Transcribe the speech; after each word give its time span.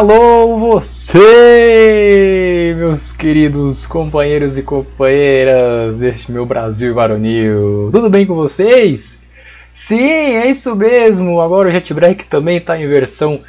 Alô, 0.00 0.58
você, 0.58 1.22
meus 2.74 3.12
queridos 3.12 3.86
companheiros 3.86 4.56
e 4.56 4.62
companheiras 4.62 5.98
deste 5.98 6.32
meu 6.32 6.46
Brasil 6.46 6.94
varonil. 6.94 7.90
Tudo 7.92 8.08
bem 8.08 8.24
com 8.24 8.34
vocês? 8.34 9.18
Sim, 9.74 10.00
é 10.00 10.46
isso 10.46 10.74
mesmo. 10.74 11.38
Agora 11.38 11.68
o 11.68 11.70
JetBreak 11.70 12.24
também 12.24 12.56
está 12.56 12.80
em 12.80 12.88
versão 12.88 13.42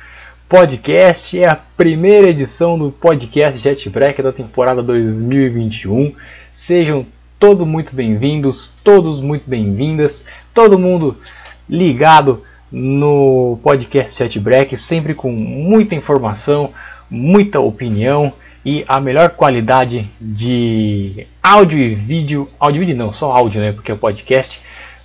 podcast. 0.49 1.39
É 1.39 1.47
a 1.47 1.55
primeira 1.55 2.27
edição 2.27 2.77
do 2.77 2.91
podcast 2.91 3.57
JetBreak 3.57 4.21
da 4.21 4.33
temporada 4.33 4.83
2021. 4.83 6.13
Sejam 6.51 7.05
todos 7.39 7.65
muito 7.65 7.95
bem-vindos, 7.95 8.69
todos 8.83 9.21
muito 9.21 9.49
bem-vindas, 9.49 10.25
todo 10.53 10.77
mundo 10.77 11.15
ligado 11.69 12.43
no 12.71 13.59
podcast 13.61 14.15
Chat 14.17 14.39
Break, 14.39 14.77
sempre 14.77 15.13
com 15.13 15.31
muita 15.31 15.93
informação, 15.95 16.71
muita 17.09 17.59
opinião 17.59 18.31
e 18.65 18.85
a 18.87 18.99
melhor 18.99 19.31
qualidade 19.31 20.09
de 20.19 21.27
áudio 21.41 21.79
e 21.79 21.95
vídeo. 21.95 22.47
Áudio 22.59 22.77
e 22.81 22.85
vídeo 22.85 22.97
não, 22.97 23.11
só 23.11 23.31
áudio, 23.31 23.59
né? 23.59 23.71
Porque 23.71 23.91
é 23.91 23.95
podcast. 23.95 24.61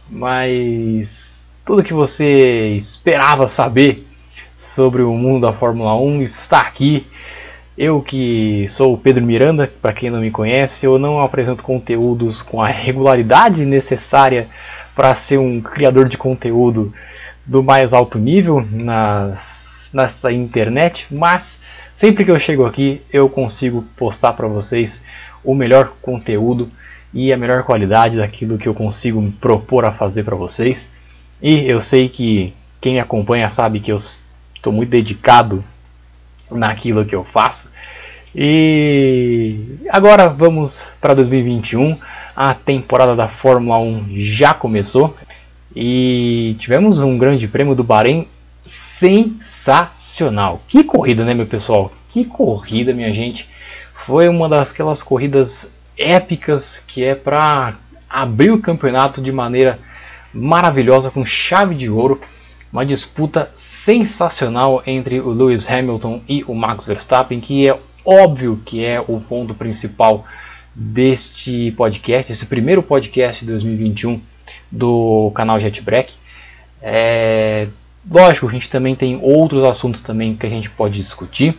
Mas 0.09 1.45
tudo 1.65 1.83
que 1.83 1.93
você 1.93 2.75
esperava 2.77 3.49
saber 3.49 4.07
sobre 4.55 5.03
o 5.03 5.12
mundo 5.12 5.47
da 5.47 5.53
Fórmula 5.53 5.99
1 6.01 6.23
está 6.23 6.61
aqui. 6.61 7.07
Eu 7.77 8.01
que 8.01 8.67
sou 8.71 8.95
o 8.95 8.99
Pedro 8.99 9.25
Miranda, 9.25 9.71
para 9.83 9.93
quem 9.93 10.09
não 10.09 10.21
me 10.21 10.31
conhece, 10.31 10.87
eu 10.87 10.99
não 10.99 11.21
apresento 11.21 11.62
conteúdos 11.62 12.41
com 12.41 12.62
a 12.62 12.69
regularidade 12.69 13.67
necessária 13.67 14.49
para 14.95 15.15
ser 15.15 15.37
um 15.39 15.61
criador 15.61 16.09
de 16.09 16.17
conteúdo 16.17 16.95
do 17.47 17.63
mais 17.63 17.93
alto 17.93 18.19
nível 18.19 18.67
nas, 18.71 19.91
nessa 19.93 20.33
internet, 20.33 21.07
mas 21.11 21.61
sempre 21.95 22.25
que 22.25 22.31
eu 22.31 22.39
chego 22.39 22.67
aqui 22.67 23.01
eu 23.13 23.29
consigo 23.29 23.85
postar 23.97 24.33
para 24.33 24.49
vocês 24.49 25.03
o 25.45 25.55
melhor 25.55 25.93
conteúdo 26.03 26.71
e 27.15 27.33
a 27.33 27.37
melhor 27.37 27.63
qualidade 27.63 28.19
daquilo 28.19 28.59
que 28.59 28.69
eu 28.69 28.75
consigo 28.75 29.23
me 29.23 29.31
propor 29.31 29.85
a 29.85 29.93
fazer 29.93 30.25
para 30.25 30.37
vocês. 30.37 30.93
E 31.41 31.67
eu 31.67 31.81
sei 31.81 32.09
que 32.09 32.53
quem 32.81 32.95
me 32.95 33.01
acompanha 33.01 33.49
sabe 33.49 33.81
que 33.81 33.93
eu 33.93 33.97
estou 33.97 34.73
muito 34.73 34.91
dedicado 34.91 35.65
naquilo 36.51 37.05
que 37.05 37.15
eu 37.15 37.25
faço. 37.25 37.71
E 38.35 39.79
agora 39.89 40.29
vamos 40.29 40.91
para 41.01 41.15
2021. 41.15 41.99
A 42.35 42.53
temporada 42.53 43.17
da 43.17 43.29
Fórmula 43.29 43.79
1 43.79 44.09
já 44.17 44.53
começou. 44.53 45.17
E 45.79 46.57
tivemos 46.59 47.03
um 47.03 47.19
grande 47.19 47.47
prêmio 47.47 47.75
do 47.75 47.85
Bahrein 47.85 48.27
sensacional. 48.65 50.63
Que 50.67 50.83
corrida, 50.83 51.23
né, 51.23 51.35
meu 51.35 51.45
pessoal? 51.45 51.93
Que 52.09 52.25
corrida, 52.25 52.95
minha 52.95 53.13
gente. 53.13 53.47
Foi 53.95 54.27
uma 54.27 54.49
daquelas 54.49 55.03
corridas 55.03 55.71
épicas 55.99 56.83
que 56.89 57.05
é 57.05 57.15
para 57.15 57.75
abrir 58.09 58.53
o 58.53 58.61
campeonato 58.63 59.21
de 59.21 59.31
maneira 59.31 59.79
maravilhosa 60.33 61.11
com 61.11 61.27
chave 61.27 61.75
de 61.75 61.91
ouro. 61.91 62.23
Uma 62.73 62.87
disputa 62.87 63.50
sensacional 63.55 64.83
entre 64.87 65.21
o 65.21 65.29
Lewis 65.29 65.71
Hamilton 65.71 66.23
e 66.27 66.43
o 66.45 66.55
Max 66.55 66.87
Verstappen, 66.87 67.39
que 67.39 67.69
é 67.69 67.79
óbvio 68.03 68.62
que 68.65 68.83
é 68.83 68.99
o 68.99 69.21
ponto 69.21 69.53
principal 69.53 70.25
deste 70.75 71.71
podcast, 71.73 72.33
esse 72.33 72.47
primeiro 72.47 72.83
podcast 72.83 73.45
de 73.45 73.50
2021 73.50 74.23
do 74.76 75.31
canal 75.34 75.59
JetBreak. 75.59 76.14
É, 76.82 77.69
lógico, 78.09 78.47
a 78.48 78.53
gente 78.53 78.70
também 78.70 78.94
tem 78.94 79.19
outros 79.22 79.64
assuntos 79.64 80.00
também 80.00 80.37
que 80.37 80.47
a 80.47 80.50
gente 80.50 80.70
pode 80.70 80.98
discutir. 80.98 81.56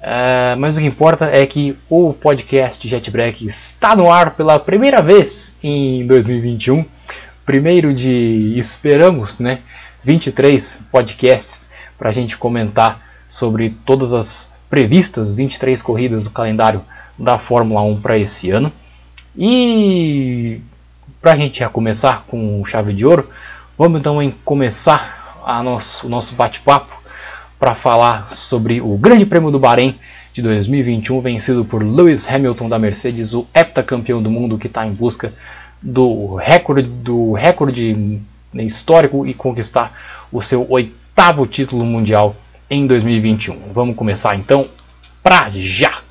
É, 0.00 0.54
mas 0.56 0.76
o 0.76 0.80
que 0.80 0.86
importa 0.86 1.26
é 1.26 1.46
que 1.46 1.76
o 1.88 2.12
podcast 2.12 2.86
JetBreak 2.86 3.46
está 3.46 3.96
no 3.96 4.10
ar 4.10 4.32
pela 4.32 4.58
primeira 4.58 5.00
vez 5.00 5.54
em 5.62 6.06
2021. 6.06 6.84
Primeiro 7.46 7.94
de, 7.94 8.54
esperamos, 8.56 9.40
né, 9.40 9.60
23 10.02 10.78
podcasts 10.92 11.68
para 11.98 12.10
a 12.10 12.12
gente 12.12 12.36
comentar 12.36 13.00
sobre 13.28 13.74
todas 13.84 14.12
as 14.12 14.52
previstas 14.68 15.34
23 15.34 15.80
corridas 15.80 16.24
do 16.24 16.30
calendário 16.30 16.82
da 17.18 17.38
Fórmula 17.38 17.82
1 17.82 18.00
para 18.00 18.18
esse 18.18 18.50
ano. 18.50 18.72
E 19.36 20.60
para 21.24 21.32
a 21.32 21.36
gente 21.36 21.60
já 21.60 21.70
começar 21.70 22.26
com 22.28 22.62
chave 22.66 22.92
de 22.92 23.06
ouro, 23.06 23.26
vamos 23.78 23.98
então 23.98 24.34
começar 24.44 25.40
a 25.42 25.62
nosso, 25.62 26.06
o 26.06 26.10
nosso 26.10 26.34
bate-papo 26.34 26.94
para 27.58 27.74
falar 27.74 28.30
sobre 28.30 28.82
o 28.82 28.94
Grande 28.98 29.24
Prêmio 29.24 29.50
do 29.50 29.58
Bahrein 29.58 29.98
de 30.34 30.42
2021, 30.42 31.22
vencido 31.22 31.64
por 31.64 31.82
Lewis 31.82 32.28
Hamilton 32.28 32.68
da 32.68 32.78
Mercedes, 32.78 33.32
o 33.32 33.46
heptacampeão 33.54 34.22
do 34.22 34.30
mundo 34.30 34.58
que 34.58 34.66
está 34.66 34.86
em 34.86 34.92
busca 34.92 35.32
do 35.80 36.34
recorde, 36.34 36.82
do 36.82 37.32
recorde 37.32 38.20
histórico 38.56 39.26
e 39.26 39.32
conquistar 39.32 39.94
o 40.30 40.42
seu 40.42 40.66
oitavo 40.68 41.46
título 41.46 41.86
mundial 41.86 42.36
em 42.68 42.86
2021. 42.86 43.72
Vamos 43.72 43.96
começar 43.96 44.36
então 44.36 44.68
para 45.22 45.48
já! 45.54 46.04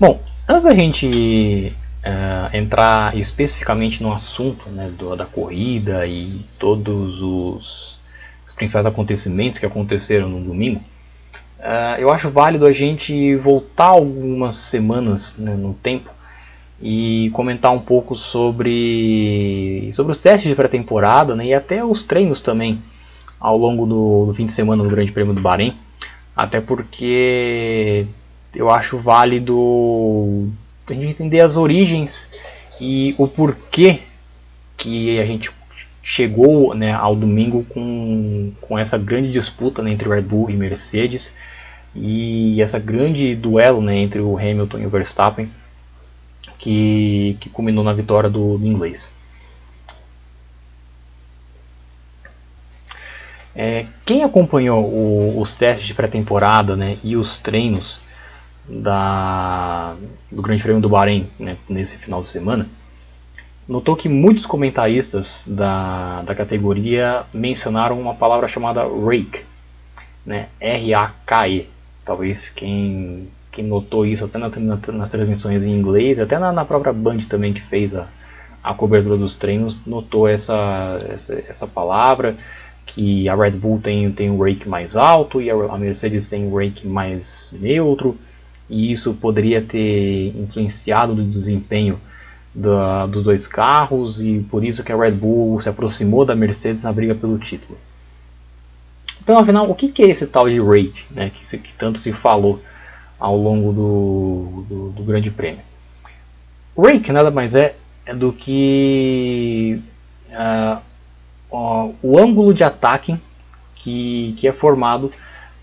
Bom, 0.00 0.20
antes 0.48 0.64
da 0.64 0.74
gente 0.74 1.72
uh, 2.04 2.56
entrar 2.56 3.16
especificamente 3.16 4.02
no 4.02 4.12
assunto 4.12 4.68
né, 4.70 4.90
do, 4.96 5.14
da 5.14 5.26
corrida 5.26 6.06
e 6.06 6.40
todos 6.58 7.20
os, 7.20 8.00
os, 8.46 8.54
principais 8.54 8.86
acontecimentos 8.86 9.58
que 9.58 9.66
aconteceram 9.66 10.28
no 10.28 10.40
domingo, 10.40 10.80
uh, 11.60 12.00
eu 12.00 12.10
acho 12.10 12.30
válido 12.30 12.64
a 12.66 12.72
gente 12.72 13.36
voltar 13.36 13.88
algumas 13.88 14.54
semanas 14.54 15.36
né, 15.38 15.54
no 15.54 15.74
tempo 15.74 16.10
e 16.80 17.30
comentar 17.34 17.72
um 17.72 17.80
pouco 17.80 18.16
sobre, 18.16 19.90
sobre 19.92 20.12
os 20.12 20.18
testes 20.18 20.48
de 20.48 20.56
pré-temporada 20.56 21.36
né, 21.36 21.46
e 21.46 21.54
até 21.54 21.84
os 21.84 22.02
treinos 22.02 22.40
também 22.40 22.80
ao 23.38 23.56
longo 23.56 23.86
do, 23.86 24.26
do 24.26 24.34
fim 24.34 24.46
de 24.46 24.52
semana 24.52 24.82
no 24.82 24.90
Grande 24.90 25.12
Prêmio 25.12 25.34
do 25.34 25.40
Bahrein. 25.40 25.76
Até 26.34 26.60
porque 26.60 28.06
eu 28.54 28.70
acho 28.70 28.98
válido 28.98 30.50
a 30.86 30.92
gente 30.92 31.06
entender 31.06 31.40
as 31.40 31.56
origens 31.56 32.30
e 32.80 33.14
o 33.18 33.28
porquê 33.28 34.00
que 34.76 35.18
a 35.20 35.24
gente 35.24 35.50
chegou 36.02 36.74
né, 36.74 36.92
ao 36.92 37.14
domingo 37.14 37.64
com, 37.68 38.52
com 38.60 38.78
essa 38.78 38.96
grande 38.96 39.30
disputa 39.30 39.82
né, 39.82 39.90
entre 39.90 40.08
Red 40.08 40.22
Bull 40.22 40.48
e 40.48 40.56
Mercedes 40.56 41.32
e 41.94 42.62
essa 42.62 42.78
grande 42.78 43.34
duelo 43.34 43.82
né, 43.82 43.98
entre 43.98 44.20
o 44.20 44.38
Hamilton 44.38 44.78
e 44.78 44.86
o 44.86 44.90
Verstappen 44.90 45.50
que, 46.58 47.36
que 47.40 47.48
culminou 47.50 47.84
na 47.84 47.92
vitória 47.92 48.30
do, 48.30 48.56
do 48.56 48.66
inglês. 48.66 49.12
É, 53.54 53.86
quem 54.06 54.22
acompanhou 54.22 54.84
o, 54.84 55.40
os 55.40 55.56
testes 55.56 55.86
de 55.86 55.92
pré-temporada 55.92 56.76
né, 56.76 56.96
e 57.02 57.16
os 57.16 57.38
treinos 57.38 58.00
da, 58.68 59.96
do 60.30 60.42
Grande 60.42 60.62
Prêmio 60.62 60.82
do 60.82 60.88
Bahrein 60.88 61.28
né, 61.38 61.56
nesse 61.68 61.96
final 61.96 62.20
de 62.20 62.26
semana, 62.26 62.68
notou 63.66 63.96
que 63.96 64.08
muitos 64.08 64.46
comentaristas 64.46 65.44
da, 65.48 66.22
da 66.22 66.34
categoria 66.34 67.24
mencionaram 67.32 68.00
uma 68.00 68.14
palavra 68.14 68.48
chamada 68.48 68.82
rake, 68.82 69.42
né, 70.24 70.48
R-A-K-E. 70.60 71.66
Talvez 72.04 72.48
quem, 72.48 73.28
quem 73.52 73.64
notou 73.64 74.06
isso 74.06 74.24
até 74.24 74.38
na, 74.38 74.48
na, 74.48 74.78
nas 74.92 75.08
transmissões 75.10 75.64
em 75.64 75.72
inglês, 75.72 76.18
até 76.18 76.38
na, 76.38 76.52
na, 76.52 76.64
própria 76.64 76.92
Band 76.92 77.18
também 77.28 77.52
que 77.52 77.60
fez 77.60 77.94
a, 77.94 78.06
a 78.62 78.74
cobertura 78.74 79.16
dos 79.16 79.34
treinos, 79.34 79.76
notou 79.86 80.26
essa, 80.28 80.98
essa, 81.10 81.34
essa 81.46 81.66
palavra 81.66 82.36
que 82.86 83.28
a 83.28 83.34
Red 83.34 83.50
Bull 83.52 83.78
tem, 83.82 84.10
tem 84.10 84.30
um 84.30 84.42
rake 84.42 84.66
mais 84.66 84.96
alto 84.96 85.42
e 85.42 85.50
a, 85.50 85.78
Mercedes 85.78 86.26
tem 86.26 86.46
um 86.46 86.56
rake 86.56 86.86
mais 86.86 87.54
neutro 87.60 88.16
e 88.68 88.92
isso 88.92 89.14
poderia 89.14 89.62
ter 89.62 90.28
influenciado 90.36 91.12
o 91.12 91.24
desempenho 91.24 91.98
da, 92.54 93.06
dos 93.06 93.22
dois 93.22 93.46
carros 93.46 94.20
e 94.20 94.44
por 94.50 94.64
isso 94.64 94.82
que 94.82 94.92
a 94.92 94.96
Red 94.96 95.12
Bull 95.12 95.58
se 95.60 95.68
aproximou 95.68 96.24
da 96.24 96.34
Mercedes 96.34 96.82
na 96.82 96.92
briga 96.92 97.14
pelo 97.14 97.38
título. 97.38 97.78
Então, 99.22 99.38
afinal, 99.38 99.70
o 99.70 99.74
que 99.74 100.02
é 100.02 100.08
esse 100.08 100.26
tal 100.26 100.48
de 100.48 100.58
rate 100.58 101.06
né, 101.10 101.30
que, 101.30 101.58
que 101.58 101.72
tanto 101.74 101.98
se 101.98 102.12
falou 102.12 102.62
ao 103.18 103.36
longo 103.36 103.72
do, 103.72 104.64
do, 104.68 104.90
do 104.90 105.02
Grande 105.02 105.30
Prêmio? 105.30 105.60
Rake 106.76 107.10
nada 107.12 107.30
mais 107.30 107.54
é, 107.54 107.74
é 108.06 108.14
do 108.14 108.32
que 108.32 109.80
uh, 110.30 110.78
uh, 111.50 111.94
o 112.00 112.18
ângulo 112.18 112.54
de 112.54 112.62
ataque 112.62 113.16
que, 113.74 114.34
que 114.38 114.46
é 114.46 114.52
formado 114.52 115.12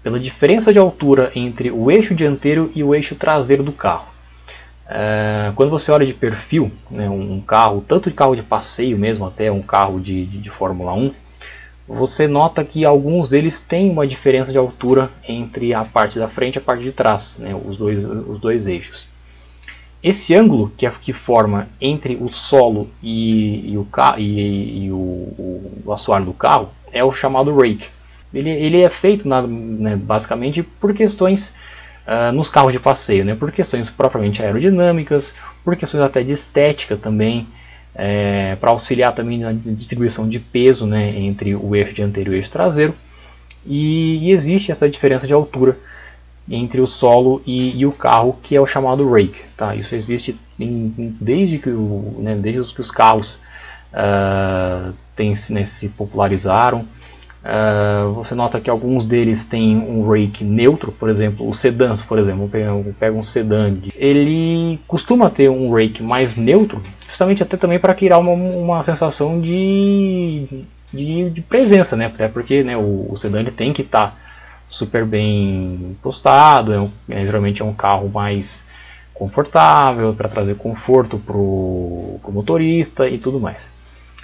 pela 0.05 0.19
diferença 0.19 0.71
de 0.71 0.77
altura 0.77 1.31
entre 1.35 1.71
o 1.71 1.89
eixo 1.89 2.13
dianteiro 2.13 2.71
e 2.75 2.83
o 2.83 2.93
eixo 2.93 3.15
traseiro 3.15 3.63
do 3.63 3.71
carro. 3.71 4.05
É, 4.87 5.51
quando 5.55 5.71
você 5.71 5.91
olha 5.91 6.05
de 6.05 6.13
perfil, 6.13 6.71
né, 6.91 7.09
um 7.09 7.41
carro, 7.41 7.83
tanto 7.87 8.07
de 8.07 8.15
carro 8.15 8.35
de 8.35 8.43
passeio 8.43 8.99
mesmo, 8.99 9.25
até 9.25 9.51
um 9.51 9.63
carro 9.63 9.99
de, 9.99 10.27
de, 10.27 10.37
de 10.37 10.49
Fórmula 10.51 10.93
1, 10.93 11.11
você 11.87 12.27
nota 12.27 12.63
que 12.63 12.85
alguns 12.85 13.29
deles 13.29 13.61
têm 13.61 13.89
uma 13.89 14.05
diferença 14.05 14.51
de 14.51 14.59
altura 14.59 15.09
entre 15.27 15.73
a 15.73 15.83
parte 15.83 16.19
da 16.19 16.27
frente 16.27 16.57
e 16.57 16.59
a 16.59 16.61
parte 16.61 16.83
de 16.83 16.91
trás, 16.91 17.37
né, 17.39 17.59
os, 17.65 17.77
dois, 17.77 18.05
os 18.05 18.37
dois 18.37 18.67
eixos. 18.67 19.07
Esse 20.03 20.35
ângulo 20.35 20.71
que, 20.77 20.85
é, 20.85 20.91
que 21.01 21.13
forma 21.13 21.67
entre 21.81 22.15
o 22.15 22.31
solo 22.31 22.91
e, 23.01 23.71
e, 23.71 23.75
o, 23.75 23.87
e, 24.19 24.85
e 24.85 24.91
o, 24.91 25.81
o, 25.83 25.91
assoalho 25.91 26.25
do 26.25 26.33
carro 26.33 26.69
é 26.91 27.03
o 27.03 27.11
chamado 27.11 27.57
rake. 27.57 27.94
Ele, 28.37 28.49
ele 28.49 28.81
é 28.81 28.89
feito 28.89 29.27
na, 29.27 29.41
né, 29.41 29.95
basicamente 29.95 30.61
por 30.61 30.93
questões 30.93 31.53
uh, 32.05 32.31
nos 32.31 32.49
carros 32.49 32.73
de 32.73 32.79
passeio, 32.79 33.25
né, 33.25 33.35
por 33.35 33.51
questões 33.51 33.89
propriamente 33.89 34.43
aerodinâmicas, 34.43 35.33
por 35.63 35.75
questões 35.75 36.03
até 36.03 36.21
de 36.21 36.31
estética 36.31 36.95
também, 36.95 37.47
é, 37.95 38.57
para 38.57 38.71
auxiliar 38.71 39.15
também 39.15 39.39
na 39.39 39.53
distribuição 39.53 40.27
de 40.27 40.37
peso 40.37 40.85
né, 40.85 41.17
entre 41.17 41.55
o 41.55 41.75
eixo 41.75 41.93
dianteiro 41.93 42.31
e 42.31 42.35
o 42.35 42.37
eixo 42.37 42.51
traseiro. 42.51 42.93
E, 43.65 44.27
e 44.27 44.31
existe 44.31 44.71
essa 44.71 44.87
diferença 44.89 45.25
de 45.25 45.33
altura 45.33 45.77
entre 46.47 46.79
o 46.79 46.85
solo 46.85 47.41
e, 47.45 47.79
e, 47.79 47.85
o 47.85 47.91
carro, 47.91 48.37
que 48.43 48.55
é 48.55 48.61
o 48.61 48.67
chamado 48.67 49.09
rake. 49.09 49.41
Tá? 49.57 49.75
Isso 49.75 49.95
existe 49.95 50.37
em, 50.59 51.15
desde, 51.19 51.57
que 51.57 51.69
o, 51.69 52.17
né, 52.19 52.35
desde 52.35 52.73
que 52.73 52.81
os 52.81 52.91
carros 52.91 53.39
uh, 53.91 54.93
tem, 55.15 55.33
né, 55.49 55.63
se 55.63 55.89
popularizaram. 55.89 56.85
Uh, 57.45 58.11
você 58.13 58.33
nota 58.33 58.59
que 58.59 58.71
alguns 58.71 59.03
deles 59.03 59.45
têm 59.45 59.77
um 59.77 60.09
rake 60.09 60.43
neutro, 60.43 60.91
por 60.91 61.09
exemplo, 61.11 61.47
os 61.47 61.59
sedãs, 61.59 62.01
por 62.01 62.17
exemplo, 62.17 62.49
pega 62.99 63.15
um 63.15 63.21
sedã, 63.21 63.71
ele 63.95 64.79
costuma 64.87 65.29
ter 65.29 65.47
um 65.47 65.71
rake 65.71 66.01
mais 66.01 66.35
neutro, 66.35 66.81
justamente 67.07 67.43
até 67.43 67.55
também 67.55 67.77
para 67.77 67.93
criar 67.93 68.17
uma, 68.17 68.31
uma 68.31 68.81
sensação 68.81 69.39
de, 69.39 70.65
de, 70.91 71.29
de, 71.29 71.41
presença, 71.41 71.95
né? 71.95 72.07
Até 72.07 72.27
porque 72.27 72.63
né, 72.63 72.75
o, 72.75 73.11
o 73.11 73.15
sedã 73.15 73.41
ele 73.41 73.51
tem 73.51 73.71
que 73.71 73.83
estar 73.83 74.07
tá 74.07 74.17
super 74.67 75.05
bem 75.05 75.95
postado, 76.01 76.73
é, 76.73 76.79
um, 76.79 76.89
é 77.07 77.27
geralmente 77.27 77.61
é 77.61 77.65
um 77.65 77.73
carro 77.75 78.09
mais 78.09 78.65
confortável 79.13 80.15
para 80.15 80.27
trazer 80.27 80.55
conforto 80.55 81.19
para 81.19 81.37
o 81.37 82.19
motorista 82.29 83.07
e 83.07 83.19
tudo 83.19 83.39
mais. 83.39 83.71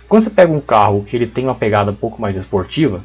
Quando 0.09 0.23
você 0.23 0.31
pega 0.31 0.51
um 0.51 0.59
carro 0.59 1.03
que 1.03 1.15
ele 1.15 1.27
tem 1.27 1.45
uma 1.45 1.53
pegada 1.55 1.91
um 1.91 1.95
pouco 1.95 2.19
mais 2.19 2.35
esportiva, 2.35 3.01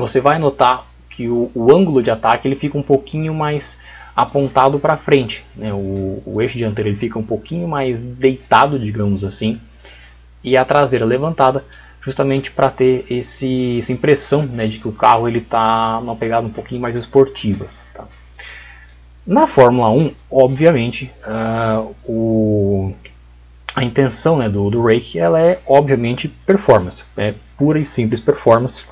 você 0.00 0.20
vai 0.20 0.38
notar 0.38 0.86
que 1.10 1.28
o, 1.28 1.50
o 1.54 1.72
ângulo 1.72 2.02
de 2.02 2.10
ataque 2.10 2.48
ele 2.48 2.56
fica 2.56 2.76
um 2.76 2.82
pouquinho 2.82 3.34
mais 3.34 3.78
apontado 4.16 4.78
para 4.78 4.96
frente, 4.96 5.44
né? 5.56 5.72
o, 5.72 6.22
o 6.26 6.42
eixo 6.42 6.58
dianteiro 6.58 6.90
ele 6.90 6.96
fica 6.96 7.18
um 7.18 7.22
pouquinho 7.22 7.68
mais 7.68 8.02
deitado, 8.02 8.78
digamos 8.78 9.24
assim, 9.24 9.60
e 10.42 10.56
a 10.56 10.64
traseira 10.64 11.04
levantada 11.04 11.64
justamente 12.00 12.50
para 12.50 12.70
ter 12.70 13.04
esse, 13.10 13.78
essa 13.78 13.92
impressão 13.92 14.42
né, 14.42 14.66
de 14.66 14.78
que 14.78 14.88
o 14.88 14.92
carro 14.92 15.28
ele 15.28 15.38
está 15.38 16.00
numa 16.00 16.16
pegada 16.16 16.46
um 16.46 16.50
pouquinho 16.50 16.80
mais 16.80 16.96
esportiva. 16.96 17.66
Tá? 17.94 18.04
Na 19.26 19.46
Fórmula 19.46 19.90
1, 19.90 20.14
obviamente, 20.30 21.10
uh, 21.26 21.94
o, 22.04 22.94
a 23.74 23.84
intenção 23.84 24.38
né, 24.38 24.48
do, 24.48 24.70
do 24.70 24.82
rake 24.82 25.18
ela 25.18 25.40
é 25.40 25.60
obviamente 25.66 26.26
performance, 26.28 27.04
é 27.16 27.34
pura 27.56 27.78
e 27.78 27.84
simples 27.84 28.18
performance, 28.18 28.84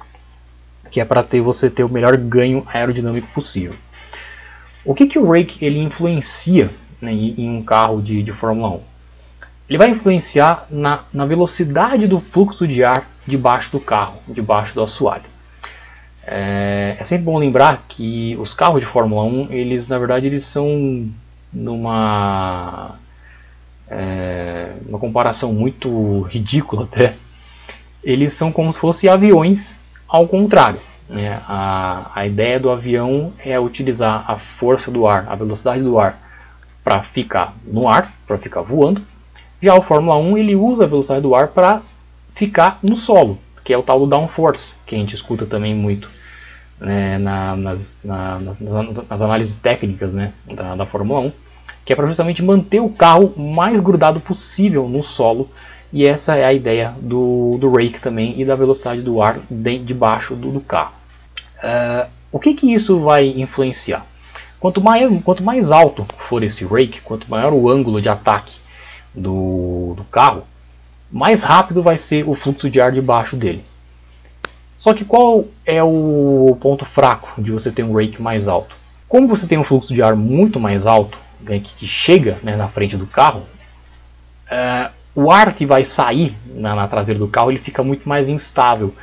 que 0.91 1.01
é 1.01 1.05
para 1.05 1.23
ter 1.23 1.41
você 1.41 1.69
ter 1.71 1.85
o 1.85 1.89
melhor 1.89 2.17
ganho 2.17 2.67
aerodinâmico 2.67 3.29
possível. 3.29 3.75
O 4.85 4.95
que, 4.95 5.07
que 5.07 5.19
o 5.19 5.31
rake 5.31 5.65
ele 5.65 5.79
influencia 5.79 6.71
né, 7.01 7.13
em 7.13 7.49
um 7.49 7.63
carro 7.63 8.01
de, 8.01 8.23
de 8.23 8.33
Fórmula 8.33 8.71
1? 8.77 8.81
ele 9.69 9.79
vai 9.79 9.91
influenciar 9.91 10.67
na, 10.71 11.01
na 11.13 11.27
velocidade 11.27 12.07
do 12.07 12.19
fluxo 12.19 12.67
de 12.67 12.83
ar 12.83 13.07
debaixo 13.27 13.71
do 13.71 13.79
carro, 13.79 14.19
debaixo 14.27 14.75
do 14.75 14.83
assoalho. 14.83 15.25
É, 16.27 16.97
é, 16.99 17.05
sempre 17.05 17.25
bom 17.25 17.39
lembrar 17.39 17.85
que 17.87 18.37
os 18.41 18.55
carros 18.55 18.81
de 18.81 18.87
Fórmula 18.87 19.25
1, 19.25 19.49
eles 19.51 19.87
na 19.87 19.99
verdade 19.99 20.27
eles 20.27 20.45
são 20.45 21.09
numa 21.53 22.95
é, 23.91 24.73
uma 24.87 24.99
comparação 24.99 25.53
muito 25.53 26.23
ridícula 26.23 26.85
até, 26.85 27.15
eles 28.03 28.33
são 28.33 28.51
como 28.51 28.73
se 28.73 28.81
fossem 28.81 29.09
aviões 29.09 29.75
ao 30.09 30.27
contrário. 30.27 30.81
Né? 31.09 31.41
A, 31.47 32.11
a 32.15 32.27
ideia 32.27 32.59
do 32.59 32.71
avião 32.71 33.33
é 33.45 33.59
utilizar 33.59 34.25
a 34.31 34.37
força 34.37 34.91
do 34.91 35.07
ar, 35.07 35.27
a 35.29 35.35
velocidade 35.35 35.83
do 35.83 35.99
ar 35.99 36.19
para 36.83 37.03
ficar 37.03 37.55
no 37.65 37.89
ar, 37.89 38.13
para 38.27 38.39
ficar 38.39 38.63
voando, 38.63 39.03
já 39.61 39.75
o 39.75 39.83
Fórmula 39.83 40.17
1 40.17 40.39
ele 40.39 40.55
usa 40.55 40.85
a 40.85 40.87
velocidade 40.87 41.23
do 41.23 41.35
ar 41.35 41.49
para 41.49 41.83
ficar 42.35 42.79
no 42.83 42.95
solo, 42.95 43.39
que 43.65 43.73
é 43.73 43.79
o 43.79 43.83
tal 43.83 43.99
do 44.01 44.07
downforce, 44.07 44.75
que 44.87 44.95
a 44.95 44.99
gente 44.99 45.15
escuta 45.15 45.45
também 45.45 45.75
muito 45.75 46.09
né, 46.81 47.19
na, 47.19 47.57
nas, 47.57 47.93
na, 48.05 48.39
nas, 48.39 48.61
nas, 48.61 49.23
análises 49.23 49.57
técnicas 49.57 50.15
né, 50.15 50.33
da, 50.47 50.77
da 50.77 50.87
Fórmula 50.87 51.21
1, 51.21 51.33
que 51.85 51.93
é 51.93 51.97
para 51.97 52.07
justamente 52.07 52.43
manter 52.43 52.81
o 52.81 52.89
carro 52.89 53.35
mais 53.37 53.81
grudado 53.81 54.21
possível 54.21 54.89
no 54.89 55.03
solo, 55.03 55.51
e 55.93 56.05
essa 56.05 56.37
é 56.37 56.45
a 56.45 56.53
ideia 56.53 56.95
do, 57.01 57.57
do 57.59 57.71
rake 57.71 58.01
também 58.01 58.41
e 58.41 58.45
da 58.45 58.55
velocidade 58.55 59.03
do 59.03 59.23
ar 59.23 59.41
de, 59.49 59.79
debaixo 59.79 60.35
do, 60.35 60.51
do 60.51 60.61
carro. 60.61 60.93
Uh, 61.59 62.09
o 62.31 62.39
que, 62.39 62.55
que 62.55 62.73
isso 62.73 63.01
vai 63.01 63.29
influenciar? 63.29 64.05
Quanto 64.61 64.81
mais, 64.81 65.11
quanto 65.23 65.43
mais 65.43 65.71
alto 65.71 66.07
for 66.19 66.43
esse 66.43 66.65
rake, 66.65 67.01
quanto 67.01 67.31
maior 67.31 67.53
o 67.53 67.71
ângulo 67.71 68.01
de 68.01 68.09
ataque 68.09 68.55
do, 69.15 69.95
do 69.97 70.05
carro, 70.05 70.45
mais 71.11 71.43
rápido 71.43 71.83
vai 71.83 71.97
ser 71.97 72.29
o 72.29 72.35
fluxo 72.35 72.69
de 72.69 72.81
ar 72.81 72.93
debaixo 72.93 73.37
dele. 73.37 73.65
Só 74.79 74.93
que 74.93 75.05
qual 75.05 75.47
é 75.65 75.83
o 75.83 76.57
ponto 76.61 76.85
fraco 76.85 77.41
de 77.41 77.51
você 77.51 77.71
ter 77.71 77.83
um 77.83 77.95
rake 77.95 78.21
mais 78.21 78.47
alto? 78.47 78.77
Como 79.09 79.27
você 79.27 79.47
tem 79.47 79.59
um 79.59 79.65
fluxo 79.65 79.95
de 79.95 80.03
ar 80.03 80.15
muito 80.15 80.61
mais 80.61 80.87
alto, 80.87 81.19
né, 81.41 81.61
que 81.61 81.87
chega 81.87 82.39
né, 82.43 82.57
na 82.57 82.69
frente 82.69 82.97
do 82.97 83.07
carro, 83.07 83.41
uh, 84.51 84.98
o 85.19 85.33
ar 85.33 85.53
que 85.53 85.67
vai 85.67 85.85
sair 85.85 86.33
na, 86.47 86.77
na, 86.77 86.87
traseira 86.87 87.19
do 87.19 87.27
carro 87.27 87.51
ele 87.51 87.59
fica 87.59 87.83
muito 87.83 88.09
mais 88.09 88.29
instável, 88.29 88.95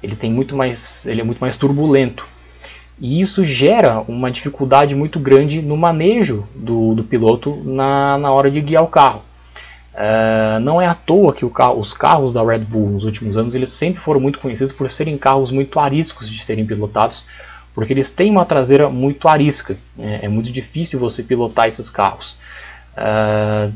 ele 0.00 0.14
tem 0.14 0.30
muito 0.30 0.54
mais, 0.54 1.04
ele 1.04 1.20
é 1.20 1.24
muito 1.24 1.40
mais 1.40 1.56
turbulento. 1.56 2.24
E 2.96 3.20
isso 3.20 3.44
gera 3.44 4.00
uma 4.06 4.30
dificuldade 4.30 4.94
muito 4.94 5.18
grande 5.18 5.60
no 5.60 5.76
manejo 5.76 6.46
do, 6.54 6.94
do 6.94 7.02
piloto 7.02 7.60
na, 7.64 8.16
na 8.18 8.30
hora 8.30 8.52
de 8.52 8.60
guiar 8.60 8.84
o 8.84 8.86
carro. 8.86 9.22
Uh, 9.94 10.60
não 10.60 10.80
é 10.80 10.86
à 10.86 10.94
toa 10.94 11.32
que 11.32 11.48
carro, 11.50 11.80
os 11.80 11.92
carros 11.92 12.32
da 12.32 12.44
Red 12.44 12.60
Bull 12.60 12.90
nos 12.90 13.04
últimos 13.04 13.36
anos 13.36 13.52
eles 13.56 13.70
sempre 13.70 14.00
foram 14.00 14.20
muito 14.20 14.38
conhecidos 14.38 14.72
por 14.72 14.88
serem 14.88 15.18
carros 15.18 15.50
muito 15.50 15.80
ariscos 15.80 16.30
de 16.30 16.40
serem 16.40 16.64
pilotados, 16.64 17.24
porque 17.74 17.92
eles 17.92 18.12
têm 18.12 18.30
uma 18.30 18.44
traseira 18.44 18.88
muito 18.88 19.26
arisca. 19.26 19.76
É, 19.98 20.26
é 20.26 20.28
muito 20.28 20.52
difícil 20.52 21.00
você 21.00 21.20
pilotar 21.20 21.66
esses 21.66 21.90
carros. 21.90 22.36
Uh, 22.96 23.72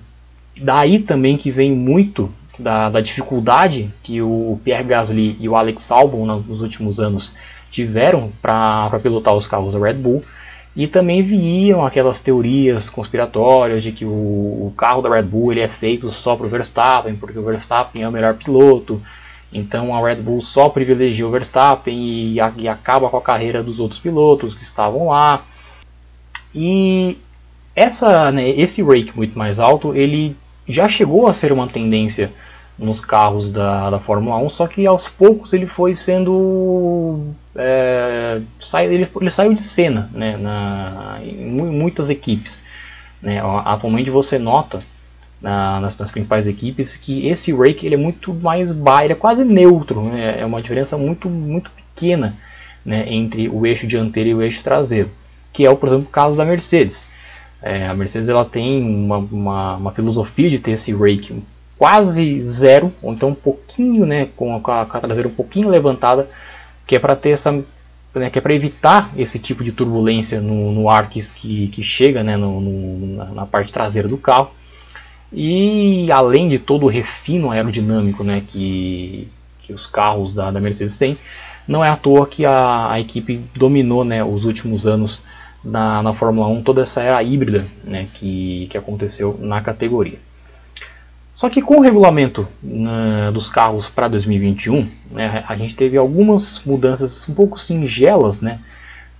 daí 0.60 0.98
também 0.98 1.36
que 1.36 1.50
vem 1.50 1.72
muito 1.72 2.32
da, 2.58 2.90
da, 2.90 3.00
dificuldade 3.00 3.90
que 4.02 4.20
o 4.20 4.60
Pierre 4.64 4.84
Gasly 4.84 5.36
e 5.38 5.48
o 5.48 5.56
Alex 5.56 5.90
Albon 5.90 6.26
nos 6.26 6.60
últimos 6.60 6.98
anos 6.98 7.32
tiveram 7.70 8.32
para 8.42 8.98
pilotar 9.02 9.34
os 9.34 9.46
carros 9.46 9.74
da 9.74 9.78
Red 9.78 9.94
Bull. 9.94 10.24
E 10.74 10.86
também 10.86 11.22
viam 11.22 11.84
aquelas 11.84 12.20
teorias 12.20 12.88
conspiratórias 12.88 13.82
de 13.82 13.90
que 13.90 14.04
o, 14.04 14.08
o 14.08 14.74
carro 14.76 15.02
da 15.02 15.10
Red 15.10 15.22
Bull 15.22 15.52
ele 15.52 15.60
é 15.60 15.68
feito 15.68 16.10
só 16.10 16.36
para 16.36 16.46
o 16.46 16.48
Verstappen, 16.48 17.16
porque 17.16 17.38
o 17.38 17.44
Verstappen 17.44 18.02
é 18.02 18.08
o 18.08 18.12
melhor 18.12 18.34
piloto. 18.34 19.02
Então 19.52 19.94
a 19.94 20.06
Red 20.06 20.22
Bull 20.22 20.40
só 20.40 20.68
privilegia 20.68 21.26
o 21.26 21.30
Verstappen 21.30 21.96
e, 21.96 22.38
e 22.56 22.68
acaba 22.68 23.08
com 23.08 23.16
a 23.16 23.22
carreira 23.22 23.62
dos 23.62 23.80
outros 23.80 23.98
pilotos 23.98 24.54
que 24.54 24.62
estavam 24.62 25.08
lá. 25.08 25.42
E 26.54 27.18
essa, 27.74 28.30
né, 28.30 28.48
esse 28.48 28.82
rake 28.82 29.16
muito 29.16 29.38
mais 29.38 29.58
alto, 29.58 29.94
ele 29.94 30.36
já 30.68 30.88
chegou 30.88 31.26
a 31.26 31.32
ser 31.32 31.52
uma 31.52 31.66
tendência 31.66 32.30
nos 32.78 33.00
carros 33.00 33.50
da, 33.50 33.90
da 33.90 33.98
Fórmula 33.98 34.36
1, 34.38 34.48
só 34.48 34.66
que 34.66 34.86
aos 34.86 35.08
poucos 35.08 35.52
ele 35.52 35.66
foi 35.66 35.94
sendo. 35.94 37.24
É, 37.56 38.40
sai, 38.60 38.86
ele, 38.86 39.08
ele, 39.20 39.30
saiu 39.30 39.52
de 39.52 39.62
cena 39.62 40.08
né, 40.12 40.36
na, 40.36 41.18
em 41.22 41.50
muitas 41.50 42.08
equipes. 42.08 42.62
Né, 43.20 43.40
atualmente 43.64 44.10
você 44.10 44.38
nota 44.38 44.80
na, 45.42 45.80
nas, 45.80 45.98
nas, 45.98 46.10
principais 46.10 46.46
equipes 46.46 46.94
que 46.94 47.26
esse 47.26 47.52
rake 47.52 47.84
ele 47.84 47.96
é 47.96 47.98
muito 47.98 48.32
mais 48.32 48.70
baixo, 48.70 49.10
é 49.10 49.14
quase 49.16 49.44
neutro, 49.44 50.02
né, 50.02 50.36
é 50.38 50.46
uma 50.46 50.62
diferença 50.62 50.96
muito, 50.96 51.28
muito 51.28 51.68
pequena 51.72 52.36
né, 52.84 53.12
entre 53.12 53.48
o 53.48 53.66
eixo 53.66 53.88
dianteiro 53.88 54.30
e 54.30 54.34
o 54.34 54.42
eixo 54.42 54.62
traseiro, 54.62 55.10
que 55.52 55.66
é, 55.66 55.74
por 55.74 55.88
exemplo, 55.88 56.06
o 56.06 56.12
caso 56.12 56.36
da 56.36 56.44
Mercedes. 56.44 57.04
É, 57.62 57.86
a 57.86 57.94
Mercedes 57.94 58.28
ela 58.28 58.44
tem 58.44 58.82
uma, 58.82 59.18
uma, 59.18 59.76
uma 59.76 59.92
filosofia 59.92 60.48
de 60.48 60.58
ter 60.58 60.72
esse 60.72 60.94
rake 60.94 61.42
quase 61.76 62.42
zero, 62.42 62.92
ou 63.00 63.12
então 63.12 63.30
um 63.30 63.34
pouquinho, 63.34 64.04
né, 64.04 64.28
com 64.36 64.56
a, 64.56 64.60
com 64.60 64.72
a 64.72 65.00
traseira 65.00 65.28
um 65.28 65.34
pouquinho 65.34 65.68
levantada, 65.68 66.28
que 66.86 66.96
é 66.96 66.98
para 66.98 67.14
ter 67.14 67.30
essa 67.30 67.52
né, 68.14 68.30
que 68.30 68.38
é 68.38 68.42
para 68.42 68.54
evitar 68.54 69.10
esse 69.16 69.38
tipo 69.38 69.62
de 69.62 69.72
turbulência 69.72 70.40
no, 70.40 70.72
no 70.72 70.90
ar 70.90 71.08
que, 71.08 71.20
que, 71.68 71.82
chega 71.82 72.24
né, 72.24 72.36
no, 72.36 72.60
no, 72.60 73.34
na 73.34 73.46
parte 73.46 73.72
traseira 73.72 74.08
do 74.08 74.16
carro. 74.16 74.50
E 75.32 76.10
além 76.10 76.48
de 76.48 76.58
todo 76.58 76.86
o 76.86 76.88
refino 76.88 77.50
aerodinâmico 77.50 78.24
né, 78.24 78.42
que, 78.48 79.28
que 79.60 79.72
os 79.72 79.86
carros 79.86 80.32
da, 80.32 80.50
da 80.50 80.60
Mercedes 80.60 80.96
têm, 80.96 81.18
não 81.66 81.84
é 81.84 81.90
à 81.90 81.96
toa 81.96 82.26
que 82.26 82.46
a, 82.46 82.90
a 82.90 83.00
equipe 83.00 83.42
dominou 83.54 84.04
né, 84.04 84.24
os 84.24 84.44
últimos 84.44 84.86
anos 84.86 85.22
na, 85.68 86.02
na 86.02 86.14
Fórmula 86.14 86.48
1 86.48 86.62
toda 86.62 86.82
essa 86.82 87.02
era 87.02 87.22
híbrida 87.22 87.66
né, 87.84 88.08
que, 88.14 88.66
que 88.70 88.78
aconteceu 88.78 89.38
na 89.40 89.60
categoria. 89.60 90.18
Só 91.34 91.48
que 91.48 91.62
com 91.62 91.76
o 91.76 91.80
regulamento 91.80 92.48
né, 92.60 93.30
dos 93.32 93.48
carros 93.48 93.88
para 93.88 94.08
2021, 94.08 94.88
né, 95.12 95.44
a 95.46 95.54
gente 95.54 95.76
teve 95.76 95.96
algumas 95.96 96.60
mudanças 96.64 97.28
um 97.28 97.34
pouco 97.34 97.60
singelas 97.60 98.40
né, 98.40 98.58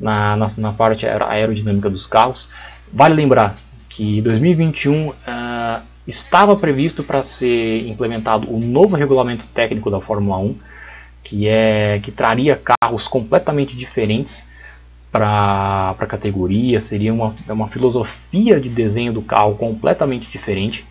na, 0.00 0.36
na, 0.36 0.46
na, 0.58 0.72
parte 0.72 1.06
aerodinâmica 1.06 1.88
dos 1.88 2.06
carros. 2.06 2.48
Vale 2.92 3.14
lembrar 3.14 3.56
que 3.88 4.20
2021 4.22 5.08
uh, 5.08 5.14
ah, 5.26 5.82
estava 6.08 6.56
previsto 6.56 7.04
para 7.04 7.22
ser 7.22 7.86
implementado 7.86 8.52
o 8.52 8.58
novo 8.58 8.96
regulamento 8.96 9.46
técnico 9.54 9.88
da 9.88 10.00
Fórmula 10.00 10.38
1, 10.38 10.56
que, 11.22 11.46
é, 11.46 12.00
que 12.02 12.10
traria 12.10 12.60
carros 12.82 13.06
completamente 13.06 13.76
diferentes 13.76 14.47
para 15.18 15.96
a 15.98 16.06
categoria, 16.06 16.78
seria 16.78 17.12
uma, 17.12 17.34
uma 17.48 17.66
filosofia 17.66 18.60
de 18.60 18.68
desenho 18.68 19.12
do 19.12 19.20
carro 19.20 19.56
completamente 19.56 20.30
diferente. 20.30 20.86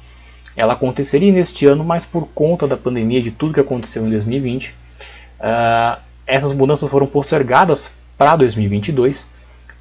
Ela 0.53 0.73
aconteceria 0.73 1.31
neste 1.31 1.65
ano, 1.65 1.81
mas 1.81 2.05
por 2.05 2.27
conta 2.35 2.67
da 2.67 2.75
pandemia, 2.75 3.21
de 3.21 3.31
tudo 3.31 3.53
que 3.53 3.59
aconteceu 3.61 4.05
em 4.05 4.09
2020, 4.09 4.67
uh, 4.67 4.73
ah, 5.39 5.99
essas 6.25 6.51
mudanças 6.51 6.89
foram 6.89 7.07
postergadas 7.07 7.89
para 8.17 8.35
2022 8.35 9.25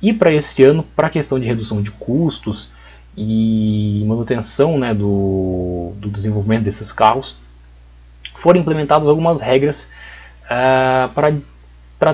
e 0.01 0.13
para 0.13 0.33
esse 0.33 0.63
ano, 0.63 0.85
para 0.95 1.09
a 1.09 1.11
questão 1.11 1.41
de 1.41 1.47
redução 1.47 1.83
de 1.83 1.91
custos 1.91 2.71
e 3.17 4.05
manutenção 4.07 4.79
né, 4.79 4.95
do, 4.95 5.93
do 5.97 6.09
desenvolvimento 6.09 6.63
desses 6.63 6.93
carros, 6.93 7.37
foram 8.37 8.61
implementadas 8.61 9.09
algumas 9.09 9.41
regras 9.41 9.89
uh, 10.45 11.13
para 11.15 11.35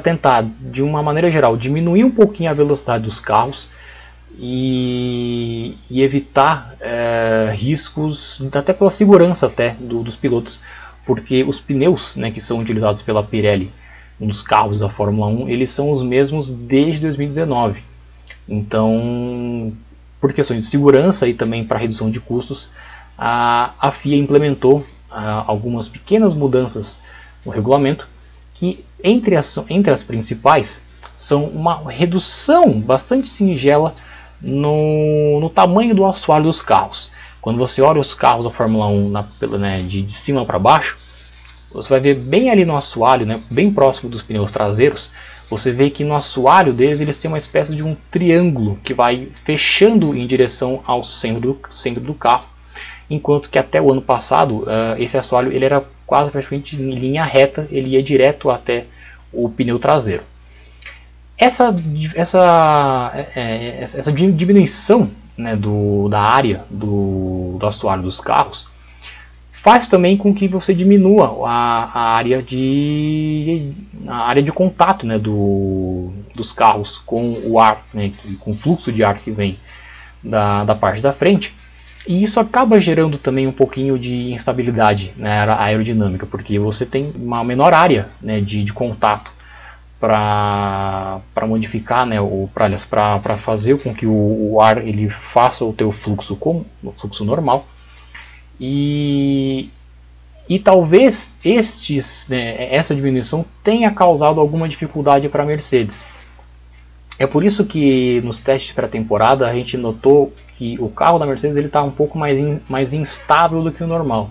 tentar, 0.01 0.45
de 0.61 0.83
uma 0.83 1.03
maneira 1.03 1.31
geral, 1.31 1.57
diminuir 1.57 2.05
um 2.05 2.11
pouquinho 2.11 2.51
a 2.51 2.55
velocidade 2.55 3.05
dos 3.05 3.19
carros 3.19 3.69
e, 4.39 5.77
e 5.91 6.03
evitar 6.03 6.75
uh, 6.81 7.55
riscos, 7.55 8.41
até 8.53 8.73
pela 8.73 8.91
segurança 8.91 9.47
até 9.47 9.71
do, 9.79 10.03
dos 10.03 10.17
pilotos, 10.17 10.61
porque 11.05 11.43
os 11.43 11.61
pneus 11.61 12.17
né, 12.17 12.31
que 12.31 12.41
são 12.41 12.59
utilizados 12.59 13.03
pela 13.03 13.23
Pirelli 13.23 13.71
nos 14.19 14.43
carros 14.43 14.79
da 14.79 14.89
Fórmula 14.89 15.27
1, 15.27 15.49
eles 15.49 15.71
são 15.71 15.91
os 15.91 16.03
mesmos 16.03 16.51
desde 16.51 17.01
2019. 17.01 17.83
Então, 18.49 19.73
por 20.21 20.33
questões 20.33 20.65
de 20.65 20.71
segurança 20.71 21.27
e 21.27 21.35
também 21.35 21.65
para 21.65 21.79
redução 21.79 22.11
de 22.11 22.21
custos, 22.21 22.69
a, 23.19 23.73
a 23.81 23.91
FIA 23.91 24.17
implementou 24.17 24.87
a, 25.11 25.45
algumas 25.47 25.89
pequenas 25.89 26.35
mudanças 26.35 26.99
no 27.45 27.51
regulamento 27.51 28.09
que 28.55 28.85
entre 29.02 29.37
as, 29.37 29.59
entre 29.68 29.92
as 29.92 30.02
principais 30.02 30.82
são 31.16 31.44
uma 31.44 31.90
redução 31.90 32.80
bastante 32.80 33.28
singela 33.28 33.94
no, 34.40 35.38
no 35.40 35.50
tamanho 35.50 35.94
do 35.94 36.04
assoalho 36.04 36.44
dos 36.44 36.61
carros. 36.61 37.11
Quando 37.40 37.59
você 37.59 37.82
olha 37.82 38.00
os 38.00 38.14
carros 38.14 38.44
da 38.44 38.50
Fórmula 38.50 38.87
1 38.87 39.11
na, 39.11 39.28
né, 39.59 39.82
de, 39.82 40.02
de 40.02 40.12
cima 40.12 40.44
para 40.44 40.59
baixo, 40.59 40.99
você 41.73 41.88
vai 41.88 42.00
ver 42.00 42.14
bem 42.14 42.50
ali 42.50 42.64
no 42.64 42.76
assoalho, 42.76 43.25
né, 43.25 43.40
bem 43.50 43.73
próximo 43.73 44.11
dos 44.11 44.23
pneus 44.23 44.52
traseiros, 44.52 45.11
você 45.49 45.71
vê 45.71 45.90
que 45.90 46.04
no 46.04 46.14
assoalho 46.14 46.73
deles 46.73 47.00
eles 47.00 47.18
têm 47.18 47.30
uma 47.30 47.38
espécie 47.38 47.75
de 47.75 47.82
um 47.82 47.97
triângulo 48.11 48.78
que 48.82 48.94
vai 48.94 49.28
fechando 49.44 50.16
em 50.16 50.26
direção 50.26 50.82
ao 50.87 51.02
centro 51.02 51.40
do, 51.40 51.61
centro 51.68 52.02
do 52.02 52.14
carro, 52.14 52.47
enquanto 53.11 53.50
que 53.50 53.59
até 53.59 53.80
o 53.80 53.92
ano 53.92 54.00
passado 54.00 54.61
uh, 54.61 54.97
esse 54.99 55.18
assoalho 55.18 55.52
ele 55.52 55.64
era 55.64 55.85
quase 56.12 56.31
praticamente 56.31 56.76
em 56.76 56.95
linha 56.95 57.25
reta, 57.25 57.66
ele 57.71 57.88
ia 57.88 58.02
direto 58.02 58.50
até 58.50 58.85
o 59.33 59.49
pneu 59.49 59.78
traseiro. 59.78 60.23
Essa, 61.38 61.75
essa, 62.14 63.11
é, 63.14 63.40
é, 63.40 63.78
essa 63.81 64.12
diminuição 64.12 65.11
né, 65.35 65.57
do, 65.57 66.11
da 66.11 66.21
área 66.21 66.66
do, 66.69 67.57
do 67.59 67.66
assoalho 67.66 68.02
dos 68.02 68.21
carros 68.21 68.66
faz 69.52 69.87
também 69.87 70.19
com 70.19 70.35
que 70.35 70.47
você 70.47 70.75
diminua 70.75 71.49
a, 71.49 71.85
a 71.95 72.14
área 72.14 72.42
de 72.42 73.73
a 74.07 74.28
área 74.28 74.42
de 74.42 74.52
contato 74.52 75.07
né, 75.07 75.19
do, 75.19 76.12
dos 76.35 76.52
carros 76.52 76.99
com 76.99 77.40
o 77.47 77.59
ar, 77.59 77.87
né, 77.95 78.12
com 78.38 78.50
o 78.50 78.54
fluxo 78.54 78.92
de 78.92 79.02
ar 79.02 79.19
que 79.21 79.31
vem 79.31 79.59
da, 80.23 80.62
da 80.62 80.75
parte 80.75 81.00
da 81.00 81.14
frente 81.14 81.54
e 82.06 82.23
isso 82.23 82.40
acaba 82.40 82.80
gerando 82.80 83.16
também 83.16 83.47
um 83.47 83.52
pouquinho 83.52 83.99
de 83.99 84.32
instabilidade 84.32 85.12
na 85.16 85.47
né, 85.47 85.56
aerodinâmica, 85.59 86.26
porque 86.26 86.59
você 86.59 86.85
tem 86.85 87.12
uma 87.14 87.44
menor 87.44 87.73
área 87.73 88.09
né, 88.21 88.40
de, 88.40 88.64
de 88.64 88.73
contato 88.73 89.30
para 90.00 91.21
modificar, 91.47 92.04
né, 92.04 92.16
para 92.90 93.38
fazer 93.38 93.78
com 93.78 93.94
que 93.94 94.04
o, 94.04 94.52
o, 94.52 94.61
ar 94.61 94.78
ele 94.78 95.09
faça 95.09 95.64
o 95.64 95.73
teu 95.73 95.92
fluxo 95.92 96.35
como 96.35 96.66
o 96.82 96.90
fluxo 96.90 97.25
normal. 97.25 97.68
E, 98.59 99.71
e 100.49 100.59
talvez 100.59 101.38
estes, 101.44 102.26
né, 102.28 102.75
essa 102.75 102.97
diminuição 102.97 103.44
tenha 103.62 103.92
causado 103.92 104.40
alguma 104.40 104.68
dificuldade 104.68 105.28
para 105.28 105.44
a 105.44 105.47
Mercedes. 105.47 106.04
É 107.16 107.26
por 107.28 107.44
isso 107.44 107.64
que 107.64 108.21
nos 108.25 108.38
testes 108.38 108.73
pré-temporada 108.73 109.47
a 109.49 109.54
gente 109.54 109.76
notou 109.76 110.32
que 110.62 110.81
o 110.81 110.88
carro 110.88 111.19
da 111.19 111.26
Mercedes 111.26 111.57
ele 111.57 111.66
está 111.66 111.83
um 111.83 111.90
pouco 111.90 112.16
mais, 112.16 112.38
in, 112.38 112.61
mais 112.69 112.92
instável 112.92 113.62
do 113.62 113.73
que 113.73 113.83
o 113.83 113.87
normal. 113.87 114.31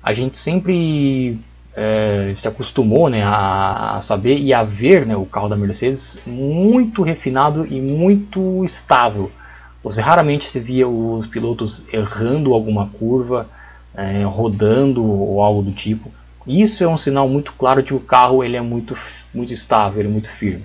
A 0.00 0.12
gente 0.12 0.36
sempre 0.36 1.36
é, 1.74 2.32
se 2.36 2.46
acostumou 2.46 3.10
né, 3.10 3.24
a, 3.24 3.96
a, 3.96 4.00
saber 4.00 4.38
e 4.38 4.54
a 4.54 4.62
ver 4.62 5.04
né, 5.04 5.16
o 5.16 5.26
carro 5.26 5.48
da 5.48 5.56
Mercedes 5.56 6.18
muito 6.24 7.02
refinado 7.02 7.66
e 7.66 7.80
muito 7.80 8.64
estável. 8.64 9.32
Você 9.82 10.00
raramente 10.00 10.44
se 10.44 10.60
via 10.60 10.86
os 10.86 11.26
pilotos 11.26 11.82
errando 11.92 12.54
alguma 12.54 12.88
curva, 12.90 13.48
é, 13.96 14.22
rodando 14.22 15.04
ou 15.04 15.42
algo 15.42 15.60
do 15.60 15.72
tipo. 15.72 16.08
Isso 16.46 16.84
é 16.84 16.88
um 16.88 16.96
sinal 16.96 17.28
muito 17.28 17.52
claro 17.52 17.82
de 17.82 17.88
que 17.88 17.94
o 17.94 18.00
carro 18.00 18.44
ele 18.44 18.56
é 18.56 18.60
muito, 18.60 18.96
muito 19.34 19.52
estável, 19.52 20.00
ele 20.00 20.08
é 20.08 20.12
muito 20.12 20.30
firme. 20.30 20.64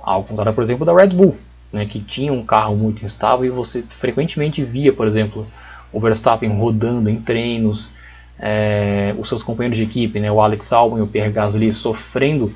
Ao 0.00 0.24
contrário, 0.24 0.52
por 0.52 0.64
exemplo, 0.64 0.84
da 0.84 0.92
Red 0.92 1.10
Bull 1.10 1.36
né, 1.72 1.86
que 1.86 2.00
tinha 2.00 2.32
um 2.32 2.44
carro 2.44 2.76
muito 2.76 3.04
instável 3.04 3.44
e 3.46 3.50
você 3.50 3.82
frequentemente 3.82 4.62
via, 4.62 4.92
por 4.92 5.06
exemplo, 5.06 5.46
o 5.92 5.98
Verstappen 5.98 6.50
rodando 6.56 7.08
em 7.08 7.20
treinos, 7.20 7.90
é, 8.38 9.14
os 9.18 9.28
seus 9.28 9.42
companheiros 9.42 9.78
de 9.78 9.84
equipe, 9.84 10.20
né, 10.20 10.30
o 10.30 10.40
Alex 10.40 10.72
Albon 10.72 10.98
e 10.98 11.02
o 11.02 11.06
Pierre 11.06 11.32
Gasly 11.32 11.72
sofrendo 11.72 12.52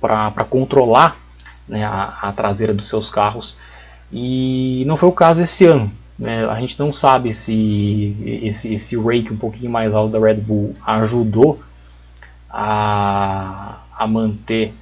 para 0.00 0.44
controlar 0.48 1.16
né, 1.68 1.84
a, 1.84 2.18
a, 2.22 2.32
traseira 2.32 2.74
dos 2.74 2.88
seus 2.88 3.10
carros. 3.10 3.56
E 4.12 4.84
não 4.86 4.96
foi 4.96 5.08
o 5.08 5.12
caso 5.12 5.42
esse 5.42 5.64
ano. 5.64 5.90
Né, 6.18 6.44
a 6.46 6.58
gente 6.60 6.78
não 6.78 6.92
sabe 6.92 7.32
se 7.32 8.14
esse, 8.42 8.74
esse 8.74 8.96
rake 8.96 9.32
um 9.32 9.36
pouquinho 9.36 9.70
mais 9.70 9.94
alto 9.94 10.12
da 10.12 10.18
Red 10.18 10.34
Bull 10.34 10.74
ajudou 10.84 11.60
a, 12.50 13.78
a 13.96 14.06
manter 14.06 14.74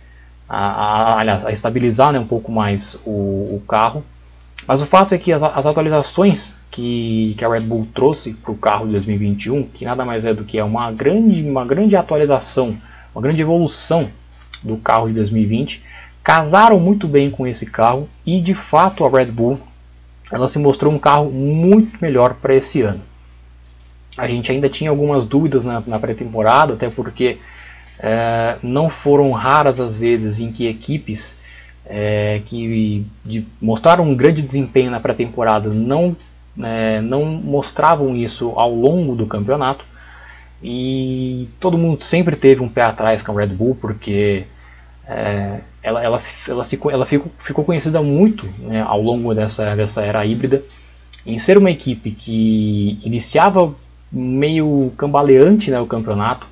a, 0.49 0.59
a, 0.59 1.21
aliás, 1.21 1.45
a 1.45 1.53
estabilizar 1.53 2.13
né, 2.13 2.19
um 2.19 2.27
pouco 2.27 2.51
mais 2.51 2.95
o, 3.05 3.11
o, 3.57 3.63
carro. 3.69 4.03
Mas 4.67 4.81
o 4.81 4.87
fato 4.87 5.15
é 5.15 5.19
que 5.19 5.33
as, 5.33 5.43
as 5.43 5.67
atualizações 5.67 6.57
que, 6.71 7.35
que, 7.37 7.45
a 7.45 7.49
Red 7.49 7.61
Bull 7.61 7.87
trouxe 7.95 8.33
para 8.33 8.53
o 8.53 8.57
carro 8.57 8.87
de 8.87 8.93
2021, 8.93 9.65
que 9.65 9.85
nada 9.85 10.05
mais 10.05 10.25
é 10.25 10.33
do 10.33 10.45
que 10.45 10.61
uma 10.61 10.91
grande, 10.91 11.43
uma 11.43 11.65
grande 11.65 11.97
atualização, 11.97 12.77
uma 13.15 13.23
grande 13.23 13.43
evolução 13.43 14.09
do 14.63 14.77
carro 14.77 15.09
de 15.09 15.15
2020, 15.15 15.83
casaram 16.23 16.79
muito 16.81 17.07
bem 17.07 17.31
com 17.31 17.47
esse 17.47 17.67
carro 17.67 18.09
e 18.27 18.41
de 18.41 18.55
fato 18.55 19.05
a 19.05 19.11
Red 19.11 19.27
Bull 19.27 19.59
ela 20.31 20.49
se 20.49 20.59
mostrou 20.59 20.93
um 20.93 20.99
carro 20.99 21.31
muito 21.31 21.99
melhor 22.01 22.35
para 22.35 22.55
esse 22.55 22.83
ano. 22.83 23.01
A 24.17 24.29
gente 24.29 24.51
ainda 24.51 24.69
tinha 24.69 24.91
algumas 24.91 25.25
dúvidas 25.25 25.65
na, 25.65 25.83
na 25.87 25.99
pré-temporada, 25.99 26.75
até 26.75 26.91
porque 26.91 27.39
é, 27.99 28.57
não 28.63 28.89
foram 28.89 29.33
raras 29.33 29.81
as 29.81 29.97
vezes 29.97 30.39
em 30.39 30.53
que 30.53 30.67
equipes 30.67 31.37
é, 31.87 32.43
que 32.47 33.07
de, 33.25 33.47
mostraram 33.61 34.05
um 34.05 34.15
grande 34.15 34.43
desempenho 34.43 34.91
na 34.91 35.01
pré-temporada 35.01 35.71
não, 35.71 36.15
é, 36.61 37.01
não 37.01 37.25
mostravam 37.25 38.15
isso 38.15 38.53
ao 38.57 38.73
longo 38.73 39.15
do 39.15 39.27
campeonato. 39.27 39.85
E 40.63 41.49
todo 41.61 41.79
mundo 41.79 42.03
sempre 42.03 42.35
teve 42.37 42.63
um 42.63 42.69
pé 42.69 42.83
atrás 42.83 43.23
com 43.23 43.33
a 43.33 43.41
Red 43.41 43.49
Bull, 43.49 43.77
porque 43.81 44.45
é, 45.07 45.61
ela, 45.83 46.03
ela, 46.03 46.23
ela, 46.49 46.65
se, 46.65 46.79
ela 46.91 47.07
ficou, 47.07 47.33
ficou 47.39 47.65
conhecida 47.65 48.03
muito 48.03 48.47
né, 48.59 48.83
ao 48.83 49.01
longo 49.01 49.35
dessa, 49.35 49.75
dessa 49.75 50.03
era 50.03 50.27
híbrida 50.27 50.63
em 51.25 51.39
ser 51.39 51.59
uma 51.59 51.71
equipe 51.71 52.11
que 52.11 52.99
iniciava 53.05 53.75
meio 54.11 54.93
cambaleante 54.97 55.71
né, 55.71 55.79
o 55.79 55.87
campeonato, 55.87 56.47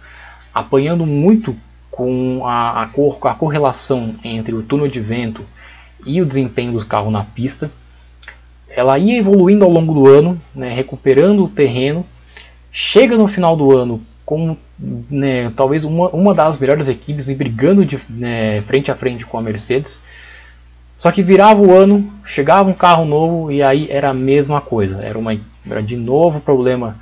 apanhando 0.57 1.05
muito 1.05 1.55
com 1.91 2.47
a, 2.47 2.85
a, 2.85 2.87
cor, 2.87 3.19
a 3.25 3.35
correlação 3.35 4.15
entre 4.25 4.55
o 4.55 4.63
túnel 4.63 4.89
de 4.89 5.01
vento 5.01 5.45
e 6.07 6.23
o 6.23 6.25
desempenho 6.25 6.73
do 6.73 6.83
carro 6.87 7.11
na 7.11 7.25
pista. 7.25 7.71
Ela 8.71 8.99
ia 8.99 9.19
evoluindo 9.19 9.67
ao 9.67 9.71
longo 9.71 9.93
do 9.93 10.07
ano, 10.07 10.41
né, 10.55 10.73
recuperando 10.73 11.45
o 11.45 11.49
terreno. 11.49 12.07
Chega 12.73 13.19
no 13.19 13.29
final 13.29 13.55
do 13.55 13.77
ano 13.77 14.01
com 14.25 14.57
né, 15.11 15.53
talvez 15.55 15.85
uma, 15.85 16.09
uma 16.09 16.35
das 16.35 16.59
melhores 16.59 16.89
equipes 16.89 17.29
brigando 17.29 17.85
de 17.85 18.01
né, 18.09 18.63
frente 18.63 18.91
a 18.91 18.95
frente 18.95 19.27
com 19.27 19.37
a 19.37 19.43
Mercedes. 19.43 20.01
Só 20.97 21.13
que 21.13 21.23
virava 21.23 21.61
o 21.61 21.71
ano, 21.71 22.11
chegava 22.25 22.71
um 22.71 22.75
carro 22.75 23.05
novo 23.05 23.53
e 23.53 23.63
aí 23.63 23.91
era 23.91 24.09
a 24.09 24.15
mesma 24.15 24.63
coisa. 24.63 25.03
Era, 25.03 25.19
uma, 25.19 25.39
era 25.69 25.83
de 25.83 25.97
novo 25.97 26.41
problema 26.41 26.97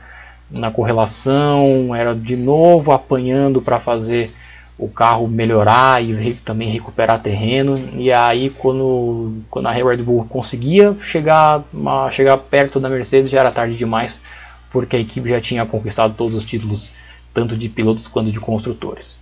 na 0.50 0.70
correlação, 0.70 1.94
era 1.94 2.14
de 2.14 2.36
novo 2.36 2.92
apanhando 2.92 3.60
para 3.60 3.80
fazer 3.80 4.32
o 4.76 4.88
carro 4.88 5.28
melhorar 5.28 6.02
e 6.02 6.34
também 6.34 6.70
recuperar 6.70 7.22
terreno. 7.22 7.78
E 7.94 8.12
aí 8.12 8.50
quando, 8.50 9.42
quando 9.50 9.66
a 9.66 9.72
Red 9.72 9.98
Bull 9.98 10.26
conseguia 10.28 10.96
chegar, 11.00 11.62
chegar 12.10 12.36
perto 12.38 12.80
da 12.80 12.88
Mercedes 12.88 13.30
já 13.30 13.40
era 13.40 13.52
tarde 13.52 13.76
demais, 13.76 14.20
porque 14.70 14.96
a 14.96 15.00
equipe 15.00 15.28
já 15.28 15.40
tinha 15.40 15.64
conquistado 15.64 16.14
todos 16.14 16.34
os 16.34 16.44
títulos, 16.44 16.90
tanto 17.32 17.56
de 17.56 17.68
pilotos 17.68 18.06
quanto 18.06 18.30
de 18.30 18.40
construtores. 18.40 19.16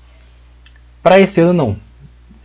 Para 1.03 1.21
esse 1.21 1.41
ano 1.41 1.53
não. 1.53 1.77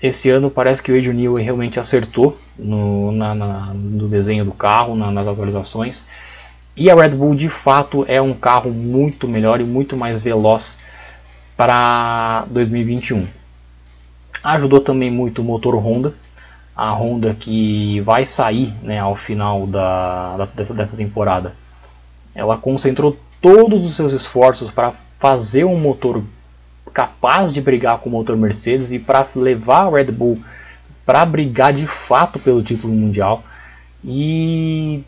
Esse 0.01 0.29
ano 0.29 0.51
parece 0.51 0.81
que 0.81 0.91
o 0.91 0.96
Adrian 0.96 1.13
Newey 1.13 1.43
realmente 1.43 1.79
acertou 1.79 2.38
no, 2.57 3.12
na, 3.12 3.34
na, 3.34 3.74
no 3.74 4.07
desenho 4.07 4.46
do 4.46 4.51
carro, 4.51 4.96
na, 4.96 5.10
nas 5.12 5.27
atualizações. 5.27 6.05
E 6.77 6.91
a 6.91 6.96
Red 6.96 7.10
Bull 7.10 7.34
de 7.34 7.50
fato 7.50 8.05
é 8.07 8.22
um 8.22 8.36
carro 8.36 8.69
muito 8.69 9.27
melhor 9.27 9.60
e 9.60 9.63
muito 9.63 9.98
mais 9.98 10.22
veloz 10.22 10.77
para 11.55 12.46
2021. 12.51 13.27
Ajudou 14.43 14.79
também 14.79 15.10
muito 15.10 15.41
o 15.41 15.43
motor 15.43 15.75
Honda, 15.75 16.13
a 16.75 16.91
Honda 16.91 17.34
que 17.34 18.00
vai 18.01 18.27
sair 18.27 18.72
né, 18.84 19.00
ao 19.00 19.15
final 19.15 19.65
da, 19.65 20.38
da, 20.38 20.46
dessa, 20.46 20.75
dessa 20.75 20.96
temporada. 20.96 21.55
Ela 22.36 22.55
concentrou 22.57 23.17
todos 23.41 23.84
os 23.84 23.96
seus 23.96 24.13
esforços 24.13 24.69
para 24.69 24.93
fazer 25.17 25.63
um 25.63 25.79
motor 25.79 26.24
capaz 26.93 27.51
de 27.51 27.60
brigar 27.60 27.98
com 27.98 28.10
o 28.10 28.12
motor 28.12 28.38
Mercedes 28.38 28.91
e 28.91 29.00
para 29.00 29.25
levar 29.36 29.88
a 29.88 29.89
Red 29.89 30.12
Bull 30.12 30.39
para 31.03 31.25
brigar 31.25 31.74
de 31.74 31.88
fato 31.88 32.38
pelo 32.38 32.62
título 32.62 32.93
mundial. 32.93 33.43
E 34.03 35.03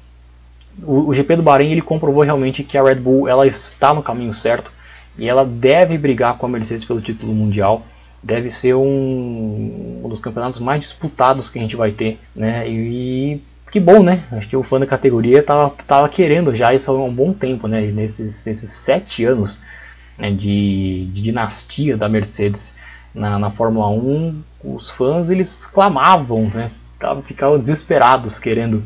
o, 0.84 1.10
o, 1.10 1.14
GP 1.14 1.38
do 1.38 1.44
Bahrein 1.44 1.72
ele 1.72 1.82
comprovou 1.82 2.24
realmente 2.24 2.64
que 2.64 2.78
a 2.78 2.84
Red 2.84 2.96
Bull 2.96 3.28
ela 3.28 3.46
está 3.48 3.94
no 3.94 4.04
caminho 4.04 4.34
certo 4.34 4.72
e 5.18 5.28
ela 5.28 5.46
deve 5.46 5.98
brigar 5.98 6.38
com 6.38 6.46
a 6.46 6.50
Mercedes 6.50 6.86
pelo 6.86 7.02
título 7.02 7.34
mundial. 7.34 7.86
Deve 8.22 8.50
ser 8.50 8.76
um, 8.76 10.02
um 10.04 10.10
dos 10.10 10.20
campeonatos 10.20 10.60
mais 10.60 10.82
disputados 10.82 11.50
que 11.50 11.58
a 11.58 11.62
gente 11.62 11.76
vai 11.76 11.92
ter, 11.92 12.20
né? 12.36 12.70
E, 12.70 13.42
que 13.72 13.80
bom, 13.80 14.04
né? 14.04 14.24
Acho 14.32 14.48
que 14.50 14.58
o 14.58 14.64
fã 14.64 14.80
da 14.80 14.86
categoria 14.86 15.42
tava, 15.42 15.74
tava 15.88 16.10
querendo 16.10 16.54
já 16.54 16.74
isso 16.74 16.92
há 16.92 17.04
um 17.04 17.14
bom 17.14 17.32
tempo, 17.32 17.68
né? 17.68 17.82
Nesses, 17.92 18.44
nesses 18.44 18.70
sete 18.72 19.24
anos 19.24 19.60
né, 20.20 20.32
de, 20.32 21.08
de, 21.14 21.22
dinastia 21.22 21.96
da 21.96 22.10
Mercedes 22.10 22.74
na, 23.16 23.40
na, 23.40 23.50
Fórmula 23.50 23.88
1, 23.90 24.42
os 24.64 24.90
fãs 24.90 25.30
eles 25.30 25.66
clamavam, 25.66 26.52
né, 26.54 26.72
ficavam 27.26 27.58
desesperados 27.58 28.38
querendo 28.38 28.84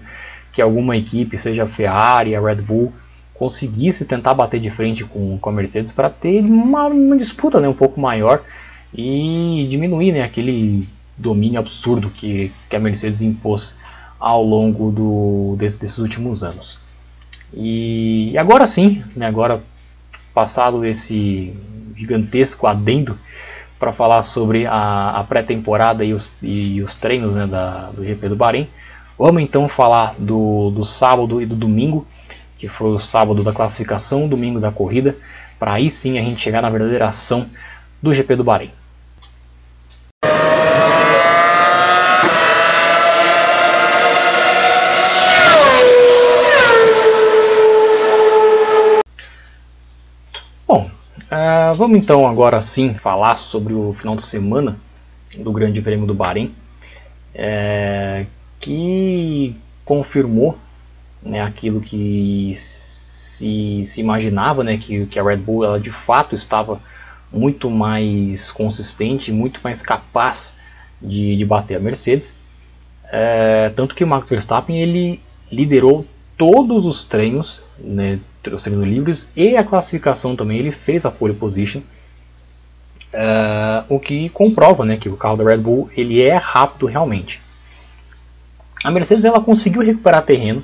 que 0.53 0.61
alguma 0.61 0.95
equipe, 0.95 1.37
seja 1.37 1.63
a 1.63 1.67
Ferrari, 1.67 2.35
a 2.35 2.39
Red 2.39 2.61
Bull, 2.61 2.93
conseguisse 3.33 4.05
tentar 4.05 4.33
bater 4.35 4.59
de 4.59 4.69
frente 4.69 5.03
com, 5.03 5.37
com 5.39 5.49
a 5.49 5.53
Mercedes 5.53 5.91
para 5.91 6.09
ter 6.09 6.41
uma, 6.41 6.87
uma, 6.87 7.17
disputa 7.17 7.59
né, 7.59 7.67
um 7.67 7.73
pouco 7.73 7.99
maior 7.99 8.43
e 8.93 9.67
diminuir 9.69 10.11
né, 10.11 10.21
aquele 10.21 10.87
domínio 11.17 11.59
absurdo 11.59 12.09
que, 12.11 12.51
que 12.69 12.75
a 12.75 12.79
Mercedes 12.79 13.21
impôs 13.21 13.75
ao 14.19 14.43
longo 14.43 14.91
do, 14.91 15.55
desse, 15.57 15.79
desses 15.79 15.97
últimos 15.97 16.43
anos. 16.43 16.77
E, 17.53 18.35
agora 18.37 18.65
sim, 18.65 19.03
né, 19.15 19.25
agora 19.25 19.61
passado 20.33 20.85
esse 20.85 21.53
gigantesco 21.95 22.65
adendo 22.65 23.17
para 23.79 23.91
falar 23.91 24.23
sobre 24.23 24.65
a, 24.65 25.19
a 25.19 25.23
pré-temporada 25.23 26.05
e 26.05 26.13
os, 26.13 26.33
e 26.41 26.81
os 26.81 26.95
treinos 26.95 27.35
né, 27.35 27.45
da, 27.45 27.89
do 27.91 28.05
GP 28.05 28.29
do 28.29 28.35
Bahrein. 28.35 28.69
Vamos 29.17 29.43
então 29.43 29.69
falar 29.69 30.15
do, 30.17 30.71
do 30.71 30.83
sábado 30.83 31.41
e 31.41 31.45
do 31.45 31.55
domingo, 31.55 32.05
que 32.57 32.67
foi 32.67 32.91
o 32.91 32.99
sábado 32.99 33.43
da 33.43 33.53
classificação, 33.53 34.25
o 34.25 34.27
domingo 34.27 34.59
da 34.59 34.71
corrida, 34.71 35.15
para 35.59 35.73
aí 35.73 35.89
sim 35.89 36.17
a 36.17 36.21
gente 36.21 36.41
chegar 36.41 36.61
na 36.61 36.69
verdadeira 36.69 37.07
ação 37.07 37.47
do 38.01 38.13
GP 38.13 38.35
do 38.35 38.43
Bahrein. 38.43 38.71
Uh, 51.33 51.73
vamos 51.73 51.97
então 51.97 52.27
agora 52.27 52.61
sim 52.61 52.93
falar 52.93 53.37
sobre 53.37 53.73
o 53.73 53.91
final 53.93 54.15
de 54.15 54.21
semana 54.21 54.77
do 55.35 55.51
Grande 55.51 55.81
Prêmio 55.81 56.05
do 56.05 56.13
Bahrein, 56.13 56.53
é, 57.33 58.27
que 58.63 59.55
confirmou 59.83 60.57
né, 61.21 61.41
aquilo 61.41 61.81
que 61.81 62.53
se, 62.55 63.83
se 63.85 63.99
imaginava, 63.99 64.63
né, 64.63 64.77
que, 64.77 65.05
que 65.07 65.19
a 65.19 65.23
Red 65.23 65.37
Bull 65.37 65.65
ela 65.65 65.79
de 65.79 65.91
fato 65.91 66.33
estava 66.33 66.79
muito 67.31 67.69
mais 67.69 68.51
consistente, 68.51 69.33
muito 69.33 69.59
mais 69.61 69.81
capaz 69.81 70.55
de, 71.01 71.35
de 71.35 71.45
bater 71.45 71.75
a 71.75 71.79
Mercedes. 71.79 72.37
É, 73.11 73.69
tanto 73.75 73.95
que 73.95 74.03
o 74.03 74.07
Max 74.07 74.29
Verstappen 74.29 74.81
ele 74.81 75.19
liderou 75.51 76.05
todos 76.37 76.85
os 76.85 77.03
treinos, 77.03 77.61
né, 77.77 78.17
os 78.51 78.61
treinos 78.61 78.87
livres 78.87 79.27
e 79.35 79.57
a 79.57 79.63
classificação 79.63 80.37
também, 80.37 80.57
ele 80.57 80.71
fez 80.71 81.05
a 81.05 81.11
pole 81.11 81.33
position, 81.33 81.81
uh, 83.13 83.83
o 83.89 83.99
que 83.99 84.29
comprova 84.29 84.85
né, 84.85 84.95
que 84.95 85.09
o 85.09 85.17
carro 85.17 85.35
da 85.35 85.43
Red 85.43 85.57
Bull 85.57 85.89
ele 85.97 86.21
é 86.21 86.35
rápido 86.35 86.85
realmente. 86.85 87.42
A 88.83 88.91
Mercedes 88.91 89.25
ela 89.25 89.39
conseguiu 89.39 89.81
recuperar 89.81 90.23
terreno, 90.23 90.63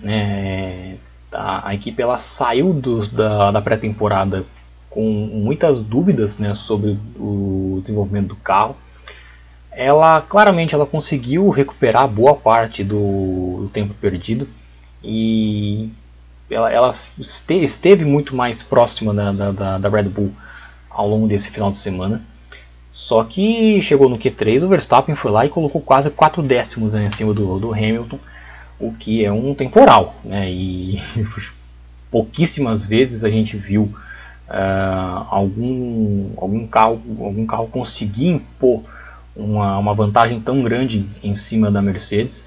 né, 0.00 0.96
a, 1.32 1.68
a, 1.68 1.74
equipe 1.74 2.00
ela 2.00 2.18
saiu 2.18 2.72
dos, 2.72 3.08
da, 3.08 3.50
da 3.50 3.60
pré-temporada 3.60 4.44
com 4.88 5.02
muitas 5.02 5.82
dúvidas 5.82 6.38
né, 6.38 6.54
sobre 6.54 6.98
o 7.16 7.80
desenvolvimento 7.82 8.28
do 8.28 8.36
carro. 8.36 8.76
Ela 9.72 10.20
claramente 10.20 10.74
ela 10.74 10.86
conseguiu 10.86 11.50
recuperar 11.50 12.06
boa 12.06 12.34
parte 12.34 12.84
do, 12.84 13.62
do 13.62 13.70
tempo 13.72 13.92
perdido 13.94 14.48
e 15.02 15.90
ela, 16.48 16.72
ela 16.72 16.94
esteve 17.18 18.04
muito 18.04 18.36
mais 18.36 18.62
próxima 18.62 19.12
da, 19.12 19.32
da, 19.32 19.78
da, 19.78 19.88
Red 19.88 20.04
Bull 20.04 20.32
ao 20.88 21.08
longo 21.08 21.26
desse 21.26 21.50
final 21.50 21.72
de 21.72 21.78
semana. 21.78 22.22
Só 22.94 23.24
que 23.24 23.82
chegou 23.82 24.08
no 24.08 24.16
Q3, 24.16 24.62
o 24.62 24.68
Verstappen 24.68 25.16
foi 25.16 25.32
lá 25.32 25.44
e 25.44 25.48
colocou 25.48 25.82
quase 25.82 26.10
4 26.10 26.40
décimos 26.40 26.94
né, 26.94 27.04
em 27.04 27.10
cima 27.10 27.34
do, 27.34 27.58
do 27.58 27.72
Hamilton, 27.72 28.20
o 28.78 28.92
que 28.92 29.24
é 29.24 29.32
um 29.32 29.52
temporal. 29.52 30.14
Né, 30.24 30.48
e 30.48 31.02
pouquíssimas 32.08 32.84
vezes 32.84 33.24
a 33.24 33.28
gente 33.28 33.56
viu 33.56 33.92
uh, 34.48 35.26
algum, 35.28 36.30
algum, 36.36 36.66
carro, 36.68 37.02
algum 37.18 37.44
carro 37.44 37.66
conseguir 37.66 38.28
impor 38.28 38.82
uma, 39.34 39.76
uma 39.76 39.92
vantagem 39.92 40.40
tão 40.40 40.62
grande 40.62 41.04
em 41.20 41.34
cima 41.34 41.72
da 41.72 41.82
Mercedes. 41.82 42.44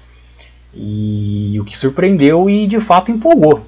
E 0.74 1.58
o 1.60 1.64
que 1.64 1.76
surpreendeu 1.76 2.48
e 2.48 2.66
de 2.66 2.80
fato 2.80 3.10
empolgou. 3.10 3.66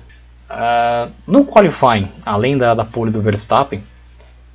Uh, 0.50 1.12
no 1.26 1.44
qualifying, 1.44 2.08
além 2.24 2.56
da, 2.56 2.74
da 2.74 2.84
pole 2.86 3.10
do 3.10 3.20
Verstappen, 3.20 3.82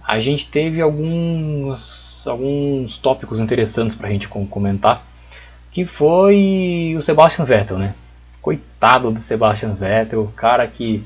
a 0.08 0.20
gente 0.20 0.48
teve 0.48 0.82
alguns, 0.82 2.05
alguns 2.28 2.98
tópicos 2.98 3.40
interessantes 3.40 3.96
para 3.96 4.08
a 4.08 4.12
gente 4.12 4.28
comentar, 4.28 5.06
que 5.72 5.86
foi 5.86 6.94
o 6.98 7.02
Sebastian 7.02 7.46
Vettel, 7.46 7.78
né? 7.78 7.94
Coitado 8.42 9.12
do 9.12 9.20
Sebastian 9.20 9.74
Vettel, 9.74 10.32
cara 10.36 10.68
que 10.68 11.04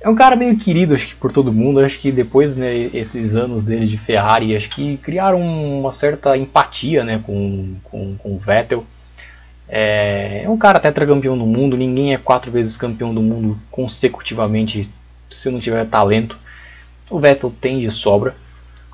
é 0.00 0.08
um 0.08 0.14
cara 0.14 0.36
meio 0.36 0.56
querido 0.58 0.94
acho 0.94 1.08
que 1.08 1.14
por 1.16 1.32
todo 1.32 1.52
mundo, 1.52 1.80
acho 1.80 1.98
que 1.98 2.12
depois 2.12 2.56
né, 2.56 2.74
esses 2.94 3.34
anos 3.34 3.64
dele 3.64 3.86
de 3.86 3.98
Ferrari, 3.98 4.56
acho 4.56 4.70
que 4.70 4.96
criaram 4.98 5.40
uma 5.40 5.92
certa 5.92 6.36
empatia 6.36 7.02
né, 7.02 7.20
com, 7.24 7.74
com, 7.82 8.16
com 8.16 8.34
o 8.34 8.38
Vettel. 8.38 8.84
É, 9.68 10.42
é 10.44 10.48
um 10.48 10.56
cara 10.56 10.78
tetracampeão 10.78 11.36
do 11.36 11.44
mundo, 11.44 11.76
ninguém 11.76 12.14
é 12.14 12.18
quatro 12.18 12.52
vezes 12.52 12.76
campeão 12.76 13.12
do 13.12 13.20
mundo 13.20 13.58
consecutivamente 13.70 14.88
se 15.28 15.50
não 15.50 15.58
tiver 15.58 15.84
talento. 15.86 16.38
O 17.10 17.18
Vettel 17.18 17.52
tem 17.60 17.80
de 17.80 17.90
sobra. 17.90 18.36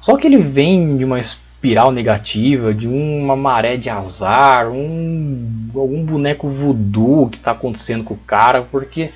Só 0.03 0.17
que 0.17 0.27
ele 0.27 0.39
vem 0.39 0.97
de 0.97 1.05
uma 1.05 1.21
espiral 1.21 1.93
negativa, 1.93 2.75
de 2.75 2.89
uma 2.89 3.37
maré 3.37 3.77
de 3.77 3.89
azar, 3.89 4.69
um, 4.69 5.71
algum 5.75 6.05
boneco 6.05 6.49
voodoo 6.49 7.31
que 7.31 7.39
está 7.39 7.53
acontecendo 7.53 8.03
com 8.03 8.15
o 8.15 8.19
cara, 8.19 8.63
porque 8.63 9.13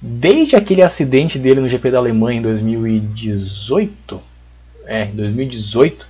desde 0.00 0.54
aquele 0.54 0.80
acidente 0.80 1.40
dele 1.40 1.60
no 1.60 1.68
GP 1.68 1.90
da 1.90 1.98
Alemanha 1.98 2.38
em 2.38 2.42
2018, 2.42 4.20
é, 4.86 5.06
2018, 5.06 6.06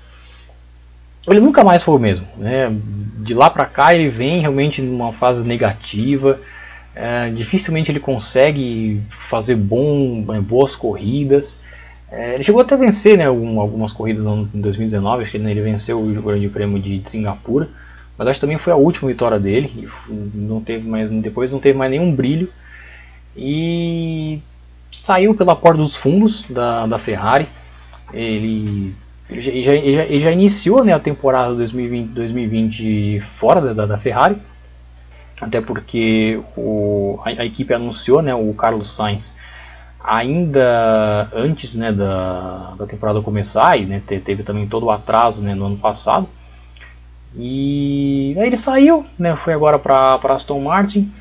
ele 1.26 1.40
nunca 1.40 1.64
mais 1.64 1.82
foi 1.82 1.94
o 1.94 1.98
mesmo. 1.98 2.26
Né? 2.36 2.70
De 3.18 3.32
lá 3.32 3.48
para 3.48 3.64
cá 3.64 3.94
ele 3.94 4.10
vem 4.10 4.40
realmente 4.40 4.82
numa 4.82 5.10
fase 5.10 5.42
negativa. 5.42 6.38
É, 6.94 7.30
dificilmente 7.30 7.90
ele 7.90 8.00
consegue 8.00 9.00
fazer 9.08 9.56
bom, 9.56 10.22
é, 10.34 10.40
boas 10.40 10.76
corridas. 10.76 11.60
É, 12.10 12.34
ele 12.34 12.44
chegou 12.44 12.60
até 12.60 12.74
a 12.74 12.78
vencer 12.78 13.18
né, 13.18 13.26
algumas 13.26 13.92
corridas 13.92 14.24
em 14.24 14.60
2019, 14.60 15.22
acho 15.22 15.30
que 15.32 15.36
ele 15.38 15.60
venceu 15.60 16.00
o 16.00 16.22
Grande 16.22 16.48
Prêmio 16.48 16.80
de 16.80 17.02
Singapura, 17.04 17.68
mas 18.16 18.28
acho 18.28 18.38
que 18.38 18.46
também 18.46 18.58
foi 18.58 18.72
a 18.72 18.76
última 18.76 19.08
vitória 19.08 19.38
dele. 19.38 19.88
não 20.08 20.60
teve 20.60 20.88
mais, 20.88 21.10
depois 21.10 21.52
não 21.52 21.60
teve 21.60 21.76
mais 21.76 21.90
nenhum 21.90 22.12
brilho. 22.14 22.50
E 23.36 24.40
saiu 24.90 25.34
pela 25.34 25.54
porta 25.54 25.78
dos 25.78 25.96
fundos 25.96 26.44
da, 26.48 26.86
da 26.86 26.98
Ferrari. 26.98 27.46
Ele, 28.12 28.94
ele, 29.28 29.40
já, 29.40 29.52
ele, 29.52 29.94
já, 29.94 30.04
ele 30.04 30.20
já, 30.20 30.30
iniciou 30.30 30.84
né, 30.84 30.92
a 30.92 30.98
temporada 30.98 31.54
2020, 31.54 32.08
2020 32.10 33.20
fora 33.20 33.74
da, 33.74 33.84
da 33.84 33.98
Ferrari, 33.98 34.36
até 35.40 35.60
porque 35.60 36.40
o, 36.56 37.18
a, 37.24 37.42
a, 37.42 37.44
equipe 37.44 37.74
anunciou 37.74 38.22
né, 38.22 38.34
o 38.34 38.54
Carlos 38.54 38.90
Sainz 38.90 39.34
ainda 40.06 41.28
antes 41.34 41.74
né, 41.74 41.90
da, 41.90 42.74
da 42.78 42.86
temporada 42.86 43.20
começar, 43.20 43.76
e 43.76 43.84
né, 43.84 44.00
teve 44.06 44.44
também 44.44 44.66
todo 44.68 44.86
o 44.86 44.90
atraso 44.90 45.42
né, 45.42 45.54
no 45.54 45.66
ano 45.66 45.76
passado. 45.76 46.28
E 47.34 48.34
aí 48.38 48.46
ele 48.46 48.56
saiu, 48.56 49.04
né, 49.18 49.34
foi 49.34 49.52
agora 49.52 49.78
para 49.78 50.18
Aston 50.34 50.60
Martin 50.60 51.12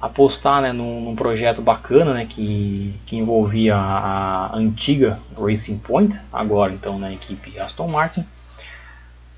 apostar 0.00 0.62
né, 0.62 0.72
num, 0.72 1.02
num, 1.02 1.14
projeto 1.14 1.60
bacana 1.60 2.14
né, 2.14 2.24
que, 2.24 2.94
que 3.04 3.16
envolvia 3.16 3.76
a, 3.76 4.46
a, 4.46 4.56
antiga 4.56 5.18
Racing 5.38 5.76
Point, 5.78 6.18
agora 6.32 6.72
então 6.72 6.98
na 6.98 7.12
equipe 7.12 7.58
Aston 7.58 7.88
Martin. 7.88 8.24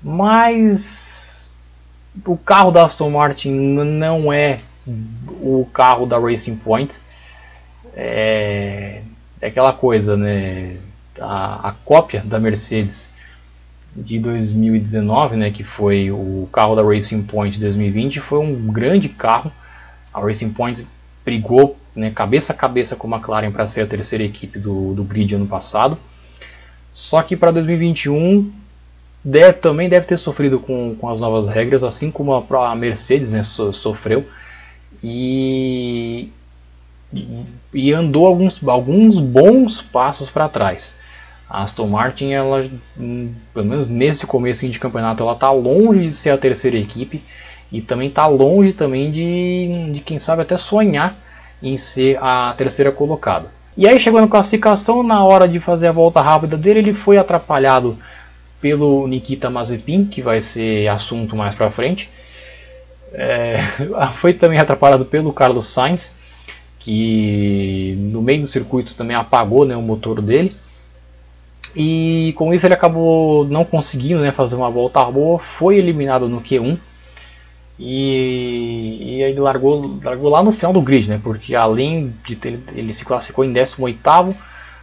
Mas 0.01 1.53
o 2.25 2.37
carro 2.37 2.71
da 2.71 2.85
Aston 2.85 3.09
Martin 3.09 3.51
não 3.51 4.31
é 4.31 4.61
o 5.41 5.67
carro 5.73 6.05
da 6.05 6.19
Racing 6.19 6.57
Point. 6.57 6.97
É, 7.95 9.01
é 9.41 9.47
aquela 9.47 9.73
coisa, 9.73 10.17
né? 10.17 10.77
A, 11.19 11.69
a 11.69 11.71
cópia 11.85 12.21
da 12.25 12.39
Mercedes 12.39 13.11
de 13.95 14.17
2019, 14.17 15.35
né, 15.35 15.51
que 15.51 15.63
foi 15.63 16.09
o 16.09 16.49
carro 16.51 16.75
da 16.75 16.81
Racing 16.81 17.21
Point 17.23 17.59
2020, 17.59 18.19
foi 18.19 18.39
um 18.39 18.71
grande 18.71 19.07
carro 19.07 19.51
a 20.13 20.19
Racing 20.19 20.53
Point 20.53 20.85
brigou 21.25 21.77
né, 21.95 22.11
cabeça 22.11 22.53
a 22.53 22.55
cabeça 22.55 22.95
com 22.95 23.11
a 23.13 23.17
McLaren 23.17 23.51
para 23.51 23.67
ser 23.67 23.81
a 23.81 23.87
terceira 23.87 24.23
equipe 24.23 24.59
do, 24.59 24.93
do 24.93 25.03
grid 25.03 25.33
ano 25.35 25.47
passado. 25.47 25.97
Só 26.91 27.21
que 27.23 27.35
para 27.35 27.51
2021 27.51 28.51
deve, 29.23 29.53
também 29.53 29.89
deve 29.89 30.05
ter 30.05 30.17
sofrido 30.17 30.59
com, 30.59 30.95
com 30.95 31.09
as 31.09 31.19
novas 31.19 31.47
regras, 31.47 31.83
assim 31.83 32.11
como 32.11 32.33
a, 32.33 32.71
a 32.71 32.75
Mercedes 32.75 33.31
né, 33.31 33.41
so, 33.41 33.73
sofreu. 33.73 34.27
E, 35.03 36.29
e 37.73 37.91
andou 37.91 38.25
alguns, 38.25 38.65
alguns 38.67 39.19
bons 39.19 39.81
passos 39.81 40.29
para 40.29 40.49
trás. 40.49 40.97
A 41.49 41.63
Aston 41.63 41.87
Martin, 41.87 42.31
ela, 42.31 42.65
hum, 42.97 43.31
pelo 43.53 43.65
menos 43.65 43.87
nesse 43.87 44.25
começo 44.25 44.67
de 44.67 44.79
campeonato, 44.79 45.23
ela 45.23 45.33
está 45.33 45.51
longe 45.51 46.07
de 46.07 46.15
ser 46.15 46.31
a 46.31 46.37
terceira 46.37 46.77
equipe 46.77 47.23
e 47.71 47.81
também 47.81 48.07
está 48.07 48.27
longe 48.27 48.73
também 48.73 49.11
de, 49.11 49.91
de 49.93 49.99
quem 49.99 50.19
sabe 50.19 50.43
até 50.43 50.57
sonhar 50.57 51.15
em 51.61 51.77
ser 51.77 52.17
a 52.21 52.53
terceira 52.57 52.91
colocada. 52.91 53.51
E 53.75 53.87
aí 53.87 53.99
chegou 53.99 54.21
na 54.21 54.27
classificação, 54.27 55.01
na 55.01 55.23
hora 55.23 55.47
de 55.47 55.59
fazer 55.59 55.87
a 55.87 55.91
volta 55.91 56.21
rápida 56.21 56.55
dele, 56.55 56.79
ele 56.79 56.93
foi 56.93 57.17
atrapalhado 57.17 57.97
pelo 58.61 59.07
Nikita 59.07 59.49
Mazepin, 59.49 60.05
que 60.05 60.21
vai 60.21 60.39
ser 60.39 60.87
assunto 60.87 61.35
mais 61.35 61.55
para 61.55 61.71
frente. 61.71 62.09
É, 63.11 63.59
foi 64.17 64.33
também 64.33 64.59
atrapalhado 64.59 65.05
pelo 65.05 65.33
Carlos 65.33 65.65
Sainz, 65.65 66.13
que 66.83 67.95
no 67.97 68.21
meio 68.21 68.41
do 68.41 68.47
circuito 68.47 68.93
também 68.93 69.15
apagou 69.15 69.65
né, 69.65 69.75
o 69.75 69.81
motor 69.81 70.21
dele. 70.21 70.55
E 71.75 72.33
com 72.37 72.53
isso 72.53 72.67
ele 72.67 72.73
acabou 72.73 73.45
não 73.45 73.65
conseguindo 73.65 74.21
né, 74.21 74.31
fazer 74.31 74.55
uma 74.55 74.69
volta 74.69 75.03
boa, 75.05 75.39
foi 75.39 75.77
eliminado 75.77 76.27
no 76.29 76.41
Q1 76.41 76.77
e, 77.79 78.97
e 79.01 79.21
ele 79.23 79.39
largou, 79.39 79.97
largou 80.03 80.29
lá 80.29 80.43
no 80.43 80.51
final 80.51 80.71
do 80.71 80.81
grid, 80.81 81.09
né? 81.09 81.19
Porque 81.23 81.55
além 81.55 82.13
de 82.27 82.35
ter, 82.35 82.59
ele 82.75 82.93
se 82.93 83.03
classificou 83.03 83.43
em 83.43 83.51
18 83.51 84.35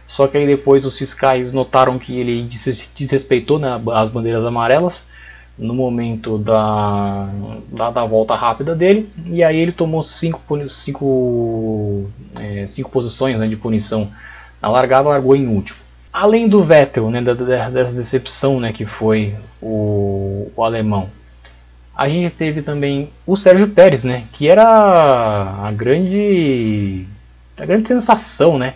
só 0.07 0.27
que 0.27 0.37
aí 0.37 0.45
depois 0.45 0.85
os 0.85 0.97
fiscais 0.97 1.53
notaram 1.53 1.97
que 1.97 2.19
ele 2.19 2.45
desrespeitou 2.93 3.57
né, 3.57 3.81
as 3.93 4.09
bandeiras 4.09 4.43
amarelas 4.43 5.05
no 5.61 5.75
momento 5.75 6.39
da, 6.39 7.29
da, 7.71 7.91
da, 7.91 8.03
volta 8.03 8.35
rápida 8.35 8.75
dele, 8.75 9.07
e 9.27 9.43
aí 9.43 9.57
ele 9.57 9.71
tomou 9.71 10.01
cinco, 10.01 10.41
cinco, 10.67 12.09
é, 12.39 12.65
cinco 12.65 12.89
posições 12.89 13.39
né, 13.39 13.47
de 13.47 13.55
punição 13.55 14.09
na 14.59 14.69
largada, 14.69 15.09
largou 15.09 15.35
em 15.35 15.47
último. 15.47 15.79
Além 16.11 16.49
do 16.49 16.63
Vettel, 16.63 17.11
né, 17.11 17.21
da, 17.21 17.33
dessa 17.33 17.93
decepção 17.93 18.59
né, 18.59 18.73
que 18.73 18.85
foi 18.85 19.35
o, 19.61 20.51
o 20.55 20.63
alemão, 20.63 21.09
a 21.95 22.09
gente 22.09 22.33
teve 22.33 22.63
também 22.63 23.09
o 23.27 23.37
Sérgio 23.37 23.67
Pérez, 23.69 24.03
né? 24.03 24.23
Que 24.31 24.47
era 24.47 24.63
a 24.63 25.71
grande, 25.71 27.05
a 27.55 27.63
grande 27.63 27.87
sensação, 27.87 28.57
né? 28.57 28.73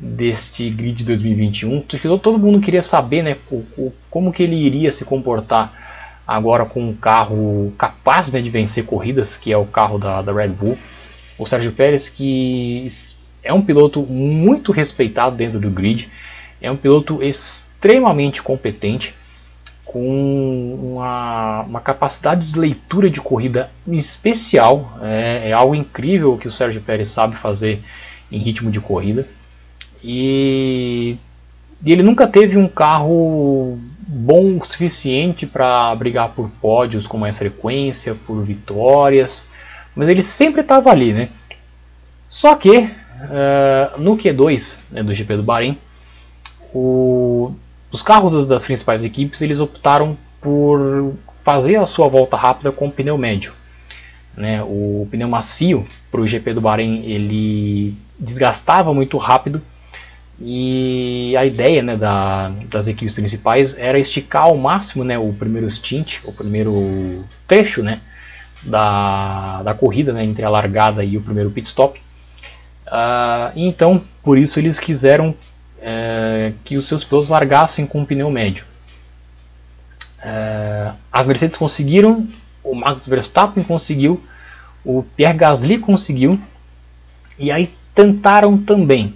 Deste 0.00 0.68
grid 0.70 1.04
2021. 1.04 1.82
Todo 2.20 2.38
mundo 2.38 2.60
queria 2.60 2.82
saber, 2.82 3.22
né? 3.22 3.36
O, 3.48 3.56
o, 3.78 3.92
como 4.10 4.32
que 4.32 4.42
ele 4.42 4.56
iria 4.56 4.90
se 4.90 5.04
comportar 5.04 5.85
agora 6.26 6.64
com 6.64 6.88
um 6.88 6.94
carro 6.94 7.72
capaz 7.78 8.32
né, 8.32 8.40
de 8.40 8.50
vencer 8.50 8.84
corridas, 8.84 9.36
que 9.36 9.52
é 9.52 9.56
o 9.56 9.66
carro 9.66 9.98
da, 9.98 10.20
da 10.22 10.32
Red 10.32 10.48
Bull. 10.48 10.76
O 11.38 11.46
Sérgio 11.46 11.72
Pérez, 11.72 12.08
que 12.08 12.88
é 13.42 13.52
um 13.52 13.62
piloto 13.62 14.02
muito 14.02 14.72
respeitado 14.72 15.36
dentro 15.36 15.60
do 15.60 15.70
grid, 15.70 16.10
é 16.60 16.70
um 16.70 16.76
piloto 16.76 17.22
extremamente 17.22 18.42
competente 18.42 19.14
com 19.84 20.94
uma, 20.94 21.62
uma, 21.62 21.80
capacidade 21.80 22.50
de 22.50 22.58
leitura 22.58 23.08
de 23.08 23.20
corrida 23.20 23.70
especial. 23.86 24.98
É, 25.02 25.50
é, 25.50 25.52
algo 25.52 25.74
incrível 25.74 26.36
que 26.36 26.48
o 26.48 26.50
Sérgio 26.50 26.80
Pérez 26.80 27.08
sabe 27.08 27.36
fazer 27.36 27.80
em 28.32 28.38
ritmo 28.38 28.70
de 28.70 28.80
corrida. 28.80 29.28
E, 30.02 31.16
e 31.84 31.92
ele 31.92 32.02
nunca 32.02 32.26
teve 32.26 32.56
um 32.56 32.66
carro 32.66 33.78
bom 34.06 34.58
o 34.58 34.64
suficiente 34.64 35.46
para 35.46 35.94
brigar 35.96 36.30
por 36.30 36.48
pódios 36.60 37.06
com 37.06 37.18
mais 37.18 37.36
frequência, 37.36 38.14
por 38.26 38.42
vitórias, 38.42 39.48
mas 39.94 40.08
ele 40.08 40.22
sempre 40.22 40.60
estava 40.60 40.90
ali, 40.90 41.12
né? 41.12 41.28
Só 42.28 42.54
que 42.54 42.78
uh, 42.78 43.98
no 43.98 44.16
Q2 44.16 44.78
né, 44.90 45.02
do 45.02 45.12
GP 45.12 45.36
do 45.36 45.42
Bahrein, 45.42 45.76
o 46.72 47.54
os 47.90 48.02
carros 48.02 48.46
das 48.46 48.64
principais 48.64 49.04
equipes 49.04 49.40
eles 49.40 49.60
optaram 49.60 50.16
por 50.40 51.14
fazer 51.42 51.76
a 51.76 51.86
sua 51.86 52.08
volta 52.08 52.36
rápida 52.36 52.70
com 52.70 52.90
pneu 52.90 53.16
médio. 53.16 53.52
Né? 54.36 54.62
O 54.62 55.08
pneu 55.10 55.28
macio 55.28 55.86
para 56.10 56.20
o 56.20 56.26
GP 56.26 56.54
do 56.54 56.60
Bahrein 56.60 57.04
ele 57.04 57.96
desgastava 58.18 58.92
muito 58.92 59.16
rápido 59.16 59.62
e 60.38 61.34
a 61.36 61.46
ideia 61.46 61.82
né, 61.82 61.96
da, 61.96 62.52
das 62.68 62.88
equipes 62.88 63.14
principais 63.14 63.76
era 63.78 63.98
esticar 63.98 64.42
ao 64.42 64.56
máximo 64.56 65.02
né, 65.02 65.18
o 65.18 65.32
primeiro 65.32 65.68
stint, 65.70 66.18
o 66.24 66.32
primeiro 66.32 67.24
trecho 67.48 67.82
né, 67.82 68.00
da, 68.62 69.62
da 69.62 69.72
corrida 69.72 70.12
né, 70.12 70.24
entre 70.24 70.44
a 70.44 70.50
largada 70.50 71.02
e 71.02 71.16
o 71.16 71.22
primeiro 71.22 71.50
pit 71.50 71.66
stop. 71.66 71.98
Uh, 72.86 73.52
então, 73.56 74.02
por 74.22 74.36
isso 74.36 74.58
eles 74.58 74.78
quiseram 74.78 75.34
é, 75.80 76.52
que 76.64 76.76
os 76.76 76.86
seus 76.86 77.02
pilotos 77.02 77.30
largassem 77.30 77.86
com 77.86 78.00
um 78.00 78.04
pneu 78.04 78.30
médio. 78.30 78.64
É, 80.22 80.92
as 81.10 81.26
Mercedes 81.26 81.56
conseguiram, 81.56 82.28
o 82.62 82.74
Max 82.74 83.08
Verstappen 83.08 83.64
conseguiu, 83.64 84.22
o 84.84 85.02
Pierre 85.16 85.36
Gasly 85.36 85.78
conseguiu, 85.78 86.38
e 87.38 87.50
aí 87.50 87.72
tentaram 87.94 88.58
também 88.58 89.14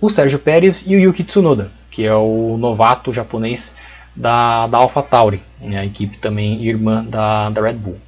o 0.00 0.08
Sérgio 0.08 0.38
Pérez 0.38 0.84
e 0.86 0.96
o 0.96 1.00
Yuki 1.00 1.22
Tsunoda, 1.22 1.70
que 1.90 2.04
é 2.04 2.14
o 2.14 2.56
novato 2.58 3.12
japonês 3.12 3.74
da, 4.14 4.66
da 4.66 4.78
AlphaTauri, 4.78 5.42
né, 5.60 5.78
a 5.78 5.84
equipe 5.84 6.18
também 6.18 6.64
irmã 6.64 7.04
da, 7.04 7.50
da 7.50 7.60
Red 7.60 7.74
Bull. 7.74 7.98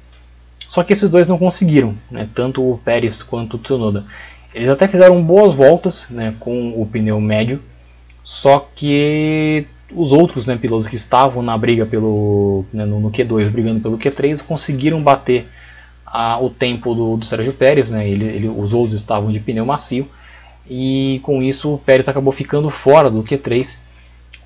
Só 0.67 0.83
que 0.83 0.93
esses 0.93 1.09
dois 1.09 1.27
não 1.27 1.37
conseguiram, 1.37 1.93
né, 2.09 2.27
tanto 2.33 2.61
o 2.61 2.79
Pérez 2.79 3.21
quanto 3.21 3.57
o 3.57 3.59
Tsunoda. 3.59 4.03
Eles 4.53 4.69
até 4.69 4.87
fizeram 4.87 5.21
boas 5.21 5.53
voltas 5.53 6.07
né, 6.09 6.33
com 6.39 6.81
o 6.81 6.85
pneu 6.85 7.19
médio, 7.21 7.61
só 8.23 8.67
que 8.75 9.67
os 9.91 10.11
outros 10.11 10.45
né, 10.45 10.55
pilotos 10.55 10.87
que 10.87 10.95
estavam 10.95 11.43
na 11.43 11.57
briga 11.57 11.85
pelo 11.85 12.65
né, 12.73 12.85
no, 12.85 12.99
no, 12.99 13.11
Q2 13.11 13.49
brigando 13.49 13.79
pelo 13.79 13.97
Q3 13.97 14.41
conseguiram 14.41 15.01
bater 15.01 15.47
a, 16.05 16.39
o 16.39 16.49
tempo 16.49 16.95
do, 16.95 17.17
do 17.17 17.25
Sérgio 17.25 17.53
Pérez, 17.53 17.89
né, 17.91 18.07
ele, 18.07 18.25
ele, 18.25 18.47
os 18.47 18.73
outros 18.73 18.95
estavam 18.95 19.31
de 19.31 19.39
pneu 19.39 19.65
macio 19.65 20.07
e 20.69 21.19
com 21.23 21.41
isso 21.41 21.73
o 21.73 21.77
Pérez 21.77 22.07
acabou 22.07 22.31
ficando 22.31 22.69
fora 22.69 23.09
do 23.09 23.23
Q3, 23.23 23.77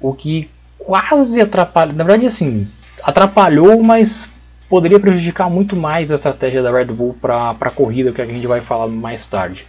o 0.02 0.14
que 0.14 0.50
quase 0.78 1.42
atrapalha, 1.42 1.94
na 1.94 2.04
verdade 2.04 2.26
assim, 2.26 2.68
atrapalhou, 3.04 3.82
mas 3.84 4.30
poderia 4.70 5.00
prejudicar 5.00 5.50
muito 5.50 5.76
mais 5.76 6.12
a 6.12 6.16
estratégia 6.16 6.62
da 6.62 6.72
Red 6.72 6.86
Bull 6.86 7.16
para 7.20 7.52
a 7.60 7.70
corrida, 7.70 8.12
que 8.12 8.22
a 8.22 8.26
gente 8.26 8.48
vai 8.48 8.62
falar 8.62 8.88
mais 8.88 9.26
tarde. 9.26 9.66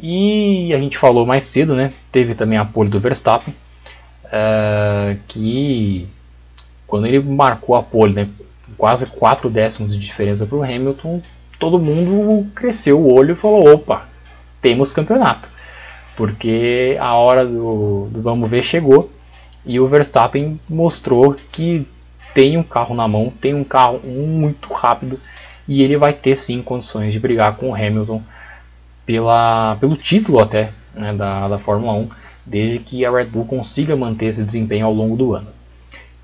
E 0.00 0.72
a 0.72 0.78
gente 0.78 0.96
falou 0.96 1.26
mais 1.26 1.42
cedo, 1.42 1.74
né? 1.74 1.92
Teve 2.12 2.34
também 2.34 2.56
apoio 2.56 2.88
do 2.88 3.00
Verstappen, 3.00 3.52
uh, 4.26 5.18
que 5.26 6.08
quando 6.86 7.06
ele 7.06 7.20
marcou 7.20 7.74
a 7.74 7.82
pole, 7.82 8.14
né, 8.14 8.28
quase 8.76 9.06
4 9.06 9.50
décimos 9.50 9.92
de 9.92 9.98
diferença 9.98 10.46
para 10.46 10.56
o 10.56 10.62
Hamilton, 10.62 11.20
todo 11.58 11.78
mundo 11.78 12.46
cresceu 12.54 12.98
o 12.98 13.12
olho 13.12 13.32
e 13.32 13.36
falou: 13.36 13.68
opa, 13.74 14.06
temos 14.62 14.92
campeonato. 14.92 15.50
Porque 16.18 16.96
a 16.98 17.14
hora 17.14 17.46
do, 17.46 18.08
do 18.10 18.20
vamos 18.20 18.50
ver 18.50 18.60
chegou 18.60 19.08
e 19.64 19.78
o 19.78 19.86
Verstappen 19.86 20.58
mostrou 20.68 21.36
que 21.52 21.86
tem 22.34 22.56
um 22.56 22.62
carro 22.64 22.92
na 22.92 23.06
mão, 23.06 23.32
tem 23.40 23.54
um 23.54 23.62
carro 23.62 24.00
muito 24.00 24.72
rápido 24.72 25.20
e 25.68 25.80
ele 25.80 25.96
vai 25.96 26.12
ter 26.12 26.34
sim 26.34 26.60
condições 26.60 27.12
de 27.12 27.20
brigar 27.20 27.54
com 27.54 27.70
o 27.70 27.74
Hamilton 27.74 28.20
pela, 29.06 29.76
pelo 29.76 29.96
título 29.96 30.40
até 30.40 30.70
né, 30.92 31.14
da, 31.14 31.46
da 31.46 31.58
Fórmula 31.60 31.92
1, 31.92 32.08
desde 32.44 32.80
que 32.80 33.04
a 33.04 33.12
Red 33.12 33.26
Bull 33.26 33.44
consiga 33.44 33.94
manter 33.94 34.26
esse 34.26 34.42
desempenho 34.42 34.86
ao 34.86 34.92
longo 34.92 35.16
do 35.16 35.34
ano. 35.34 35.50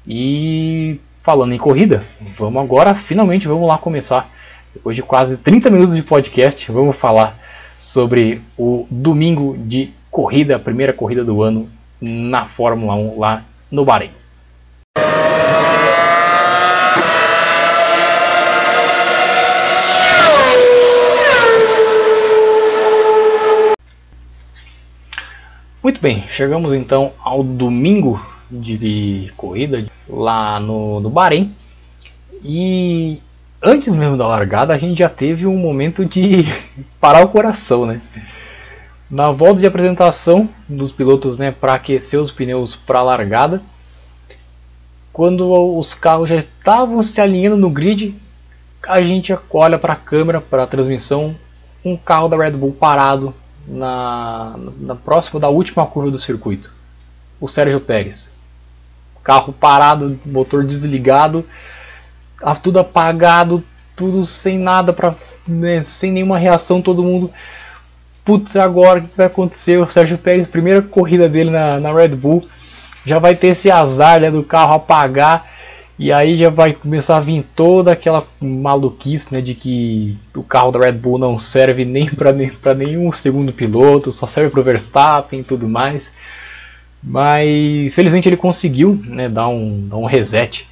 E 0.04 0.98
falando 1.22 1.54
em 1.54 1.58
corrida, 1.58 2.02
vamos 2.36 2.60
agora, 2.60 2.96
finalmente 2.96 3.46
vamos 3.46 3.68
lá 3.68 3.78
começar. 3.78 4.28
Depois 4.74 4.96
de 4.96 5.04
quase 5.04 5.36
30 5.36 5.70
minutos 5.70 5.94
de 5.94 6.02
podcast, 6.02 6.72
vamos 6.72 6.96
falar 6.96 7.43
sobre 7.76 8.40
o 8.56 8.86
domingo 8.90 9.56
de 9.58 9.92
corrida, 10.10 10.56
a 10.56 10.58
primeira 10.58 10.92
corrida 10.92 11.24
do 11.24 11.42
ano 11.42 11.68
na 12.00 12.44
Fórmula 12.44 12.94
1 12.94 13.18
lá 13.18 13.44
no 13.70 13.84
Bahrein. 13.84 14.10
Muito 25.82 26.00
bem, 26.00 26.24
chegamos 26.30 26.72
então 26.72 27.12
ao 27.22 27.42
domingo 27.42 28.18
de 28.50 29.30
corrida 29.36 29.84
lá 30.08 30.58
no, 30.58 31.00
no 31.00 31.10
Bahrein. 31.10 31.54
E 32.42 33.20
antes 33.64 33.94
mesmo 33.94 34.16
da 34.16 34.26
largada, 34.26 34.74
a 34.74 34.78
gente 34.78 34.98
já 34.98 35.08
teve 35.08 35.46
um 35.46 35.56
momento 35.56 36.04
de 36.04 36.44
parar 37.00 37.24
o 37.24 37.28
coração, 37.28 37.86
né? 37.86 38.00
Na 39.10 39.30
volta 39.30 39.60
de 39.60 39.66
apresentação 39.66 40.48
dos 40.68 40.92
pilotos, 40.92 41.38
né, 41.38 41.50
para 41.50 41.74
aquecer 41.74 42.20
os 42.20 42.30
pneus 42.30 42.74
para 42.74 42.98
a 42.98 43.02
largada, 43.02 43.62
quando 45.12 45.78
os 45.78 45.94
carros 45.94 46.28
já 46.28 46.36
estavam 46.36 47.02
se 47.02 47.20
alinhando 47.20 47.56
no 47.56 47.70
grid, 47.70 48.14
a 48.82 49.00
gente 49.02 49.36
olha 49.50 49.78
para 49.78 49.92
a 49.92 49.96
câmera, 49.96 50.40
para 50.40 50.64
a 50.64 50.66
transmissão, 50.66 51.36
um 51.84 51.96
carro 51.96 52.28
da 52.28 52.36
Red 52.36 52.52
Bull 52.52 52.72
parado 52.72 53.32
na, 53.66 54.58
na 54.80 54.94
próxima 54.94 55.38
da 55.38 55.48
última 55.48 55.86
curva 55.86 56.10
do 56.10 56.18
circuito. 56.18 56.70
O 57.40 57.46
Sérgio 57.46 57.80
Pérez. 57.80 58.30
Carro 59.22 59.52
parado, 59.52 60.18
motor 60.26 60.64
desligado, 60.64 61.44
tudo 62.62 62.78
apagado, 62.78 63.62
tudo 63.96 64.24
sem 64.24 64.58
nada 64.58 64.92
para 64.92 65.14
né, 65.46 65.82
sem 65.82 66.10
nenhuma 66.10 66.38
reação, 66.38 66.80
todo 66.80 67.02
mundo 67.02 67.30
putz, 68.24 68.56
agora 68.56 69.00
o 69.00 69.02
que 69.02 69.16
vai 69.16 69.26
acontecer? 69.26 69.78
O 69.78 69.86
Sérgio 69.86 70.16
Pérez, 70.16 70.48
primeira 70.48 70.80
corrida 70.80 71.28
dele 71.28 71.50
na, 71.50 71.78
na 71.78 71.92
Red 71.92 72.08
Bull, 72.08 72.48
já 73.04 73.18
vai 73.18 73.36
ter 73.36 73.48
esse 73.48 73.70
azar 73.70 74.20
né, 74.20 74.30
do 74.30 74.42
carro 74.42 74.74
apagar 74.74 75.52
e 75.98 76.10
aí 76.10 76.36
já 76.36 76.50
vai 76.50 76.72
começar 76.72 77.18
a 77.18 77.20
vir 77.20 77.44
toda 77.54 77.92
aquela 77.92 78.26
maluquice 78.40 79.32
né, 79.32 79.40
de 79.40 79.54
que 79.54 80.16
o 80.34 80.42
carro 80.42 80.72
da 80.72 80.80
Red 80.80 80.92
Bull 80.92 81.18
não 81.18 81.38
serve 81.38 81.84
nem 81.84 82.06
para 82.06 82.32
nem 82.32 82.50
nenhum 82.76 83.12
segundo 83.12 83.52
piloto, 83.52 84.10
só 84.10 84.26
serve 84.26 84.50
para 84.50 84.60
o 84.60 84.64
Verstappen 84.64 85.40
e 85.40 85.44
tudo 85.44 85.68
mais. 85.68 86.10
Mas 87.02 87.94
felizmente 87.94 88.28
ele 88.28 88.36
conseguiu 88.36 88.98
né, 89.04 89.28
dar, 89.28 89.48
um, 89.48 89.86
dar 89.86 89.98
um 89.98 90.06
reset 90.06 90.66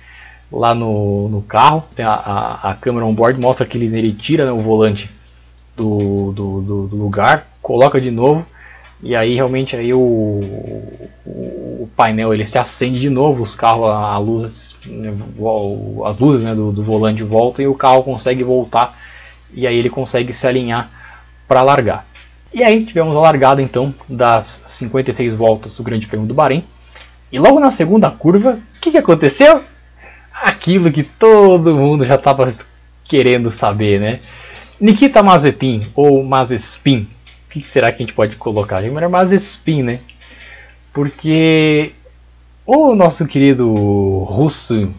lá 0.53 0.75
no, 0.75 1.29
no 1.29 1.43
carro. 1.43 1.85
A, 1.99 2.05
a, 2.05 2.71
a 2.71 2.75
câmera 2.75 3.07
on 3.07 3.15
board 3.15 3.41
mostra 3.41 3.67
que 3.67 3.79
ele, 3.79 3.87
ele 3.97 4.12
tira 4.12 4.45
né, 4.45 4.53
o 4.53 4.61
volante 4.61 5.11
do, 5.77 6.33
do, 6.33 6.61
do, 6.88 6.97
lugar, 6.97 7.47
coloca 7.62 8.01
de 8.01 8.11
novo 8.11 8.45
e 9.03 9.17
aí 9.17 9.35
realmente 9.35 9.75
aí 9.75 9.93
o, 9.93 9.99
o, 11.27 11.88
painel 11.97 12.33
ele 12.33 12.45
se 12.45 12.59
acende 12.59 13.01
de 13.01 13.11
novo, 13.11 13.43
os 13.43 13.55
carros, 13.55 13.87
a, 13.87 14.17
luz, 14.19 14.77
né, 14.87 15.12
as 16.05 16.19
luzes 16.19 16.45
né, 16.45 16.55
do, 16.55 16.71
do, 16.71 16.83
volante 16.83 17.23
voltam 17.23 17.65
e 17.65 17.69
o 17.69 17.75
carro 17.75 18.05
consegue 18.05 18.45
voltar 18.45 18.97
e 19.53 19.67
aí 19.67 19.77
ele 19.77 19.91
consegue 19.91 20.33
se 20.33 20.47
alinhar 20.47 20.91
para 21.49 21.62
largar. 21.62 22.07
E 22.55 22.62
aí 22.62 22.85
tivemos 22.85 23.17
a 23.17 23.21
largada 23.21 23.62
então 23.62 23.95
das 24.09 24.62
56 24.67 25.35
voltas 25.35 25.75
do 25.75 25.83
Grande 25.83 26.07
Prêmio 26.07 26.29
do 26.29 26.35
Bahrein. 26.35 26.65
E 27.31 27.38
logo 27.38 27.59
na 27.59 27.71
segunda 27.71 28.11
curva, 28.11 28.59
o 28.77 28.81
que, 28.81 28.91
que 28.91 28.99
aconteceu? 28.99 29.62
Aquilo 30.43 30.91
que 30.91 31.03
todo 31.03 31.77
mundo 31.77 32.05
já 32.05 32.17
estava 32.17 32.49
querendo 33.05 33.51
saber, 33.51 34.01
né? 34.01 34.21
Nikita 34.81 35.23
Mazepin 35.23 35.87
ou 35.95 36.23
Mazespin 36.25 37.09
que 37.61 37.69
será 37.69 37.93
que 37.93 38.03
a 38.03 38.07
gente 38.07 38.15
pode 38.15 38.37
colocar? 38.37 38.81
Melhor 38.83 39.11
mais 39.11 39.33
spin, 39.33 39.83
né? 39.83 40.01
Porque 40.93 41.93
o 42.65 42.95
nosso 42.95 43.27
querido 43.27 43.69
russo 44.25 44.93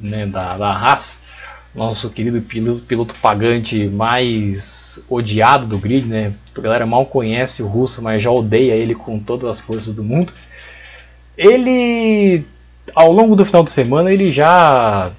né, 0.00 0.26
da, 0.26 0.56
da 0.56 0.70
Haas, 0.70 1.22
nosso 1.74 2.10
querido 2.10 2.40
piloto, 2.40 2.82
piloto 2.82 3.14
pagante 3.16 3.86
mais 3.86 5.02
odiado 5.08 5.66
do 5.66 5.78
grid, 5.78 6.06
né? 6.06 6.32
A 6.56 6.60
galera 6.60 6.86
mal 6.86 7.06
conhece 7.06 7.62
o 7.62 7.66
russo, 7.66 8.02
mas 8.02 8.22
já 8.22 8.30
odeia 8.30 8.74
ele 8.74 8.94
com 8.94 9.18
todas 9.18 9.50
as 9.50 9.60
forças 9.60 9.94
do 9.94 10.04
mundo. 10.04 10.32
Ele, 11.36 12.44
ao 12.94 13.12
longo 13.12 13.36
do 13.36 13.44
final 13.44 13.62
de 13.62 13.70
semana, 13.70 14.12
ele 14.12 14.30
já 14.30 15.12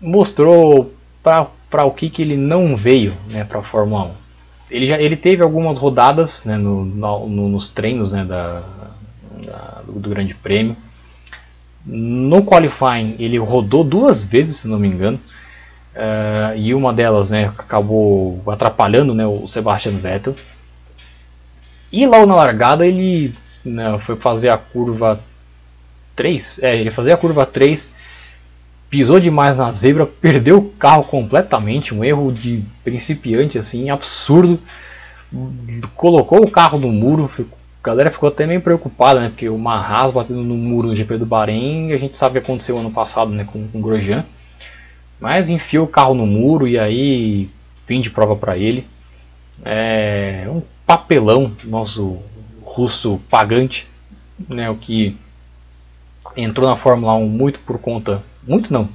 mostrou 0.00 0.92
para 1.22 1.84
o 1.84 1.90
que, 1.90 2.08
que 2.08 2.22
ele 2.22 2.36
não 2.36 2.76
veio 2.76 3.14
né, 3.28 3.44
para 3.44 3.60
a 3.60 3.62
Fórmula 3.62 4.04
1. 4.04 4.10
Ele, 4.70 4.86
já, 4.86 5.00
ele 5.00 5.16
teve 5.16 5.42
algumas 5.42 5.78
rodadas 5.78 6.44
né, 6.44 6.56
no, 6.56 6.84
no, 6.84 7.48
nos 7.48 7.68
treinos 7.68 8.12
né, 8.12 8.24
da, 8.24 8.62
da, 9.44 9.82
do 9.86 10.08
Grande 10.08 10.34
Prêmio. 10.34 10.76
No 11.84 12.44
qualifying 12.44 13.16
ele 13.18 13.38
rodou 13.38 13.84
duas 13.84 14.24
vezes, 14.24 14.56
se 14.58 14.68
não 14.68 14.78
me 14.78 14.88
engano, 14.88 15.20
uh, 15.94 16.56
e 16.56 16.74
uma 16.74 16.92
delas 16.92 17.30
né, 17.30 17.52
acabou 17.56 18.42
atrapalhando 18.48 19.14
né, 19.14 19.26
o 19.26 19.46
Sebastian 19.46 19.98
Vettel. 19.98 20.34
E 21.92 22.04
logo 22.06 22.26
na 22.26 22.34
largada 22.34 22.86
ele 22.86 23.32
né, 23.64 23.96
foi 24.00 24.16
fazer 24.16 24.48
a 24.48 24.58
curva 24.58 25.20
3, 26.16 26.62
é, 26.62 26.76
ele 26.76 26.90
fazia 26.90 27.14
a 27.14 27.18
curva 27.18 27.46
3 27.46 27.94
pisou 28.88 29.18
demais 29.20 29.58
na 29.58 29.70
zebra, 29.70 30.06
perdeu 30.06 30.58
o 30.58 30.70
carro 30.70 31.04
completamente, 31.04 31.94
um 31.94 32.04
erro 32.04 32.32
de 32.32 32.62
principiante 32.84 33.58
assim, 33.58 33.90
absurdo. 33.90 34.58
Colocou 35.94 36.42
o 36.42 36.50
carro 36.50 36.78
no 36.78 36.88
muro, 36.88 37.30
a 37.38 37.86
galera 37.86 38.10
ficou 38.10 38.28
até 38.28 38.46
meio 38.46 38.60
preocupada, 38.60 39.20
né? 39.20 39.28
Porque 39.28 39.48
o 39.48 39.58
Marras 39.58 40.12
batendo 40.12 40.42
no 40.42 40.54
muro 40.54 40.88
no 40.88 40.96
GP 40.96 41.18
do 41.18 41.26
Bahrein, 41.26 41.92
a 41.92 41.96
gente 41.96 42.16
sabe 42.16 42.38
o 42.38 42.40
que 42.40 42.46
aconteceu 42.46 42.78
ano 42.78 42.90
passado, 42.90 43.30
né, 43.30 43.44
com, 43.44 43.66
com 43.68 43.78
o 43.78 43.82
Grosjean. 43.82 44.24
Mas 45.20 45.50
enfiou 45.50 45.84
o 45.84 45.88
carro 45.88 46.14
no 46.14 46.26
muro 46.26 46.68
e 46.68 46.78
aí 46.78 47.50
fim 47.86 48.00
de 48.00 48.10
prova 48.10 48.36
para 48.36 48.56
ele. 48.56 48.86
É 49.64 50.46
um 50.48 50.62
papelão 50.86 51.52
nosso 51.64 52.18
russo 52.62 53.20
pagante, 53.28 53.86
né, 54.48 54.70
o 54.70 54.76
que 54.76 55.16
entrou 56.36 56.68
na 56.68 56.76
Fórmula 56.76 57.14
1 57.14 57.28
muito 57.28 57.58
por 57.60 57.78
conta 57.78 58.22
muito 58.46 58.72
não, 58.72 58.88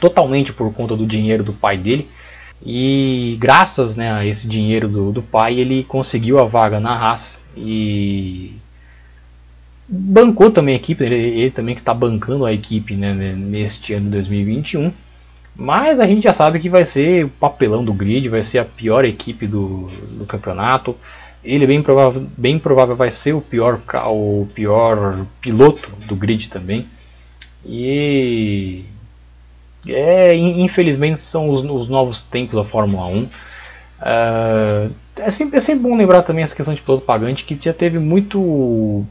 totalmente 0.00 0.52
por 0.52 0.72
conta 0.72 0.96
do 0.96 1.06
dinheiro 1.06 1.44
do 1.44 1.52
pai 1.52 1.76
dele. 1.76 2.08
E 2.64 3.36
graças 3.40 3.96
né, 3.96 4.12
a 4.12 4.24
esse 4.24 4.46
dinheiro 4.46 4.88
do, 4.88 5.12
do 5.12 5.22
pai, 5.22 5.58
ele 5.58 5.84
conseguiu 5.84 6.38
a 6.38 6.44
vaga 6.44 6.78
na 6.78 6.94
Haas 6.94 7.40
e 7.56 8.52
bancou 9.88 10.50
também 10.50 10.74
a 10.74 10.78
equipe, 10.78 11.04
ele, 11.04 11.14
ele 11.14 11.50
também 11.50 11.74
que 11.74 11.80
está 11.80 11.92
bancando 11.92 12.46
a 12.46 12.52
equipe 12.52 12.94
né, 12.94 13.12
neste 13.12 13.92
ano 13.94 14.06
de 14.06 14.12
2021. 14.12 14.92
Mas 15.54 16.00
a 16.00 16.06
gente 16.06 16.24
já 16.24 16.32
sabe 16.32 16.60
que 16.60 16.68
vai 16.68 16.84
ser 16.84 17.26
o 17.26 17.28
papelão 17.28 17.84
do 17.84 17.92
grid, 17.92 18.28
vai 18.28 18.42
ser 18.42 18.58
a 18.58 18.64
pior 18.64 19.04
equipe 19.04 19.46
do, 19.46 19.90
do 20.18 20.24
campeonato. 20.24 20.96
Ele 21.44 21.66
bem 21.66 21.82
provável, 21.82 22.26
bem 22.36 22.58
provável 22.58 22.94
vai 22.94 23.10
ser 23.10 23.32
o 23.32 23.40
pior, 23.40 23.80
o 24.06 24.48
pior 24.54 25.26
piloto 25.40 25.90
do 26.06 26.14
grid 26.14 26.48
também. 26.48 26.86
E 27.64 28.84
é, 29.86 30.34
infelizmente 30.34 31.18
são 31.18 31.50
os, 31.50 31.62
os 31.62 31.88
novos 31.88 32.22
tempos 32.22 32.54
da 32.54 32.64
Fórmula 32.64 33.06
1. 33.06 33.22
Uh, 33.22 33.28
é, 34.04 34.90
é, 35.16 35.30
sempre, 35.30 35.56
é 35.56 35.60
sempre 35.60 35.82
bom 35.82 35.96
lembrar 35.96 36.22
também 36.22 36.44
essa 36.44 36.54
questão 36.54 36.74
de 36.74 36.80
piloto 36.80 37.04
pagante 37.04 37.44
que 37.44 37.58
já 37.60 37.72
teve 37.72 37.98
muito 37.98 39.04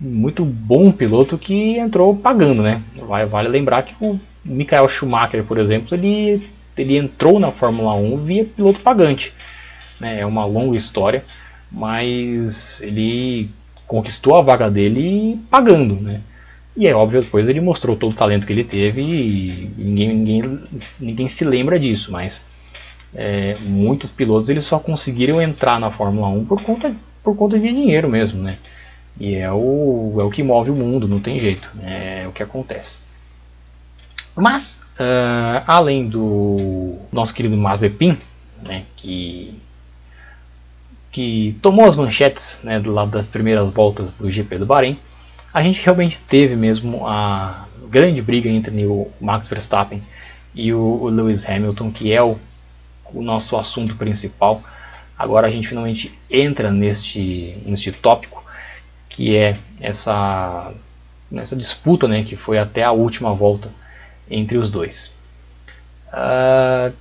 muito 0.00 0.44
bom 0.44 0.90
piloto 0.90 1.38
que 1.38 1.78
entrou 1.78 2.16
pagando, 2.16 2.60
né? 2.60 2.82
Vale 3.30 3.48
lembrar 3.48 3.82
que 3.82 3.94
o 4.00 4.18
Michael 4.44 4.88
Schumacher, 4.88 5.44
por 5.44 5.58
exemplo, 5.58 5.96
ele, 5.96 6.48
ele 6.76 6.96
entrou 6.96 7.38
na 7.38 7.52
Fórmula 7.52 7.94
1 7.94 8.24
via 8.24 8.44
piloto 8.44 8.80
pagante. 8.80 9.32
Né? 10.00 10.20
É 10.20 10.26
uma 10.26 10.44
longa 10.44 10.76
história, 10.76 11.24
mas 11.72 12.80
ele 12.82 13.50
conquistou 13.86 14.36
a 14.36 14.42
vaga 14.42 14.70
dele 14.70 15.40
pagando, 15.50 15.96
né? 15.96 16.20
E 16.76 16.86
é 16.86 16.94
óbvio, 16.94 17.22
depois 17.22 17.48
ele 17.48 17.60
mostrou 17.60 17.96
todo 17.96 18.12
o 18.12 18.16
talento 18.16 18.46
que 18.46 18.52
ele 18.52 18.64
teve 18.64 19.02
e 19.02 19.70
ninguém, 19.76 20.14
ninguém, 20.14 20.60
ninguém 21.00 21.28
se 21.28 21.44
lembra 21.44 21.78
disso, 21.78 22.10
mas 22.10 22.46
é, 23.14 23.56
muitos 23.60 24.10
pilotos 24.10 24.48
eles 24.48 24.64
só 24.64 24.78
conseguiram 24.78 25.40
entrar 25.40 25.78
na 25.78 25.90
Fórmula 25.90 26.28
1 26.28 26.46
por 26.46 26.62
conta, 26.62 26.94
por 27.22 27.36
conta 27.36 27.58
de 27.58 27.68
dinheiro 27.70 28.08
mesmo, 28.08 28.42
né? 28.42 28.58
E 29.20 29.34
é 29.34 29.52
o, 29.52 30.16
é 30.18 30.24
o 30.24 30.30
que 30.30 30.42
move 30.42 30.70
o 30.70 30.74
mundo, 30.74 31.06
não 31.06 31.20
tem 31.20 31.38
jeito, 31.38 31.68
né? 31.74 32.22
é 32.22 32.28
o 32.28 32.32
que 32.32 32.42
acontece. 32.42 32.98
Mas, 34.34 34.80
uh, 34.98 35.62
além 35.66 36.08
do 36.08 36.96
nosso 37.12 37.34
querido 37.34 37.56
Mazepin, 37.56 38.16
né, 38.62 38.84
que, 38.96 39.54
que 41.12 41.54
tomou 41.60 41.84
as 41.84 41.94
manchetes 41.94 42.60
né, 42.64 42.80
do 42.80 42.90
lado 42.90 43.10
das 43.10 43.28
primeiras 43.28 43.70
voltas 43.70 44.14
do 44.14 44.32
GP 44.32 44.58
do 44.58 44.66
Bahrein, 44.66 44.98
a 45.52 45.62
gente 45.62 45.84
realmente 45.84 46.18
teve 46.26 46.56
mesmo 46.56 47.06
a 47.06 47.68
grande 47.88 48.22
briga 48.22 48.48
entre 48.48 48.86
o 48.86 49.12
Max 49.20 49.48
Verstappen 49.50 50.02
e 50.54 50.72
o, 50.72 51.08
Lewis 51.08 51.46
Hamilton, 51.46 51.90
que 51.90 52.10
é 52.10 52.22
o, 52.22 52.38
o 53.12 53.20
nosso 53.20 53.56
assunto 53.58 53.94
principal. 53.96 54.62
Agora 55.18 55.46
a 55.46 55.50
gente 55.50 55.68
finalmente 55.68 56.18
entra 56.30 56.70
neste, 56.70 57.58
neste 57.66 57.92
tópico, 57.92 58.42
que 59.10 59.36
é 59.36 59.58
essa, 59.78 60.72
essa 61.34 61.54
disputa 61.54 62.08
né, 62.08 62.24
que 62.24 62.34
foi 62.34 62.58
até 62.58 62.82
a 62.82 62.92
última 62.92 63.34
volta 63.34 63.68
entre 64.30 64.56
os 64.56 64.70
dois. 64.70 65.12
Uh, 66.08 66.94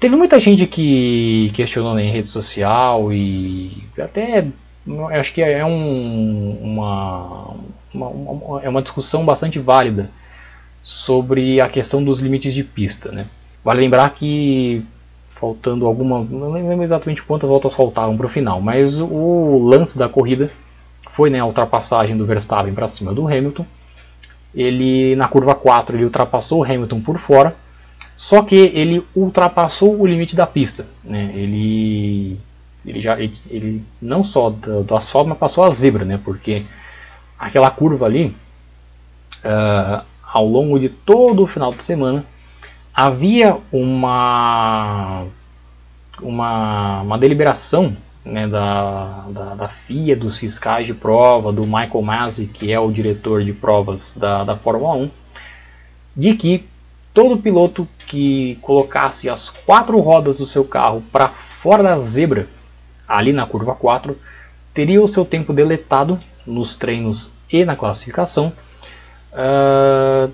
teve 0.00 0.16
muita 0.16 0.40
gente 0.40 0.66
que 0.66 1.52
questionou 1.54 1.96
em 1.98 2.10
rede 2.10 2.30
social 2.30 3.12
e 3.12 3.84
até 3.98 4.46
acho 5.12 5.34
que 5.34 5.42
é 5.42 5.64
um, 5.64 6.58
uma, 6.62 7.54
uma, 7.92 8.08
uma, 8.08 8.62
é 8.62 8.68
uma 8.68 8.80
discussão 8.80 9.24
bastante 9.24 9.58
válida 9.58 10.10
sobre 10.82 11.60
a 11.60 11.68
questão 11.68 12.02
dos 12.02 12.18
limites 12.18 12.54
de 12.54 12.64
pista. 12.64 13.12
Né? 13.12 13.26
Vale 13.62 13.80
lembrar 13.80 14.10
que 14.10 14.82
faltando 15.28 15.86
alguma, 15.86 16.24
não 16.24 16.52
lembro 16.52 16.82
exatamente 16.82 17.22
quantas 17.22 17.48
voltas 17.48 17.74
faltavam 17.74 18.16
para 18.16 18.26
o 18.26 18.28
final, 18.28 18.60
mas 18.60 19.00
o 19.00 19.58
lance 19.64 19.98
da 19.98 20.08
corrida 20.08 20.50
foi 21.08 21.30
né, 21.30 21.38
a 21.40 21.46
ultrapassagem 21.46 22.16
do 22.16 22.26
Verstappen 22.26 22.74
para 22.74 22.88
cima 22.88 23.12
do 23.12 23.26
Hamilton. 23.26 23.66
Ele 24.54 25.14
na 25.14 25.28
curva 25.28 25.54
4 25.54 25.96
ele 25.96 26.04
ultrapassou 26.04 26.60
o 26.60 26.64
Hamilton 26.64 27.00
por 27.00 27.18
fora, 27.18 27.54
só 28.20 28.42
que 28.42 28.54
ele 28.54 29.02
ultrapassou 29.16 29.98
o 29.98 30.06
limite 30.06 30.36
da 30.36 30.46
pista. 30.46 30.86
Né? 31.02 31.32
Ele 31.34 32.38
ele 32.84 33.00
já 33.00 33.18
ele, 33.18 33.34
ele 33.48 33.82
não 34.00 34.22
só 34.22 34.50
do, 34.50 34.82
do, 34.82 34.94
asfalto, 34.94 35.30
mas 35.30 35.38
passou 35.38 35.64
a 35.64 35.70
zebra, 35.70 36.04
né? 36.04 36.20
Porque 36.22 36.66
aquela 37.38 37.70
curva 37.70 38.04
ali, 38.04 38.36
uh, 39.42 40.04
ao 40.22 40.46
longo 40.46 40.78
de 40.78 40.90
todo 40.90 41.42
o 41.42 41.46
final 41.46 41.72
de 41.72 41.82
semana, 41.82 42.22
havia 42.94 43.56
uma 43.72 45.24
uma, 46.20 47.00
uma 47.00 47.16
deliberação 47.16 47.96
né, 48.22 48.46
da, 48.46 49.24
da, 49.30 49.54
da, 49.54 49.68
FIA, 49.68 50.14
dos 50.14 50.36
fiscais 50.36 50.86
de 50.86 50.92
prova, 50.92 51.50
do 51.54 51.64
Michael 51.64 52.02
Masi, 52.02 52.46
que 52.46 52.70
é 52.70 52.78
o 52.78 52.92
diretor 52.92 53.42
de 53.42 53.54
provas 53.54 54.14
da, 54.14 54.44
da 54.44 54.58
Fórmula 54.58 54.94
1, 54.94 55.10
de 56.14 56.34
que 56.34 56.69
todo 57.12 57.38
piloto 57.38 57.86
que 58.06 58.58
colocasse 58.62 59.28
as 59.28 59.50
quatro 59.50 59.98
rodas 60.00 60.36
do 60.36 60.46
seu 60.46 60.64
carro 60.64 61.02
para 61.12 61.28
fora 61.28 61.82
da 61.82 61.98
zebra 61.98 62.48
ali 63.06 63.32
na 63.32 63.46
curva 63.46 63.74
4, 63.74 64.16
teria 64.72 65.02
o 65.02 65.08
seu 65.08 65.24
tempo 65.24 65.52
deletado 65.52 66.18
nos 66.46 66.74
treinos 66.74 67.30
e 67.52 67.64
na 67.64 67.74
classificação. 67.74 68.52
Uh, 69.32 70.32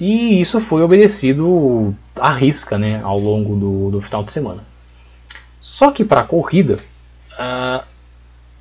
e 0.00 0.40
isso 0.40 0.60
foi 0.60 0.82
obedecido 0.82 1.94
à 2.16 2.32
risca 2.32 2.78
né, 2.78 3.00
ao 3.02 3.18
longo 3.18 3.56
do, 3.56 3.90
do 3.90 4.00
final 4.00 4.22
de 4.24 4.32
semana. 4.32 4.64
Só 5.60 5.90
que 5.90 6.04
para 6.04 6.20
a 6.20 6.24
corrida, 6.24 6.78
uh, 7.32 7.84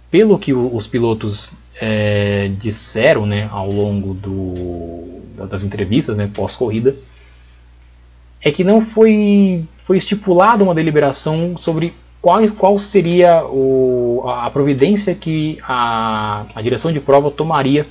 pelo 0.09 0.37
que 0.37 0.53
os 0.53 0.87
pilotos 0.87 1.51
é, 1.81 2.51
disseram 2.59 3.25
né, 3.25 3.49
ao 3.51 3.71
longo 3.71 4.13
do, 4.13 5.21
das 5.47 5.63
entrevistas 5.63 6.15
né, 6.15 6.29
pós-corrida, 6.33 6.95
é 8.43 8.51
que 8.51 8.63
não 8.63 8.81
foi, 8.81 9.65
foi 9.77 9.97
estipulada 9.97 10.63
uma 10.63 10.75
deliberação 10.75 11.55
sobre 11.57 11.93
qual, 12.21 12.45
qual 12.51 12.77
seria 12.77 13.43
o, 13.45 14.23
a 14.27 14.49
providência 14.51 15.15
que 15.15 15.59
a, 15.63 16.45
a 16.53 16.61
direção 16.61 16.91
de 16.91 16.99
prova 16.99 17.31
tomaria 17.31 17.87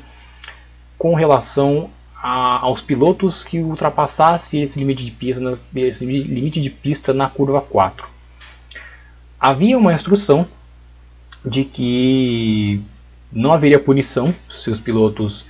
com 0.98 1.14
relação 1.14 1.88
a, 2.22 2.60
aos 2.60 2.82
pilotos 2.82 3.42
que 3.42 3.58
ultrapassassem 3.60 4.62
esse 4.62 4.78
limite 4.78 5.04
de 5.04 5.10
pista, 5.10 5.58
esse 5.74 6.04
limite 6.04 6.60
de 6.60 6.70
pista 6.70 7.14
na 7.14 7.28
curva 7.28 7.60
4. 7.60 8.06
Havia 9.40 9.76
uma 9.76 9.92
instrução 9.92 10.46
de 11.44 11.64
que 11.64 12.80
não 13.32 13.52
haveria 13.52 13.78
punição 13.78 14.34
se 14.50 14.70
os 14.70 14.78
pilotos 14.78 15.44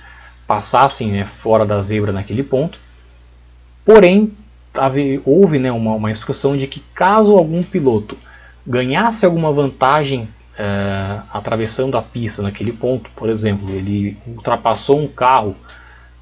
passassem 0.47 1.09
né, 1.11 1.25
fora 1.25 1.65
da 1.65 1.81
zebra 1.83 2.11
naquele 2.11 2.41
ponto. 2.41 2.79
Porém, 3.85 4.31
houve 5.25 5.59
né, 5.59 5.71
uma, 5.71 5.93
uma 5.93 6.11
instrução 6.11 6.57
de 6.57 6.67
que 6.67 6.79
caso 6.93 7.37
algum 7.37 7.63
piloto 7.63 8.17
ganhasse 8.65 9.25
alguma 9.25 9.51
vantagem 9.51 10.27
é, 10.57 11.19
atravessando 11.31 11.97
a 11.97 12.01
pista 12.01 12.41
naquele 12.41 12.71
ponto, 12.71 13.09
por 13.15 13.29
exemplo, 13.29 13.69
ele 13.69 14.17
ultrapassou 14.27 14.99
um 14.99 15.07
carro 15.07 15.55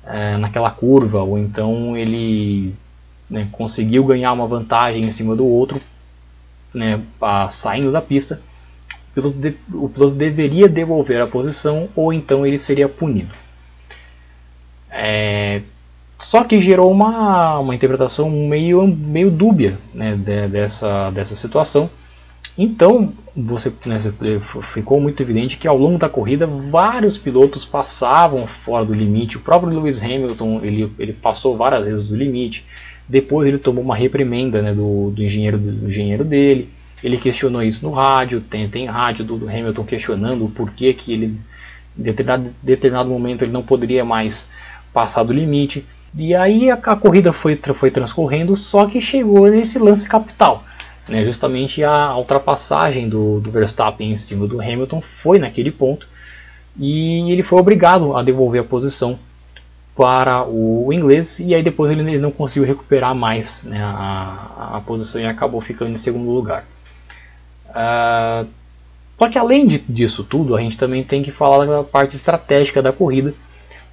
é, 0.06 0.38
naquela 0.38 0.70
curva, 0.70 1.22
ou 1.22 1.38
então 1.38 1.96
ele 1.96 2.74
né, 3.30 3.48
conseguiu 3.52 4.04
ganhar 4.04 4.32
uma 4.34 4.48
vantagem 4.48 5.04
em 5.04 5.12
cima 5.12 5.36
do 5.36 5.46
outro, 5.46 5.82
né, 6.74 7.02
a, 7.22 7.50
saindo 7.50 7.92
da 7.92 8.02
pista, 8.02 8.42
o 9.12 9.14
piloto, 9.14 9.38
de, 9.38 9.56
o 9.74 9.90
piloto, 9.90 10.16
deveria 10.16 10.68
devolver 10.68 11.22
a 11.22 11.28
posição, 11.28 11.90
ou 11.96 12.14
então 12.14 12.46
ele 12.46 12.58
seria 12.58 12.88
punido. 12.88 13.34
É, 14.90 15.62
só 16.22 16.44
que 16.44 16.62
gerou 16.62 16.92
uma, 16.92 17.60
uma 17.60 17.76
interpretação 17.76 18.30
meio, 18.30 18.88
meio 18.88 19.30
dúbia 19.30 19.78
né, 19.94 20.16
de, 20.16 20.48
dessa, 20.48 21.10
dessa 21.12 21.36
situação 21.36 21.90
então, 22.58 23.14
você, 23.36 23.72
né, 23.86 23.98
ficou 24.62 25.00
muito 25.00 25.22
evidente 25.24 25.58
que 25.58 25.68
ao 25.68 25.78
longo 25.78 25.98
da 25.98 26.10
corrida 26.10 26.46
vários 26.46 27.18
pilotos 27.18 27.66
passavam 27.66 28.46
fora 28.46 28.86
do 28.86 28.94
limite. 28.94 29.38
O 29.38 29.42
próprio 29.42 29.72
Lewis 29.72 30.04
Hamilton 30.04 30.60
ele, 30.62 30.92
ele 31.00 31.14
passou 31.14 31.56
várias 31.56 31.86
vezes 31.86 32.08
do 32.08 32.16
limite. 32.16 32.66
Depois 33.08 33.48
ele 33.48 33.58
tomou 33.58 33.84
uma 33.84 33.96
reprimenda 33.96 34.62
né, 34.62 34.74
do, 34.74 35.12
do, 35.12 35.24
engenheiro, 35.24 35.58
do 35.58 35.88
engenheiro 35.88 36.26
dele. 36.26 36.70
Ele 37.04 37.18
questionou 37.18 37.64
isso 37.64 37.86
no 37.86 37.92
rádio. 37.92 38.42
Tem, 38.42 38.68
tem 38.68 38.86
rádio 38.86 39.24
do, 39.24 39.50
Hamilton 39.50 39.84
questionando 39.84 40.46
o 40.46 40.50
porquê 40.50 40.94
que 40.94 41.14
ele 41.14 41.38
em 41.98 42.04
determinado, 42.04 42.52
determinado 42.62 43.10
momento 43.10 43.44
ele 43.44 43.52
não 43.52 43.64
poderia 43.64 44.04
mais 44.06 44.50
passar 44.94 45.24
do 45.24 45.34
limite. 45.34 45.86
E 46.16 46.36
aí 46.36 46.70
a, 46.70 46.76
a 46.76 46.96
corrida 46.96 47.32
foi, 47.32 47.56
foi 47.56 47.90
transcorrendo, 47.90 48.58
só 48.58 48.86
que 48.86 49.00
chegou 49.00 49.50
nesse 49.50 49.80
lance 49.80 50.08
capital 50.08 50.64
né, 51.08 51.24
justamente 51.26 51.84
a 51.84 52.16
ultrapassagem 52.16 53.10
do, 53.10 53.40
do 53.40 53.52
Verstappen 53.52 54.12
em 54.12 54.18
cima 54.18 54.48
do 54.48 54.62
Hamilton 54.62 55.02
foi 55.02 55.40
naquele 55.40 55.72
ponto 55.72 56.08
e 56.78 57.32
ele 57.32 57.44
foi 57.44 57.60
obrigado 57.60 58.16
a 58.16 58.24
devolver 58.24 58.62
a 58.62 58.64
posição 58.64 59.20
para 59.94 60.48
o 60.48 60.92
inglês 60.94 61.40
e 61.40 61.54
aí 61.54 61.62
depois 61.62 61.92
ele, 61.92 62.02
ele 62.02 62.18
não 62.18 62.32
conseguiu 62.32 62.64
recuperar 62.66 63.14
mais 63.14 63.64
né, 63.64 63.84
a, 63.84 64.78
a, 64.78 64.82
posição 64.82 65.20
e 65.20 65.26
acabou 65.26 65.60
ficando 65.60 65.92
em 65.92 65.98
segundo 65.98 66.32
lugar. 66.32 66.66
Uh, 67.70 68.48
só 69.20 69.30
que 69.30 69.38
além 69.38 69.68
de, 69.68 69.80
disso 69.80 70.24
tudo, 70.24 70.56
a 70.56 70.62
gente 70.62 70.78
também 70.78 71.04
tem 71.04 71.22
que 71.22 71.32
falar 71.32 71.66
da 71.66 71.84
parte 71.84 72.16
estratégica 72.16 72.82
da 72.82 72.94
corrida, 72.94 73.34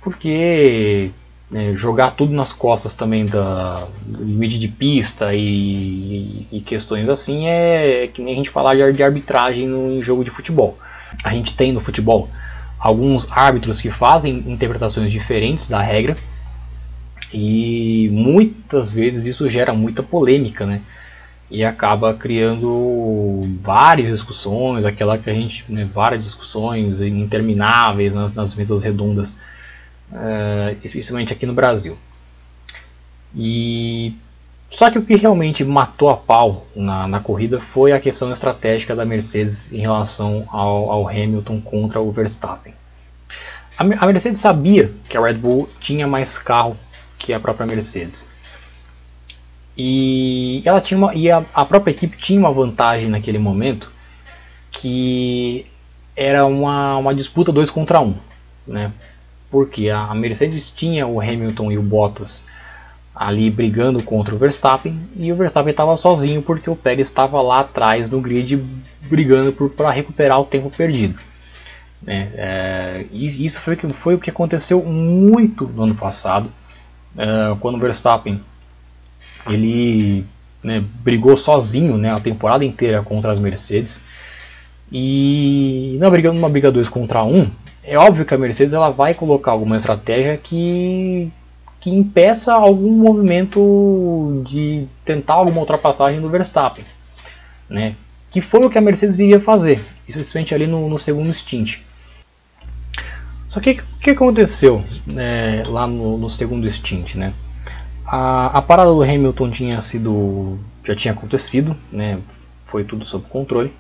porque 0.01 1.11
né, 1.51 1.75
jogar 1.75 2.13
tudo 2.13 2.33
nas 2.33 2.53
costas 2.53 2.93
também 2.93 3.27
da, 3.27 3.87
limite 4.07 4.59
de 4.59 4.69
pista 4.69 5.35
e, 5.35 6.47
e, 6.53 6.61
questões 6.61 7.09
assim 7.09 7.47
é, 7.47 8.05
é, 8.05 8.07
que 8.09 8.21
nem 8.21 8.35
a 8.35 8.37
gente 8.37 8.51
falar 8.51 8.75
de, 8.75 8.93
de 8.93 9.03
arbitragem 9.03 9.67
no 9.67 10.03
jogo 10.03 10.25
de 10.25 10.31
futebol. 10.31 10.79
A 11.25 11.33
gente 11.33 11.55
tem 11.55 11.73
no 11.73 11.81
futebol 11.81 12.29
alguns 12.79 13.31
árbitros 13.31 13.81
que 13.81 13.91
fazem 13.91 14.45
interpretações 14.47 15.11
diferentes 15.11 15.67
da 15.67 15.81
regra 15.81 16.17
e 17.33 18.09
muitas 18.13 18.93
vezes 18.93 19.25
isso 19.25 19.49
gera 19.49 19.73
muita 19.73 20.03
polêmica, 20.03 20.67
né? 20.67 20.83
e 21.51 21.65
acaba 21.65 22.13
criando 22.15 23.49
várias 23.63 24.11
discussões, 24.11 24.85
aquela 24.85 25.17
que 25.17 25.31
a 25.31 25.33
gente, 25.33 25.65
né, 25.69 25.89
várias 25.93 26.25
discussões 26.25 27.01
intermináveis 27.01 28.15
nas, 28.15 28.35
nas 28.35 28.55
mesas 28.55 28.83
redondas, 28.83 29.35
uh, 30.13 30.77
especialmente 30.83 31.33
aqui 31.33 31.47
no 31.47 31.53
Brasil. 31.53 31.97
E 33.35 34.15
só 34.71 34.91
que 34.91 34.99
o 34.99 35.05
que 35.05 35.17
realmente 35.17 35.65
matou 35.65 36.11
a 36.11 36.17
pau 36.17 36.67
na, 36.77 37.09
na 37.09 37.21
corrida 37.21 37.61
foi 37.61 37.93
a 37.93 38.01
questão 38.01 38.33
estratégica 38.33 38.95
da 38.95 39.05
Mercedes 39.05 39.73
em 39.73 39.79
relação 39.79 40.47
ao, 40.49 40.91
ao 40.91 41.09
Hamilton 41.09 41.61
contra 41.61 42.01
o 42.01 42.13
Verstappen. 42.13 42.75
A, 43.79 43.83
a 43.83 44.07
Mercedes 44.07 44.41
sabia 44.41 44.93
que 45.09 45.17
a 45.17 45.21
Red 45.21 45.35
Bull 45.35 45.69
tinha 45.81 46.07
mais 46.07 46.37
carro 46.37 46.77
que 47.19 47.33
a 47.33 47.41
própria 47.41 47.67
Mercedes. 47.67 48.27
E 49.77 50.61
ela 50.65 50.81
tinha 50.81 50.99
uma, 50.99 51.15
e 51.15 51.31
a, 51.31 51.45
a 51.55 51.65
própria 51.65 51.93
equipe 51.93 52.17
tinha 52.19 52.39
uma 52.39 52.53
vantagem 52.53 53.09
naquele 53.09 53.39
momento 53.39 53.91
que 54.71 55.67
era 56.17 56.45
uma, 56.45 56.97
uma 56.97 57.15
disputa 57.15 57.53
2 57.53 57.71
contra 57.71 58.01
1, 58.01 58.05
um, 58.05 58.15
né? 58.67 58.93
Porque 59.51 59.89
a, 59.89 60.15
Mercedes 60.15 60.71
tinha 60.71 61.07
o 61.07 61.21
Hamilton 61.21 61.73
e 61.73 61.79
o 61.79 61.83
Bottas 61.83 62.47
ali 63.15 63.51
brigando 63.51 64.03
contra 64.03 64.35
o 64.35 64.39
Verstappen 64.39 65.01
e 65.17 65.33
o 65.33 65.37
Verstappen 65.37 65.73
estava 65.73 65.97
sozinho 65.97 66.41
porque 66.41 66.71
o 66.71 66.77
Pérez 66.77 67.09
estava 67.09 67.43
lá 67.43 67.61
atrás 67.61 68.09
no 68.09 68.21
grid 68.21 68.57
brigando 69.03 69.53
para 69.71 69.91
recuperar 69.91 70.41
o 70.41 70.45
tempo 70.45 70.71
perdido. 70.71 71.19
Né? 72.03 72.31
É, 72.35 73.07
e 73.11 73.45
isso 73.45 73.61
foi, 73.61 73.77
foi 73.77 74.15
o 74.15 74.19
que 74.19 74.31
aconteceu 74.31 74.83
muito 74.85 75.65
no 75.65 75.83
ano 75.83 75.95
passado, 75.95 76.49
é, 77.17 77.57
quando 77.61 77.75
o 77.75 77.81
Verstappen 77.81 78.41
ele 79.49 80.25
né, 80.63 80.85
brigou 81.03 81.37
sozinho 81.37 81.97
né, 81.97 82.13
a 82.13 82.21
temporada 82.21 82.65
inteira 82.65 83.03
contra 83.03 83.33
as 83.33 83.39
Mercedes. 83.39 84.03
E 84.91 85.97
na 86.01 86.09
briga, 86.09 86.33
numa 86.33 86.49
briga 86.49 86.71
2 86.71 86.89
contra 86.89 87.23
1, 87.23 87.37
um, 87.37 87.51
é 87.89 87.97
óbvio 87.99 88.25
que 88.25 88.35
a 88.35 88.39
Mercedes 88.39 88.75
ela 88.75 88.91
vai 88.91 89.15
colocar 89.15 89.53
alguma 89.53 89.77
estratégia 89.77 90.37
que, 90.37 91.31
que 91.81 91.91
impeça 91.91 92.53
algum 92.53 92.93
movimento 92.93 94.43
de 94.45 94.87
tentar 95.05 95.35
alguma 95.35 95.61
ultrapassagem 95.61 96.21
do 96.21 96.29
Verstappen. 96.29 96.85
Né? 97.69 97.95
Que 98.31 98.41
foi 98.41 98.65
o 98.65 98.71
que 98.71 98.77
a 98.77 98.83
Mercedes 98.83 99.19
iria 99.19 99.41
fazer, 99.41 99.83
especialmente 100.07 100.55
ali 100.55 100.67
no, 100.67 100.89
no 100.89 100.99
segundo 100.99 101.33
stint. 101.33 101.79
Só 103.47 103.61
que 103.61 103.71
o 103.71 103.99
que 104.01 104.11
aconteceu 104.11 104.85
né, 105.07 105.63
lá 105.67 105.87
no, 105.87 106.19
no 106.19 106.29
segundo 106.29 106.71
stint? 106.71 107.15
Né? 107.15 107.33
A, 108.07 108.59
a 108.59 108.63
parada 108.63 108.91
do 108.91 109.03
Hamilton 109.03 109.51
tinha 109.51 109.81
sido. 109.81 110.59
já 110.85 110.95
tinha 110.95 111.13
acontecido, 111.13 111.75
né? 111.91 112.19
Foi 112.67 112.85
tudo 112.85 113.05
sob 113.07 113.27
controle. 113.29 113.73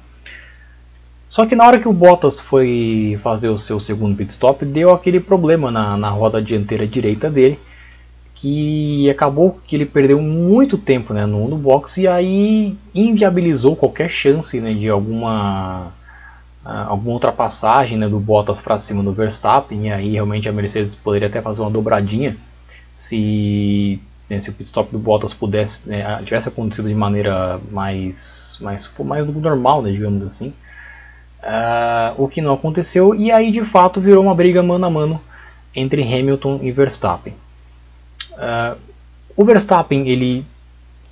Só 1.28 1.44
que 1.44 1.54
na 1.54 1.66
hora 1.66 1.78
que 1.78 1.88
o 1.88 1.92
Bottas 1.92 2.40
foi 2.40 3.18
fazer 3.22 3.48
o 3.48 3.58
seu 3.58 3.78
segundo 3.78 4.16
pit 4.16 4.30
stop, 4.30 4.64
deu 4.64 4.90
aquele 4.90 5.20
problema 5.20 5.70
na, 5.70 5.96
na 5.96 6.08
roda 6.08 6.40
dianteira 6.40 6.86
direita 6.86 7.30
dele, 7.30 7.58
que 8.34 9.10
acabou 9.10 9.60
que 9.66 9.76
ele 9.76 9.84
perdeu 9.84 10.20
muito 10.22 10.78
tempo 10.78 11.12
né, 11.12 11.26
no, 11.26 11.48
no 11.48 11.58
box 11.58 11.98
e 11.98 12.08
aí 12.08 12.76
inviabilizou 12.94 13.76
qualquer 13.76 14.08
chance 14.08 14.58
né, 14.60 14.72
de 14.72 14.88
alguma, 14.88 15.92
alguma 16.64 17.14
ultrapassagem 17.14 17.98
né, 17.98 18.08
do 18.08 18.18
Bottas 18.20 18.60
para 18.60 18.78
cima 18.78 19.02
do 19.02 19.12
Verstappen. 19.12 19.88
E 19.88 19.92
aí 19.92 20.12
realmente 20.12 20.48
a 20.48 20.52
Mercedes 20.52 20.94
poderia 20.94 21.28
até 21.28 21.42
fazer 21.42 21.60
uma 21.60 21.70
dobradinha 21.70 22.36
se 22.90 24.00
né, 24.30 24.40
se 24.40 24.50
o 24.50 24.52
pit 24.52 24.64
stop 24.64 24.92
do 24.92 24.98
Bottas 24.98 25.34
pudesse 25.34 25.88
né, 25.88 26.22
tivesse 26.24 26.48
acontecido 26.48 26.88
de 26.88 26.94
maneira 26.94 27.60
mais 27.70 28.56
mais 28.60 28.90
mais 29.04 29.26
normal, 29.26 29.82
né, 29.82 29.90
digamos 29.90 30.22
assim, 30.22 30.52
uh, 31.42 32.22
o 32.22 32.28
que 32.28 32.40
não 32.40 32.54
aconteceu 32.54 33.14
e 33.14 33.30
aí 33.30 33.50
de 33.50 33.64
fato 33.64 34.00
virou 34.00 34.22
uma 34.22 34.34
briga 34.34 34.62
mano 34.62 34.86
a 34.86 34.90
mano 34.90 35.20
entre 35.74 36.02
Hamilton 36.02 36.60
e 36.62 36.72
Verstappen. 36.72 37.34
Uh, 38.32 38.78
o 39.36 39.44
Verstappen 39.44 40.08
ele 40.08 40.44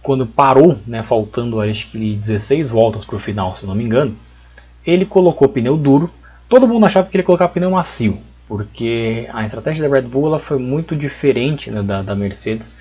quando 0.03 0.25
parou, 0.25 0.79
né, 0.87 1.03
faltando 1.03 1.61
acho 1.61 1.91
que 1.91 2.15
16 2.15 2.71
voltas 2.71 3.05
para 3.05 3.17
o 3.17 3.19
final, 3.19 3.57
se 3.57 3.67
não 3.67 3.75
me 3.75 3.83
engano, 3.83 4.17
ele 4.87 5.05
colocou 5.05 5.49
pneu 5.49 5.77
duro. 5.77 6.09
Todo 6.49 6.69
mundo 6.69 6.87
achava 6.87 7.09
que 7.09 7.17
ele 7.17 7.23
ia 7.23 7.27
colocar 7.27 7.49
pneu 7.49 7.73
macio, 7.73 8.19
porque 8.47 9.29
a 9.33 9.45
estratégia 9.45 9.89
da 9.89 9.93
Red 9.93 10.03
Bull 10.03 10.29
ela 10.29 10.39
foi 10.39 10.61
muito 10.61 10.95
diferente 10.95 11.73
né, 11.73 11.83
da, 11.83 12.03
da 12.03 12.15
Mercedes 12.15 12.77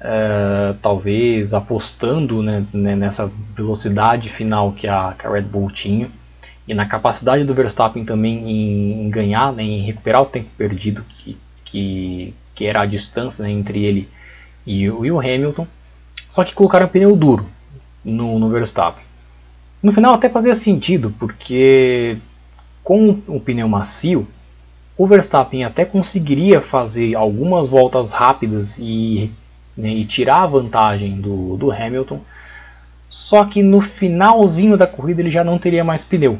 uh, 0.00 0.74
talvez 0.82 1.54
apostando 1.54 2.42
né, 2.42 2.64
né, 2.72 2.96
nessa 2.96 3.30
velocidade 3.54 4.28
final 4.28 4.72
que 4.72 4.86
a, 4.88 5.14
que 5.18 5.26
a, 5.26 5.30
Red 5.30 5.42
Bull 5.42 5.70
tinha 5.70 6.10
e 6.70 6.74
na 6.74 6.86
capacidade 6.86 7.42
do 7.42 7.52
Verstappen 7.52 8.04
também 8.04 8.48
em, 8.48 9.02
em 9.02 9.10
ganhar, 9.10 9.52
né, 9.52 9.64
em 9.64 9.82
recuperar 9.82 10.22
o 10.22 10.26
tempo 10.26 10.48
perdido 10.56 11.04
que, 11.08 11.36
que, 11.64 12.32
que 12.54 12.64
era 12.64 12.82
a 12.82 12.86
distância 12.86 13.42
né, 13.42 13.50
entre 13.50 13.84
ele 13.84 14.08
e, 14.64 14.82
e, 14.82 15.10
o 15.10 15.18
Hamilton. 15.18 15.66
Só 16.30 16.44
que 16.44 16.54
colocaram 16.54 16.86
pneu 16.86 17.16
duro 17.16 17.44
no, 18.04 18.38
no 18.38 18.48
Verstappen. 18.50 19.02
No 19.82 19.90
final 19.90 20.14
até 20.14 20.28
fazia 20.28 20.54
sentido, 20.54 21.12
porque 21.18 22.18
com 22.84 23.18
o 23.26 23.40
pneu 23.40 23.68
macio, 23.68 24.28
o 24.96 25.08
Verstappen 25.08 25.64
até 25.64 25.84
conseguiria 25.84 26.60
fazer 26.60 27.16
algumas 27.16 27.68
voltas 27.68 28.12
rápidas 28.12 28.78
e 28.78 29.28
né, 29.76 29.88
e 29.88 30.04
tirar 30.04 30.42
a 30.42 30.46
vantagem 30.46 31.20
do, 31.20 31.56
do 31.56 31.72
Hamilton. 31.72 32.20
Só 33.08 33.44
que 33.44 33.60
no 33.60 33.80
finalzinho 33.80 34.76
da 34.76 34.86
corrida 34.86 35.20
ele 35.20 35.32
já 35.32 35.42
não 35.42 35.58
teria 35.58 35.82
mais 35.82 36.04
pneu 36.04 36.38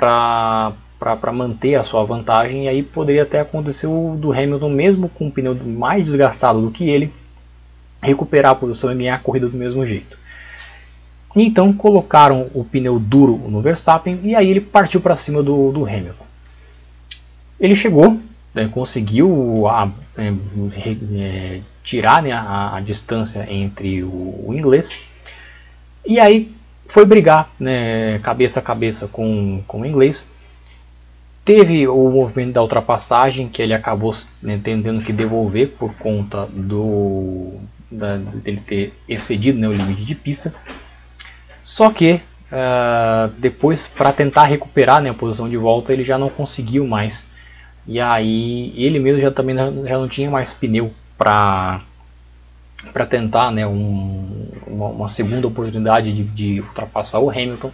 para 0.00 1.32
manter 1.32 1.74
a 1.74 1.82
sua 1.82 2.02
vantagem. 2.04 2.64
E 2.64 2.68
aí 2.68 2.82
poderia 2.82 3.22
até 3.22 3.40
acontecer 3.40 3.86
o 3.86 4.16
do 4.18 4.32
Hamilton, 4.32 4.70
mesmo 4.70 5.08
com 5.08 5.26
um 5.26 5.30
pneu 5.30 5.54
mais 5.64 6.04
desgastado 6.04 6.60
do 6.62 6.70
que 6.70 6.88
ele, 6.88 7.12
recuperar 8.02 8.52
a 8.52 8.54
posição 8.54 8.90
e 8.90 8.94
ganhar 8.96 9.16
a 9.16 9.18
corrida 9.18 9.48
do 9.48 9.56
mesmo 9.56 9.84
jeito. 9.84 10.18
Então 11.36 11.72
colocaram 11.72 12.50
o 12.54 12.64
pneu 12.64 12.98
duro 12.98 13.36
no 13.36 13.60
Verstappen 13.60 14.18
e 14.24 14.34
aí 14.34 14.50
ele 14.50 14.60
partiu 14.60 15.00
para 15.00 15.14
cima 15.14 15.42
do, 15.42 15.70
do 15.70 15.84
Hamilton. 15.84 16.24
Ele 17.60 17.74
chegou, 17.74 18.18
né, 18.54 18.68
conseguiu 18.72 19.68
a, 19.68 19.90
é, 20.16 20.32
é, 21.14 21.60
tirar 21.84 22.22
né, 22.22 22.32
a, 22.32 22.76
a, 22.76 22.80
distância 22.80 23.46
entre 23.48 24.02
o, 24.02 24.44
o, 24.46 24.54
inglês 24.56 25.08
e 26.04 26.18
aí 26.18 26.52
foi 26.92 27.04
brigar 27.04 27.50
né, 27.58 28.18
cabeça 28.20 28.60
a 28.60 28.62
cabeça 28.62 29.08
com, 29.08 29.62
com 29.66 29.80
o 29.80 29.86
inglês. 29.86 30.28
Teve 31.44 31.88
o 31.88 32.10
movimento 32.10 32.54
da 32.54 32.62
ultrapassagem 32.62 33.48
que 33.48 33.62
ele 33.62 33.74
acabou 33.74 34.14
né, 34.42 34.60
tendo 34.62 35.02
que 35.02 35.12
devolver 35.12 35.68
por 35.78 35.94
conta 35.94 36.46
do 36.46 37.54
da, 37.90 38.16
dele 38.16 38.62
ter 38.64 38.94
excedido 39.08 39.58
né, 39.58 39.66
o 39.68 39.72
limite 39.72 40.04
de 40.04 40.14
pista. 40.14 40.54
Só 41.64 41.90
que 41.90 42.20
uh, 42.52 43.28
depois, 43.38 43.86
para 43.86 44.12
tentar 44.12 44.44
recuperar 44.44 45.02
né, 45.02 45.10
a 45.10 45.14
posição 45.14 45.48
de 45.48 45.56
volta, 45.56 45.92
ele 45.92 46.04
já 46.04 46.18
não 46.18 46.28
conseguiu 46.28 46.86
mais 46.86 47.28
e 47.86 48.00
aí 48.00 48.72
ele 48.76 48.98
mesmo 48.98 49.20
já 49.20 49.30
também 49.30 49.56
já 49.56 49.98
não 49.98 50.08
tinha 50.08 50.30
mais 50.30 50.52
pneu 50.52 50.92
para 51.16 51.82
para 52.92 53.06
tentar 53.06 53.50
né, 53.50 53.66
um, 53.66 54.48
uma, 54.66 54.86
uma, 54.86 55.08
segunda 55.08 55.46
oportunidade 55.46 56.12
de, 56.12 56.24
de, 56.24 56.60
ultrapassar 56.60 57.18
o 57.18 57.30
Hamilton. 57.30 57.70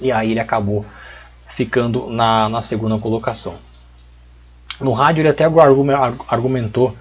E 0.00 0.12
aí 0.12 0.32
ele 0.32 0.40
acabou 0.40 0.84
ficando 1.48 2.10
na, 2.10 2.48
na 2.48 2.62
segunda 2.62 2.98
colocação. 2.98 3.56
No 4.80 4.92
rádio 4.92 5.22
ele 5.22 5.28
até 5.28 5.44
argumentou 6.28 6.96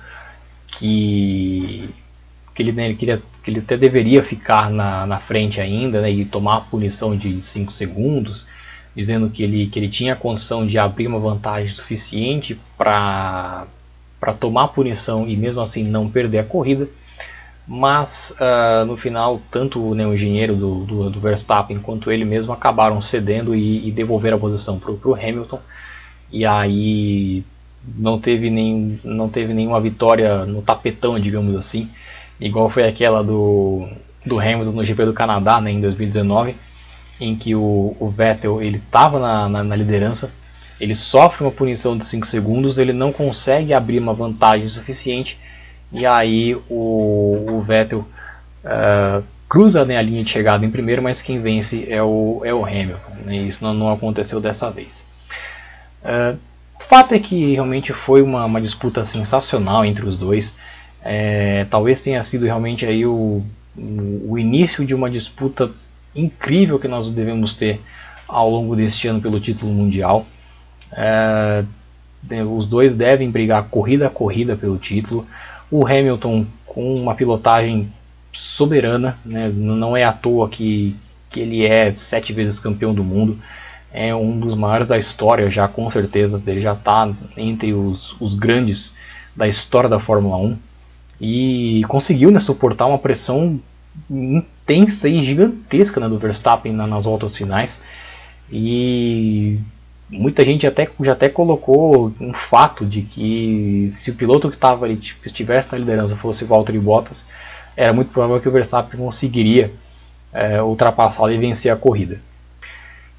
que, 0.67 1.89
que, 2.53 2.63
ele, 2.63 2.71
né, 2.71 2.85
ele, 2.85 2.95
queria, 2.95 3.21
que 3.43 3.51
ele 3.51 3.59
até 3.59 3.75
deveria 3.75 4.23
ficar 4.23 4.69
na, 4.69 5.05
na 5.05 5.19
frente 5.19 5.59
ainda 5.59 6.01
né, 6.01 6.11
e 6.11 6.25
tomar 6.25 6.57
a 6.57 6.61
punição 6.61 7.15
de 7.15 7.41
5 7.41 7.71
segundos 7.71 8.45
dizendo 8.95 9.29
que 9.29 9.41
ele, 9.43 9.67
que 9.67 9.79
ele 9.79 9.89
tinha 9.89 10.13
a 10.13 10.17
condição 10.17 10.65
de 10.65 10.77
abrir 10.77 11.07
uma 11.07 11.19
vantagem 11.19 11.69
suficiente 11.69 12.59
para 12.77 13.65
tomar 14.39 14.65
a 14.65 14.67
punição 14.67 15.27
e 15.27 15.35
mesmo 15.35 15.61
assim 15.61 15.83
não 15.83 16.09
perder 16.09 16.39
a 16.39 16.43
corrida. 16.43 16.87
Mas 17.73 18.35
uh, 18.37 18.85
no 18.85 18.97
final, 18.97 19.39
tanto 19.49 19.95
né, 19.95 20.05
o 20.05 20.13
engenheiro 20.13 20.57
do, 20.57 20.83
do, 20.83 21.09
do, 21.09 21.19
Verstappen 21.21 21.79
quanto 21.79 22.11
ele 22.11 22.25
mesmo 22.25 22.51
acabaram 22.51 22.99
cedendo 22.99 23.55
e, 23.55 23.87
e 23.87 23.91
devolveram 23.93 24.35
a 24.35 24.39
posição 24.41 24.77
para 24.77 24.91
o 24.91 25.15
Hamilton. 25.15 25.57
E 26.29 26.45
aí 26.45 27.45
não 27.97 28.19
teve, 28.19 28.49
nem, 28.49 28.99
não 29.05 29.29
teve 29.29 29.53
nenhuma 29.53 29.79
vitória 29.79 30.45
no 30.45 30.61
tapetão, 30.61 31.17
digamos 31.17 31.55
assim, 31.55 31.89
igual 32.41 32.69
foi 32.69 32.85
aquela 32.85 33.23
do, 33.23 33.87
do 34.25 34.37
Hamilton 34.37 34.73
no 34.73 34.83
GP 34.83 35.05
do 35.05 35.13
Canadá 35.13 35.61
né, 35.61 35.71
em 35.71 35.79
2019 35.79 36.53
em 37.21 37.37
que 37.37 37.55
o, 37.55 37.95
o 37.97 38.09
Vettel 38.09 38.61
ele 38.61 38.81
estava 38.85 39.17
na, 39.17 39.47
na, 39.47 39.63
na, 39.63 39.75
liderança, 39.77 40.29
ele 40.77 40.93
sofre 40.93 41.45
uma 41.45 41.51
punição 41.51 41.97
de 41.97 42.05
5 42.05 42.27
segundos, 42.27 42.77
ele 42.77 42.91
não 42.91 43.13
consegue 43.13 43.73
abrir 43.73 43.99
uma 43.99 44.13
vantagem 44.13 44.67
suficiente 44.67 45.39
e 45.91 46.05
aí 46.05 46.55
o, 46.69 47.45
o 47.49 47.61
Vettel 47.61 47.99
uh, 48.63 49.23
cruza 49.49 49.83
né, 49.83 49.97
a 49.97 50.01
linha 50.01 50.23
de 50.23 50.29
chegada 50.29 50.65
em 50.65 50.71
primeiro, 50.71 51.01
mas 51.01 51.21
quem 51.21 51.41
vence 51.41 51.85
é 51.89 52.01
o, 52.01 52.41
é 52.43 52.53
o 52.53 52.65
Hamilton. 52.65 53.11
Né, 53.25 53.37
isso 53.37 53.63
não, 53.63 53.73
não, 53.73 53.91
aconteceu 53.91 54.39
dessa 54.39 54.69
vez. 54.71 55.05
Uh, 56.03 56.37
fato 56.91 57.13
é 57.13 57.19
que 57.19 57.53
realmente 57.53 57.93
foi 57.93 58.21
uma, 58.21 58.43
uma 58.43 58.59
disputa 58.59 59.03
sensacional 59.05 59.85
entre 59.85 60.05
os 60.05 60.17
dois. 60.17 60.57
É, 61.01 61.65
talvez 61.69 62.03
tenha 62.03 62.21
sido 62.21 62.45
realmente 62.45 62.85
aí 62.85 63.05
o, 63.05 63.41
o 64.27 64.37
início 64.37 64.85
de 64.85 64.93
uma 64.93 65.09
disputa 65.09 65.71
incrível 66.13 66.77
que 66.77 66.89
nós 66.89 67.09
devemos 67.09 67.53
ter 67.53 67.79
ao 68.27 68.49
longo 68.49 68.75
deste 68.75 69.07
ano 69.07 69.21
pelo 69.21 69.39
título 69.39 69.71
mundial. 69.71 70.25
É, 70.91 71.63
os 72.53 72.67
dois 72.67 72.93
devem 72.93 73.31
brigar 73.31 73.63
corrida 73.69 74.07
a 74.07 74.09
corrida 74.09 74.57
pelo 74.57 74.77
título. 74.77 75.25
O 75.71 75.87
Hamilton 75.87 76.45
com 76.67 76.93
uma 76.93 77.15
pilotagem 77.15 77.91
soberana, 78.33 79.17
né? 79.25 79.49
não 79.49 79.95
é 79.95 80.03
à 80.03 80.11
toa 80.11 80.47
que, 80.47 80.95
que 81.29 81.39
ele 81.39 81.65
é 81.65 81.91
sete 81.91 82.31
vezes 82.33 82.59
campeão 82.59 82.93
do 82.93 83.03
mundo, 83.03 83.39
é 83.93 84.15
um 84.15 84.39
dos 84.39 84.55
maiores 84.55 84.87
da 84.87 84.97
história, 84.97 85.49
já 85.49 85.67
com 85.67 85.89
certeza, 85.89 86.41
ele 86.47 86.61
já 86.61 86.73
está 86.73 87.11
entre 87.35 87.73
os, 87.73 88.15
os 88.21 88.35
grandes 88.35 88.93
da 89.35 89.47
história 89.47 89.89
da 89.89 89.99
Fórmula 89.99 90.37
1 90.37 90.57
e 91.19 91.83
conseguiu 91.87 92.31
né, 92.31 92.39
suportar 92.39 92.85
uma 92.85 92.97
pressão 92.97 93.59
intensa 94.09 95.09
e 95.09 95.21
gigantesca 95.21 95.99
né, 95.99 96.07
do 96.07 96.17
Verstappen 96.17 96.71
nas 96.71 97.05
voltas 97.05 97.35
finais. 97.35 97.81
E 98.51 99.59
muita 100.11 100.43
gente 100.43 100.67
até, 100.67 100.87
já 100.99 101.13
até 101.13 101.29
colocou 101.29 102.13
um 102.19 102.33
fato 102.33 102.85
de 102.85 103.01
que 103.01 103.89
se 103.93 104.11
o 104.11 104.15
piloto 104.15 104.49
que 104.49 104.55
estava 104.55 104.85
ali, 104.85 104.99
estivesse 105.25 105.71
na 105.71 105.77
liderança 105.77 106.15
fosse 106.15 106.43
Valtteri 106.43 106.77
Bottas, 106.77 107.25
era 107.75 107.93
muito 107.93 108.11
provável 108.11 108.41
que 108.41 108.49
o 108.49 108.51
Verstappen 108.51 108.99
conseguiria 108.99 109.71
é, 110.33 110.61
ultrapassá-lo 110.61 111.31
e 111.31 111.37
vencer 111.37 111.71
a 111.71 111.75
corrida. 111.77 112.19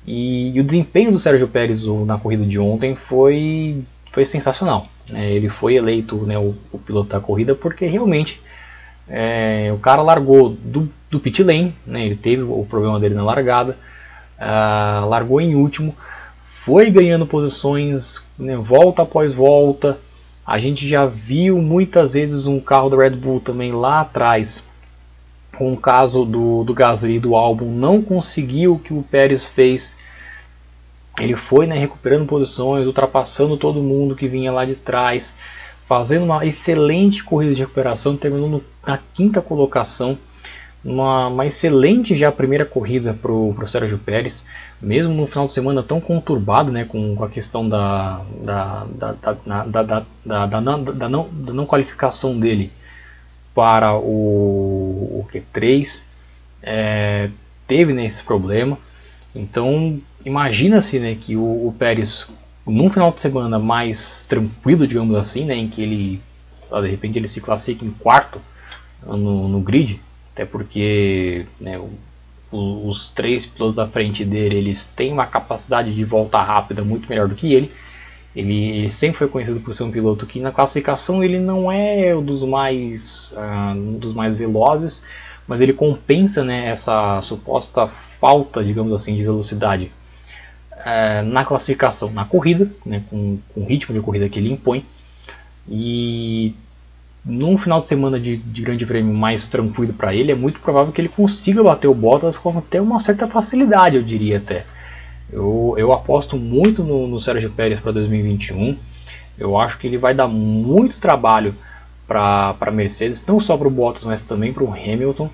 E, 0.07 0.53
e, 0.55 0.61
o 0.61 0.65
desempenho 0.65 1.13
do 1.13 1.19
Sérgio 1.19 1.49
Pérez 1.49 1.85
na 1.85 2.19
corrida 2.19 2.45
de 2.45 2.59
ontem 2.59 2.95
foi, 2.95 3.83
foi 4.11 4.25
sensacional. 4.27 4.89
É, 5.13 5.33
ele 5.33 5.49
foi 5.49 5.75
eleito 5.77 6.17
né, 6.27 6.39
o, 6.39 6.55
o, 6.71 6.79
piloto 6.79 7.11
da 7.11 7.21
corrida 7.21 7.55
porque 7.55 7.87
realmente 7.87 8.41
é, 9.09 9.71
o 9.75 9.79
cara 9.79 10.03
largou 10.03 10.51
do, 10.51 10.89
do 11.11 11.19
pit 11.19 11.43
lane, 11.43 11.75
né, 11.87 12.05
ele 12.05 12.17
teve 12.17 12.43
o 12.43 12.67
problema 12.69 13.01
dele 13.01 13.15
na 13.15 13.25
largada, 13.25 13.77
uh, 14.39 15.09
largou 15.09 15.41
em 15.41 15.55
último, 15.55 15.95
foi 16.65 16.93
ganhando 16.93 17.27
posições, 17.27 18.23
né, 18.39 18.57
volta 18.57 19.03
após 19.03 19.35
volta. 19.35 19.99
A 20.47 20.61
gente 20.61 20.87
já 20.89 21.07
viu 21.07 21.59
muitas 21.59 22.15
vezes 22.15 22.47
um 22.47 22.61
carro 22.61 22.89
da 22.89 22.99
Red 22.99 23.17
Bull 23.17 23.41
também 23.41 23.73
lá 23.73 24.03
atrás, 24.03 24.63
com 25.59 25.73
o 25.73 25.77
caso 25.77 26.25
do, 26.25 26.63
do 26.63 26.73
Gasly 26.73 27.19
do 27.19 27.35
álbum, 27.35 27.69
não 27.69 28.01
conseguiu 28.01 28.75
o 28.75 28.79
que 28.79 28.95
o 28.95 29.03
Pérez 29.03 29.45
fez. 29.45 29.97
Ele 31.19 31.35
foi 31.35 31.67
né, 31.67 31.77
recuperando 31.77 32.29
posições, 32.29 32.87
ultrapassando 32.87 33.57
todo 33.57 33.83
mundo 33.83 34.15
que 34.15 34.29
vinha 34.29 34.53
lá 34.53 34.65
de 34.65 34.77
trás, 34.77 35.35
fazendo 35.89 36.27
uma 36.27 36.47
excelente 36.47 37.25
corrida 37.25 37.55
de 37.55 37.63
recuperação, 37.63 38.17
terminando 38.17 38.63
na 38.87 39.01
quinta 39.15 39.43
colocação 39.43 40.17
uma, 40.85 41.27
uma 41.27 41.45
excelente 41.45 42.17
já 42.17 42.31
primeira 42.31 42.65
corrida 42.65 43.13
para 43.21 43.33
o 43.33 43.67
Sérgio 43.67 43.99
Pérez, 43.99 44.45
mesmo 44.83 45.15
no 45.15 45.27
final 45.29 45.47
de 45.47 45.53
semana 45.53 45.83
tão 45.83 46.01
conturbado, 46.01 46.73
né, 46.73 46.85
com, 46.85 47.15
com 47.15 47.25
a 47.25 47.29
questão 47.29 47.69
da, 47.69 48.21
da, 48.43 48.87
da, 48.93 49.13
da, 49.13 49.33
da, 49.65 50.05
da, 50.25 50.47
da, 50.47 50.61
não, 50.61 50.83
da, 50.83 51.09
não, 51.09 51.29
da 51.31 51.53
não 51.53 51.65
qualificação 51.65 52.39
dele 52.39 52.73
para 53.55 53.95
o, 53.95 55.21
o 55.21 55.29
Q3, 55.33 56.03
é, 56.63 57.31
teve 57.67 57.93
né, 57.93 58.07
esse 58.07 58.25
problema. 58.25 58.77
Então, 59.35 60.01
imagina-se 60.25 60.99
né, 60.99 61.15
que 61.15 61.37
o, 61.37 61.69
o, 61.69 61.75
Pérez, 61.79 62.29
num 62.67 62.89
final 62.89 63.13
de 63.13 63.21
semana 63.21 63.61
mais 63.61 64.27
tranquilo, 64.29 64.87
digamos 64.87 65.15
assim, 65.15 65.45
né, 65.45 65.55
em 65.55 65.69
que 65.69 65.81
ele, 65.81 66.21
de 66.83 66.89
repente, 66.89 67.19
ele 67.19 67.29
se 67.29 67.41
classifica 67.41 67.85
em 67.85 67.91
quarto 67.91 68.41
no, 69.07 69.47
no 69.49 69.61
grid, 69.61 70.01
até 70.33 70.45
porque 70.45 71.47
né, 71.61 71.79
o, 71.79 71.91
os 72.53 73.11
três 73.11 73.47
pilotos 73.47 73.79
à 73.79 73.89
frente 73.89 74.25
dele 74.25 74.57
eles 74.57 74.87
têm 74.87 75.13
uma 75.13 75.27
capacidade 75.27 75.95
de 75.95 76.05
volta 76.05 76.41
rápida 76.43 76.85
muito 76.85 77.09
melhor 77.09 77.27
do 77.27 77.35
que 77.35 77.53
ele. 77.53 77.73
Ele, 78.35 78.91
sempre 78.91 79.19
foi 79.19 79.29
conhecido 79.29 79.61
por 79.61 79.75
ser 79.75 79.83
um 79.83 79.91
piloto 79.91 80.27
que 80.27 80.41
na 80.41 80.51
classificação 80.51 81.23
ele 81.23 81.39
não 81.39 81.71
é 81.71 82.15
um 82.15 82.23
dos 82.23 82.43
mais, 82.43 83.33
uh, 83.33 83.77
um 83.77 83.99
dos 83.99 84.15
mais 84.15 84.37
velozes, 84.37 85.03
mas 85.47 85.61
ele 85.61 85.73
compensa 85.73 86.43
né, 86.43 86.69
essa 86.69 87.21
suposta 87.23 87.87
falta, 87.89 88.65
digamos 88.65 88.93
assim, 88.93 89.15
de 89.17 89.23
velocidade 89.23 89.91
uh, 90.73 91.23
na 91.25 91.45
classificação, 91.45 92.11
na 92.11 92.25
corrida, 92.25 92.71
né, 92.87 93.03
com, 93.11 93.39
com 93.55 93.61
o 93.63 93.67
ritmo 93.67 93.95
de 93.95 94.01
corrida 94.01 94.29
que 94.29 94.39
ele 94.39 94.53
impõe. 94.53 94.85
E 95.69 96.55
num 97.25 97.57
final 97.57 97.79
de 97.79 97.87
semana 97.87 98.19
de, 98.19 98.37
de 98.37 98.63
grande 98.63 98.85
prêmio 98.85 99.15
mais 99.15 99.47
tranquilo 99.47 99.93
para 99.93 100.15
ele, 100.15 100.33
é 100.33 100.35
muito 100.35 100.59
provável 100.61 100.93
que 100.93 101.01
ele 101.01 101.09
consiga 101.09 101.63
bater 101.63 101.87
o 101.87 101.95
Bottas 101.95 102.37
com 102.37 102.59
até 102.59 102.81
uma 102.81 102.99
certa 102.99 103.29
facilidade, 103.29 103.97
eu 103.97 104.03
diria 104.03 104.39
até. 104.39 104.65
Eu, 105.33 105.75
eu 105.79 105.93
aposto 105.93 106.37
muito 106.37 106.83
no, 106.83 107.07
no 107.07 107.21
Sérgio 107.21 107.51
Pérez 107.51 107.81
para 107.81 107.93
2021. 107.93 108.77
Eu 109.39 109.57
acho 109.59 109.79
que 109.79 109.87
ele 109.87 109.97
vai 109.97 110.15
dar 110.15 110.29
muito 110.29 110.99
trabalho 110.99 111.55
para 112.07 112.55
a 112.61 112.71
Mercedes, 112.71 113.25
não 113.27 113.41
só 113.41 113.57
para 113.57 113.69
o 113.69 113.71
Bottas, 113.71 114.05
mas 114.05 114.23
também 114.23 114.53
para 114.53 114.65
o 114.65 114.73
Hamilton. 114.73 115.31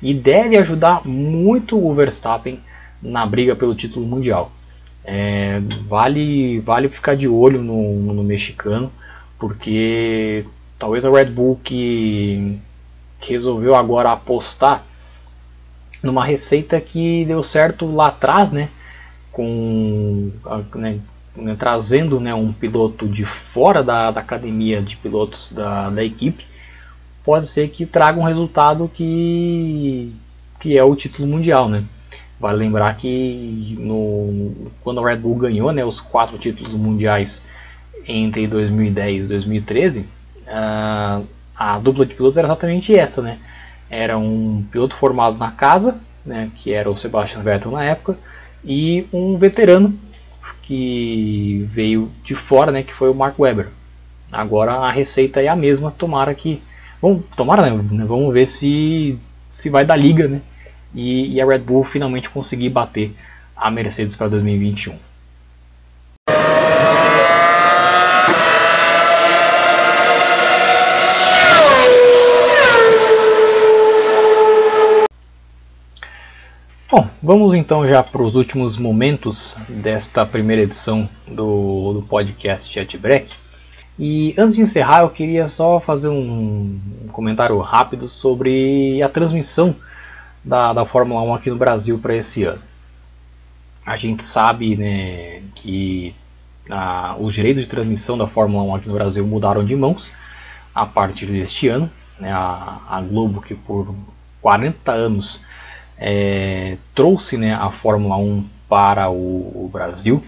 E 0.00 0.14
deve 0.14 0.56
ajudar 0.56 1.06
muito 1.06 1.76
o 1.76 1.92
Verstappen 1.92 2.58
na 3.02 3.26
briga 3.26 3.54
pelo 3.54 3.74
título 3.74 4.06
mundial. 4.06 4.50
É, 5.04 5.60
vale, 5.88 6.60
vale 6.60 6.88
ficar 6.88 7.16
de 7.16 7.26
olho 7.26 7.60
no, 7.60 8.14
no 8.14 8.22
mexicano, 8.22 8.90
porque 9.38 10.44
Talvez 10.82 11.04
a 11.04 11.10
Red 11.12 11.26
Bull 11.26 11.60
que, 11.62 12.58
que 13.20 13.32
resolveu 13.34 13.76
agora 13.76 14.10
apostar 14.10 14.84
numa 16.02 16.24
receita 16.24 16.80
que 16.80 17.24
deu 17.24 17.40
certo 17.40 17.86
lá 17.86 18.08
atrás, 18.08 18.50
né? 18.50 18.68
Com 19.30 20.32
né, 20.74 20.98
né, 21.36 21.56
trazendo 21.56 22.18
né, 22.18 22.34
um 22.34 22.52
piloto 22.52 23.06
de 23.06 23.24
fora 23.24 23.80
da, 23.80 24.10
da 24.10 24.22
academia 24.22 24.82
de 24.82 24.96
pilotos 24.96 25.52
da, 25.52 25.88
da 25.88 26.02
equipe, 26.02 26.44
pode 27.22 27.46
ser 27.46 27.68
que 27.68 27.86
traga 27.86 28.18
um 28.18 28.24
resultado 28.24 28.90
que, 28.92 30.12
que 30.58 30.76
é 30.76 30.82
o 30.82 30.96
título 30.96 31.28
mundial, 31.28 31.68
né? 31.68 31.84
Vale 32.40 32.58
lembrar 32.58 32.96
que 32.96 33.76
no, 33.78 34.72
quando 34.82 34.98
a 34.98 35.08
Red 35.08 35.18
Bull 35.18 35.36
ganhou 35.36 35.70
né, 35.70 35.84
os 35.84 36.00
quatro 36.00 36.36
títulos 36.38 36.72
mundiais 36.74 37.40
entre 38.04 38.48
2010 38.48 39.26
e 39.26 39.28
2013, 39.28 40.06
uh, 40.52 41.26
a 41.56 41.78
dupla 41.78 42.04
de 42.04 42.14
pilotos 42.14 42.36
era 42.36 42.46
exatamente 42.46 42.94
essa, 42.94 43.22
né? 43.22 43.38
Era 43.90 44.16
um 44.18 44.64
piloto 44.70 44.94
formado 44.94 45.36
na 45.36 45.50
casa, 45.50 46.00
né, 46.24 46.50
que 46.56 46.72
era 46.72 46.90
o 46.90 46.96
Sebastian 46.96 47.42
Vettel 47.42 47.72
na 47.72 47.84
época, 47.84 48.16
e 48.64 49.06
um 49.12 49.36
veterano 49.36 49.98
que 50.62 51.66
veio 51.70 52.10
de 52.24 52.34
fora, 52.34 52.70
né, 52.70 52.82
que 52.82 52.94
foi 52.94 53.10
o 53.10 53.14
Mark 53.14 53.38
Webber. 53.38 53.68
Agora 54.30 54.72
a 54.74 54.90
receita 54.90 55.42
é 55.42 55.48
a 55.48 55.56
mesma, 55.56 55.90
tomara 55.90 56.34
que, 56.34 56.62
vamos, 57.00 57.24
tomara, 57.36 57.68
né, 57.70 58.04
vamos 58.06 58.32
ver 58.32 58.46
se 58.46 59.18
se 59.52 59.68
vai 59.68 59.84
dar 59.84 59.96
liga, 59.96 60.26
né, 60.28 60.40
e, 60.94 61.34
e 61.34 61.40
a 61.40 61.46
Red 61.46 61.58
Bull 61.58 61.84
finalmente 61.84 62.30
conseguir 62.30 62.70
bater 62.70 63.12
a 63.54 63.70
Mercedes 63.70 64.16
para 64.16 64.28
2021. 64.28 64.96
Bom, 76.90 77.08
vamos 77.22 77.54
então 77.54 77.86
já 77.86 78.02
para 78.02 78.20
os 78.20 78.34
últimos 78.34 78.76
momentos 78.76 79.56
desta 79.68 80.26
primeira 80.26 80.62
edição 80.62 81.08
do, 81.28 81.92
do 81.92 82.02
podcast 82.02 82.70
Chat 82.70 82.98
Break. 82.98 83.28
E 83.96 84.34
antes 84.36 84.56
de 84.56 84.62
encerrar, 84.62 85.02
eu 85.02 85.10
queria 85.10 85.46
só 85.46 85.78
fazer 85.78 86.08
um 86.08 86.80
comentário 87.12 87.58
rápido 87.60 88.08
sobre 88.08 89.00
a 89.00 89.08
transmissão 89.08 89.76
da, 90.42 90.72
da 90.72 90.84
Fórmula 90.84 91.22
1 91.22 91.34
aqui 91.34 91.50
no 91.50 91.56
Brasil 91.56 91.96
para 91.98 92.16
esse 92.16 92.42
ano. 92.42 92.60
A 93.86 93.96
gente 93.96 94.24
sabe 94.24 94.76
né, 94.76 95.42
que 95.54 96.14
a, 96.68 97.14
os 97.20 97.32
direitos 97.32 97.62
de 97.62 97.68
transmissão 97.68 98.18
da 98.18 98.26
Fórmula 98.26 98.64
1 98.64 98.74
aqui 98.74 98.88
no 98.88 98.94
Brasil 98.94 99.24
mudaram 99.24 99.64
de 99.64 99.76
mãos 99.76 100.10
a 100.74 100.84
partir 100.84 101.26
deste 101.26 101.68
ano. 101.68 101.88
Né, 102.18 102.32
a, 102.32 102.80
a 102.88 103.00
Globo, 103.00 103.40
que 103.40 103.54
por 103.54 103.94
40 104.40 104.90
anos 104.90 105.40
é, 106.04 106.76
trouxe 106.96 107.36
né, 107.36 107.54
a 107.54 107.70
Fórmula 107.70 108.16
1 108.16 108.44
para 108.68 109.08
o, 109.08 109.14
o, 109.14 109.70
Brasil 109.72 110.20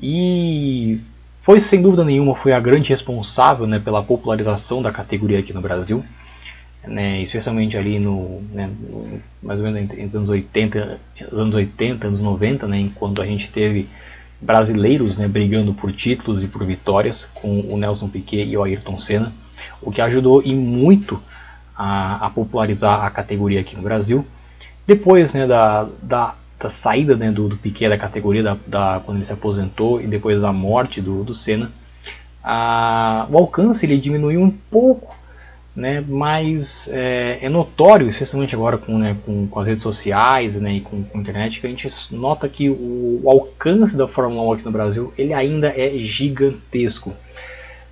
e 0.00 1.00
foi 1.40 1.58
sem 1.58 1.82
dúvida 1.82 2.04
nenhuma 2.04 2.36
foi 2.36 2.52
a 2.52 2.60
grande 2.60 2.90
responsável 2.90 3.66
né, 3.66 3.80
pela 3.80 4.00
popularização 4.00 4.80
da 4.80 4.92
categoria 4.92 5.40
aqui 5.40 5.52
no 5.52 5.60
Brasil. 5.60 6.04
né, 6.86 7.20
especialmente 7.20 7.76
ali 7.76 7.98
no, 7.98 8.42
né, 8.52 8.70
mais 9.42 9.58
ou 9.58 9.66
menos 9.66 9.82
entre 9.82 10.04
os 10.04 10.14
anos 10.14 10.30
80, 10.30 11.00
anos 11.32 11.54
80, 11.56 12.06
anos 12.06 12.20
90, 12.20 12.68
né, 12.68 12.78
enquanto 12.78 13.20
a 13.20 13.26
gente 13.26 13.50
teve 13.50 13.88
brasileiros 14.40 15.18
né, 15.18 15.26
brigando 15.26 15.74
por 15.74 15.92
títulos 15.92 16.44
e 16.44 16.46
por 16.46 16.64
vitórias 16.64 17.24
com 17.24 17.60
o 17.60 17.76
Nelson 17.76 18.08
Piquet 18.08 18.44
e 18.44 18.56
o 18.56 18.62
Ayrton 18.62 18.98
Senna, 18.98 19.32
o 19.80 19.90
que 19.90 20.00
ajudou 20.00 20.42
e 20.44 20.54
muito 20.54 21.20
a, 21.76 22.26
a 22.26 22.30
popularizar 22.30 23.04
a 23.04 23.10
categoria 23.10 23.60
aqui 23.60 23.74
no 23.74 23.82
Brasil. 23.82 24.24
Depois 24.86 25.32
né, 25.34 25.46
da, 25.46 25.86
da, 26.02 26.34
da 26.58 26.70
saída 26.70 27.16
né, 27.16 27.30
do, 27.30 27.48
do 27.48 27.56
Piquet 27.56 27.88
da 27.88 27.98
categoria, 27.98 28.42
da, 28.42 28.56
da, 28.66 29.00
quando 29.04 29.18
ele 29.18 29.24
se 29.24 29.32
aposentou 29.32 30.00
e 30.00 30.06
depois 30.06 30.42
da 30.42 30.52
morte 30.52 31.00
do, 31.00 31.24
do 31.24 31.34
Senna, 31.34 31.70
a, 32.42 33.26
o 33.30 33.38
alcance 33.38 33.86
ele 33.86 33.98
diminuiu 33.98 34.40
um 34.40 34.50
pouco 34.50 35.14
né, 35.74 36.04
mas 36.06 36.88
é, 36.92 37.38
é, 37.40 37.48
notório, 37.48 38.06
especialmente 38.06 38.54
agora 38.54 38.76
com, 38.76 38.98
né, 38.98 39.16
com, 39.24 39.46
com, 39.46 39.60
as 39.60 39.66
redes 39.66 39.82
sociais 39.82 40.60
né, 40.60 40.74
e 40.74 40.80
com, 40.80 41.02
com, 41.02 41.18
a 41.18 41.20
internet, 41.20 41.60
que 41.60 41.66
a 41.66 41.70
gente 41.70 41.88
nota 42.10 42.48
que 42.48 42.68
o, 42.68 43.20
o, 43.22 43.30
alcance 43.30 43.96
da 43.96 44.06
Fórmula 44.06 44.42
1 44.50 44.52
aqui 44.52 44.64
no 44.66 44.70
Brasil 44.70 45.12
ele 45.16 45.32
ainda 45.32 45.68
é 45.68 45.96
gigantesco. 45.98 47.14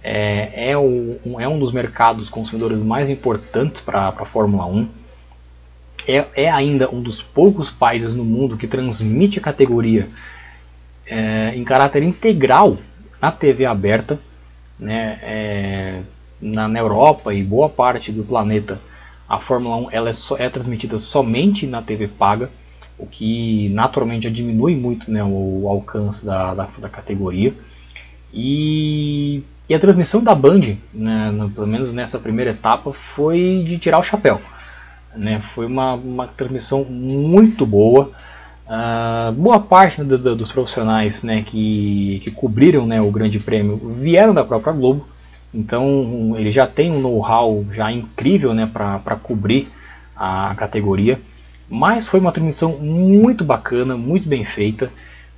É, 0.03 0.71
é, 0.71 0.77
o, 0.77 1.19
um, 1.25 1.41
é 1.41 1.49
um 1.49 1.59
dos 1.59 1.73
mercados 1.73 2.29
consumidores 2.29 2.79
mais 2.79 3.09
importantes 3.11 3.81
para 3.81 4.09
a 4.09 4.25
Fórmula 4.25 4.67
1. 4.67 4.89
É, 6.07 6.25
é, 6.35 6.51
ainda 6.51 6.89
um 6.91 7.01
dos 7.01 7.23
poucos 7.23 7.71
países 7.71 8.15
no 8.15 8.25
mundo 8.25 8.57
que 8.57 8.67
transmite 8.67 9.39
a 9.39 9.43
categoria 9.43 10.09
é, 11.07 11.53
em 11.55 11.65
caráter 11.65 12.03
integral 12.03 12.79
na 13.21 13.31
TV 13.31 13.67
aberta. 13.67 14.19
Né, 14.79 15.19
é, 15.23 16.01
na, 16.41 16.67
na, 16.67 16.79
Europa 16.79 17.35
e 17.35 17.43
boa 17.43 17.69
parte 17.69 18.11
do 18.11 18.25
planeta, 18.25 18.81
a 19.29 19.39
Fórmula 19.39 19.77
1 19.77 19.91
ela 19.91 20.09
é, 20.09 20.13
so, 20.15 20.37
é 20.39 20.49
transmitida 20.49 20.99
somente 20.99 21.67
na 21.67 21.83
TV 21.83 22.09
paga, 22.09 22.51
o 22.99 23.07
que 23.07 23.69
naturalmente 23.71 24.25
já 24.25 24.31
diminui 24.31 24.75
muito 24.75 25.11
né, 25.11 25.23
o, 25.23 25.65
o 25.65 25.69
alcance 25.69 26.25
da, 26.25 26.55
da, 26.55 26.67
da 26.79 26.89
categoria. 26.89 27.53
E, 28.33 29.43
e, 29.69 29.75
a 29.75 29.79
transmissão 29.79 30.23
da 30.23 30.35
Band, 30.35 30.77
né, 30.95 31.31
no, 31.31 31.51
pelo 31.51 31.67
menos 31.67 31.93
nessa 31.93 32.19
primeira 32.19 32.53
etapa, 32.53 32.93
foi 32.93 33.65
de 33.67 33.79
tirar 33.79 33.99
o 33.99 34.03
chapéu. 34.03 34.41
Né, 35.15 35.41
foi 35.55 35.67
uma, 35.67 35.95
uma 35.95 36.27
transmissão 36.27 36.85
muito 36.85 37.67
boa. 37.67 38.11
Uh, 38.67 39.33
boa 39.33 39.59
parte 39.59 40.01
né, 40.01 40.17
do, 40.17 40.37
dos 40.37 40.53
profissionais 40.53 41.25
né, 41.25 41.43
que, 41.43 42.21
que 42.23 42.31
cobriram 42.31 42.87
né, 42.87 43.01
o 43.01 43.11
Grande 43.11 43.41
Prêmio 43.41 43.77
vieram 44.01 44.33
da 44.33 44.45
própria 44.45 44.73
Globo. 44.73 45.07
Então 45.53 46.35
ele 46.39 46.51
já 46.51 46.67
tem 46.67 46.93
um 46.93 47.01
know-how 47.01 47.65
já 47.73 47.91
incrível 47.91 48.55
né, 48.55 48.71
para 48.73 49.17
cobrir 49.17 49.69
a 50.17 50.55
categoria. 50.55 51.21
Mas 51.69 52.09
foi 52.09 52.21
uma 52.21 52.33
transmissão 52.33 52.79
muito 52.79 53.45
bacana, 53.45 53.97
muito 53.97 54.29
bem 54.29 54.45
feita. 54.45 54.91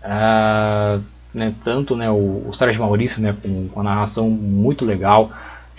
Uh, 0.02 1.02
né, 1.32 1.54
tanto 1.64 1.96
né, 1.96 2.10
o, 2.10 2.44
o 2.48 2.52
Sérgio 2.52 2.82
Maurício 2.82 3.20
né, 3.22 3.34
com, 3.42 3.68
com, 3.68 3.80
a 3.80 3.82
narração 3.82 4.28
muito 4.28 4.84
legal. 4.84 5.30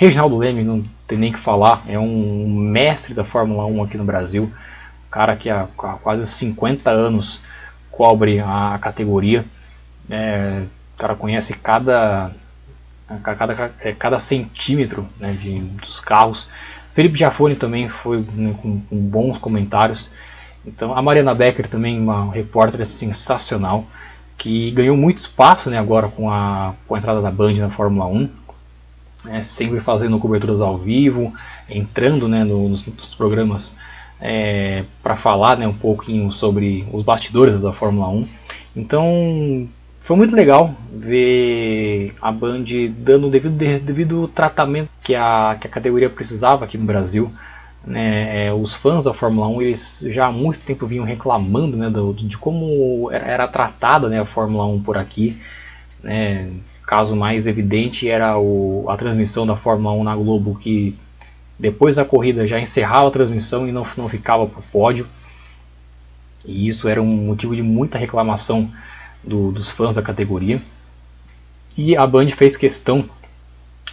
Reginaldo 0.04 0.38
Leme, 0.38 0.66
não 0.66 0.84
tem 1.08 1.18
nem 1.18 1.32
que 1.32 1.40
falar, 1.40 1.82
é 1.88 1.98
um 1.98 2.54
mestre 2.54 3.14
da 3.14 3.24
Fórmula 3.24 3.66
1 3.66 3.84
aqui 3.84 3.98
no 3.98 4.04
Brasil. 4.04 4.44
Um 4.44 5.10
cara 5.10 5.34
que 5.38 5.50
há, 5.50 5.66
quase 6.02 6.28
50 6.28 6.92
anos 6.92 7.40
cobre 7.90 8.42
a 8.42 8.78
categoria. 8.82 9.46
É, 10.10 10.64
o 10.96 10.98
cara 10.98 11.16
conhece 11.16 11.54
cada 11.54 12.32
cada, 13.24 13.72
é, 13.80 13.94
cada 13.94 14.20
centímetro 14.20 15.08
né, 15.18 15.38
de, 15.40 15.60
dos 15.60 16.02
carros. 16.02 16.50
Felipe 16.94 17.18
Giafone 17.18 17.56
também 17.56 17.88
foi 17.88 18.26
né, 18.34 18.56
com, 18.62 18.82
com, 18.82 18.98
bons 18.98 19.38
comentários. 19.38 20.12
Então 20.66 20.94
a 20.98 21.02
Mariana 21.02 21.34
Becker 21.34 21.70
também 21.70 21.98
uma 21.98 22.30
repórter 22.30 22.86
sensacional 22.86 23.86
que 24.38 24.72
ganhou 24.72 24.98
muito 24.98 25.20
espaço 25.20 25.70
né, 25.70 25.80
agora 25.80 26.10
com 26.10 26.30
a, 26.30 26.74
com 26.88 26.96
a 26.96 26.98
entrada 26.98 27.22
da 27.22 27.32
Band 27.32 27.54
na 27.54 27.70
Fórmula 27.70 28.06
1, 28.08 28.30
né, 29.24 29.44
sempre 29.44 29.80
fazendo 29.80 30.20
coberturas 30.20 30.62
ao 30.62 30.78
vivo, 30.78 31.34
entrando 31.70 32.28
né, 32.28 32.44
nos, 32.44 32.86
nos 32.86 33.16
programas 33.16 33.76
é, 34.20 34.84
para 35.02 35.16
falar 35.16 35.58
né, 35.58 35.68
um 35.68 35.74
pouquinho 35.74 36.32
sobre 36.32 36.86
os 36.92 37.04
bastidores 37.04 37.60
da 37.60 37.74
Fórmula 37.74 38.08
1. 38.10 38.28
Então 38.76 39.68
foi 40.00 40.16
muito 40.18 40.36
legal 40.36 40.74
ver 40.92 42.14
a 42.22 42.32
Band 42.32 42.66
dando 42.98 43.28
o 43.28 43.30
devido, 43.30 43.56
devido 43.56 44.28
tratamento 44.28 44.90
que 45.04 45.16
a, 45.16 45.58
que 45.60 45.68
a 45.68 45.70
categoria 45.70 46.10
precisava 46.10 46.66
aqui 46.66 46.78
no 46.78 46.86
Brasil. 46.86 47.32
Né, 47.86 48.48
é, 48.48 48.54
os 48.54 48.74
fãs 48.74 49.04
da 49.04 49.14
Fórmula 49.14 49.46
1 49.48 49.62
eles 49.62 50.06
já 50.08 50.28
há 50.28 50.32
muito 50.32 50.62
tempo 50.62 50.88
vinham 50.88 51.04
reclamando 51.04 51.76
né, 51.76 51.90
do, 51.90 52.14
de 52.14 52.38
como 52.38 53.10
era 53.12 53.46
tratada 53.46 54.08
né, 54.08 54.22
a 54.22 54.26
Fórmula 54.26 54.66
1 54.66 54.82
por 54.84 54.98
aqui. 54.98 55.38
Né, 56.02 56.50
caso 56.86 57.16
mais 57.16 57.48
evidente 57.48 58.10
era 58.10 58.38
o, 58.38 58.86
a 58.90 58.98
transmissão 58.98 59.46
da 59.46 59.56
Fórmula 59.56 59.96
1 59.96 60.04
na 60.04 60.16
Globo, 60.16 60.56
que 60.60 60.96
depois 61.58 61.96
da 61.96 62.06
corrida 62.06 62.46
já 62.46 62.60
encerrava 62.60 63.08
a 63.08 63.12
transmissão 63.12 63.68
e 63.68 63.72
não, 63.72 63.86
não 63.96 64.10
ficava 64.10 64.46
para 64.46 64.60
o 64.60 64.64
pódio. 64.64 65.08
E 66.46 66.68
isso 66.68 66.88
era 66.88 67.02
um 67.02 67.06
motivo 67.06 67.56
de 67.56 67.62
muita 67.62 67.98
reclamação 67.98 68.70
do, 69.24 69.52
dos 69.52 69.72
fãs 69.72 69.96
da 69.96 70.02
categoria. 70.02 70.62
E 71.78 71.96
a 71.96 72.06
Band 72.06 72.30
fez 72.30 72.58
questão 72.58 73.10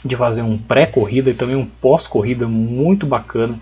de 0.05 0.17
fazer 0.17 0.43
um 0.43 0.59
pré-corrida 0.59 1.31
e 1.31 1.35
também 1.35 1.57
um 1.57 1.67
pós-corrida 1.67 2.49
muito 2.49 3.07
bacana, 3.07 3.59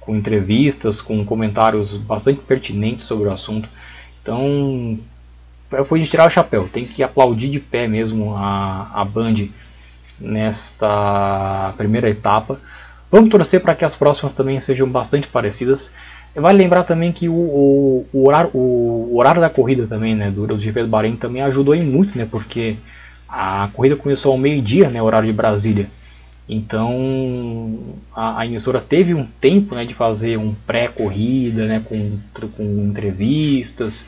com 0.00 0.14
entrevistas, 0.14 1.00
com 1.00 1.24
comentários 1.24 1.96
bastante 1.96 2.40
pertinentes 2.40 3.06
sobre 3.06 3.28
o 3.28 3.32
assunto. 3.32 3.68
Então, 4.22 4.98
foi 5.84 6.00
de 6.00 6.08
tirar 6.08 6.26
o 6.26 6.30
chapéu, 6.30 6.68
tem 6.72 6.84
que 6.84 7.02
aplaudir 7.02 7.48
de 7.48 7.60
pé 7.60 7.88
mesmo 7.88 8.34
a, 8.36 8.90
a 8.94 9.04
Band 9.04 9.48
nesta 10.18 11.72
primeira 11.76 12.08
etapa. 12.08 12.60
Vamos 13.10 13.30
torcer 13.30 13.60
para 13.60 13.74
que 13.74 13.84
as 13.84 13.94
próximas 13.94 14.32
também 14.32 14.58
sejam 14.60 14.88
bastante 14.88 15.28
parecidas. 15.28 15.92
Vale 16.34 16.58
lembrar 16.58 16.84
também 16.84 17.12
que 17.12 17.28
o, 17.28 17.34
o, 17.34 18.06
o, 18.12 18.26
horário, 18.26 18.50
o, 18.52 19.16
horário, 19.16 19.40
da 19.40 19.48
corrida 19.48 19.86
também, 19.86 20.14
né, 20.14 20.30
do, 20.30 20.46
do 20.46 20.58
GP 20.58 20.82
do 20.82 20.88
Bahrein 20.88 21.16
também 21.16 21.42
ajudou 21.42 21.74
em 21.74 21.82
muito, 21.82 22.16
né, 22.16 22.28
porque 22.30 22.76
a 23.28 23.70
corrida 23.72 23.96
começou 23.96 24.32
ao 24.32 24.38
meio-dia, 24.38 24.90
né, 24.90 25.00
horário 25.00 25.26
de 25.28 25.32
Brasília. 25.32 25.86
Então 26.48 27.96
a, 28.14 28.40
a, 28.40 28.46
emissora 28.46 28.80
teve 28.80 29.14
um 29.14 29.26
tempo 29.40 29.74
né, 29.74 29.84
de 29.84 29.94
fazer 29.94 30.36
um 30.36 30.54
pré-corrida, 30.66 31.66
né, 31.66 31.82
com, 31.84 32.18
com 32.56 32.86
entrevistas, 32.86 34.06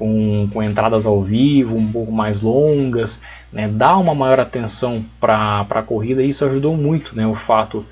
com, 0.00 0.48
com, 0.50 0.62
entradas 0.62 1.04
ao 1.04 1.22
vivo 1.22 1.76
um 1.76 1.92
pouco 1.92 2.10
mais 2.10 2.40
longas, 2.40 3.20
né, 3.52 3.68
dar 3.68 3.98
uma 3.98 4.14
maior 4.14 4.40
atenção 4.40 5.04
para 5.20 5.60
a 5.68 5.82
corrida 5.82 6.22
e 6.22 6.30
isso 6.30 6.42
ajudou 6.42 6.74
muito 6.74 7.14
né, 7.14 7.26
o 7.26 7.34
fato 7.34 7.84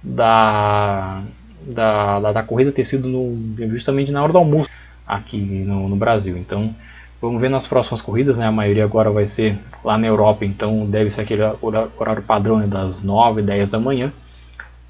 da, 0.00 1.22
da, 1.60 2.20
da, 2.20 2.32
da, 2.32 2.42
corrida 2.44 2.70
ter 2.70 2.84
sido 2.84 3.08
no, 3.08 3.36
justamente 3.68 4.12
na 4.12 4.22
hora 4.22 4.30
do 4.32 4.38
almoço 4.38 4.70
aqui 5.04 5.38
no, 5.38 5.88
no, 5.88 5.96
Brasil. 5.96 6.38
Então 6.38 6.72
vamos 7.20 7.40
ver 7.40 7.50
nas 7.50 7.66
próximas 7.66 8.00
corridas, 8.00 8.38
né? 8.38 8.46
A 8.46 8.52
maioria 8.52 8.84
agora 8.84 9.10
vai 9.10 9.26
ser 9.26 9.58
lá 9.82 9.98
na 9.98 10.06
Europa, 10.06 10.44
então 10.44 10.86
deve 10.86 11.10
ser 11.10 11.22
aquele 11.22 11.42
horário 11.98 12.22
padrão 12.22 12.58
né? 12.58 12.68
das 12.68 13.02
9, 13.02 13.42
10 13.42 13.70
da 13.70 13.80
manhã. 13.80 14.12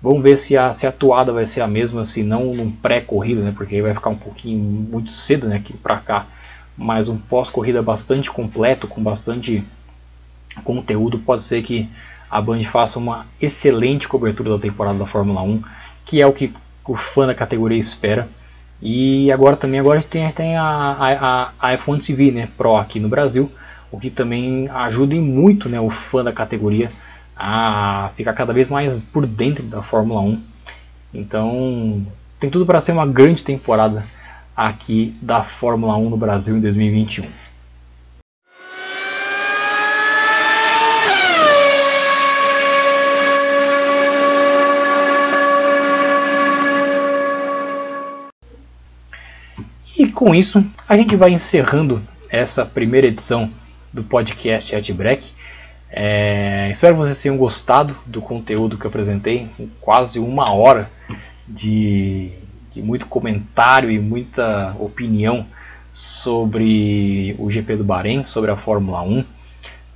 Vamos 0.03 0.23
ver 0.23 0.37
se 0.37 0.59
a, 0.59 0.75
se 0.75 0.87
a 0.87 0.93
toada 0.93 1.33
vai 1.33 1.47
ser 1.47 1.63
a 1.63 1.67
mesma, 1.67 2.05
se 2.05 2.23
não 2.23 2.55
num 2.55 2.71
pré-corrida, 2.71 3.41
né? 3.41 3.55
Porque 3.57 3.81
vai 3.81 3.95
ficar 3.95 4.11
um 4.11 4.17
pouquinho 4.17 4.59
muito 4.59 5.11
cedo, 5.11 5.49
né? 5.49 5.57
Aqui 5.57 5.73
para 5.73 5.97
cá. 5.97 6.27
Mas 6.77 7.09
um 7.09 7.17
pós-corrida 7.17 7.83
bastante 7.83 8.31
completo, 8.31 8.87
com 8.87 9.03
bastante 9.03 9.65
conteúdo. 10.63 11.19
Pode 11.19 11.43
ser 11.43 11.63
que 11.63 11.89
a 12.31 12.41
Band 12.41 12.63
faça 12.65 12.99
uma 12.99 13.27
excelente 13.41 14.09
cobertura 14.09 14.51
da 14.51 14.59
temporada 14.59 14.99
da 14.99 15.07
Fórmula 15.07 15.43
1, 15.43 15.63
que 16.05 16.21
é 16.21 16.27
o 16.27 16.33
que 16.33 16.53
o 16.87 16.97
fã 16.97 17.27
da 17.27 17.35
categoria 17.35 17.79
espera. 17.79 18.29
E 18.81 19.31
agora 19.33 19.57
também 19.57 19.81
agora 19.81 19.99
a 19.99 20.01
gente 20.01 20.11
tem, 20.11 20.31
tem 20.31 20.57
a, 20.57 20.63
a, 20.69 21.53
a 21.59 21.79
F1 21.79 22.05
TV 22.05 22.31
né, 22.31 22.49
Pro 22.57 22.77
aqui 22.77 23.01
no 23.01 23.09
Brasil, 23.09 23.51
o 23.91 23.99
que 23.99 24.11
também 24.11 24.69
ajuda 24.69 25.15
muito 25.17 25.69
né, 25.69 25.81
o 25.81 25.89
fã 25.89 26.23
da 26.23 26.33
categoria 26.33 26.93
a 27.37 28.11
ficar 28.17 28.33
cada 28.33 28.53
vez 28.53 28.69
mais 28.69 29.01
por 29.01 29.27
dentro 29.27 29.63
da 29.63 29.83
Fórmula 29.83 30.21
1. 30.21 30.43
Então 31.15 32.07
tem 32.39 32.51
tudo 32.51 32.67
para 32.67 32.81
ser 32.81 32.93
uma 32.93 33.07
grande 33.07 33.43
temporada 33.43 34.05
aqui 34.57 35.15
da 35.21 35.43
Fórmula 35.43 35.97
1 35.97 36.11
no 36.11 36.17
Brasil 36.17 36.57
em 36.57 36.61
2021. 36.61 37.47
com 50.17 50.35
isso, 50.35 50.65
a 50.89 50.97
gente 50.97 51.15
vai 51.15 51.31
encerrando 51.31 52.03
essa 52.31 52.65
primeira 52.65 53.07
edição 53.07 53.51
do 53.93 54.03
podcast 54.03 54.75
At 54.75 54.91
Break. 54.91 55.25
É, 55.91 56.71
espero 56.73 56.95
que 56.95 57.01
vocês 57.01 57.23
tenham 57.23 57.37
gostado 57.37 57.95
do 58.07 58.23
conteúdo 58.23 58.79
que 58.79 58.87
eu 58.87 58.89
apresentei, 58.89 59.47
quase 59.79 60.19
uma 60.19 60.51
hora 60.51 60.91
de, 61.47 62.33
de 62.77 62.83
muito 62.83 63.07
comentário 63.07 63.91
e 63.91 63.99
muita 63.99 64.77
opinião 64.79 65.47
sobre 65.95 67.35
o 67.39 67.51
GP 67.51 67.77
do 67.77 67.85
Bahrein, 67.85 68.27
sobre 68.27 68.51
a 68.51 68.57
Fórmula 68.57 69.01
1. 69.01 69.25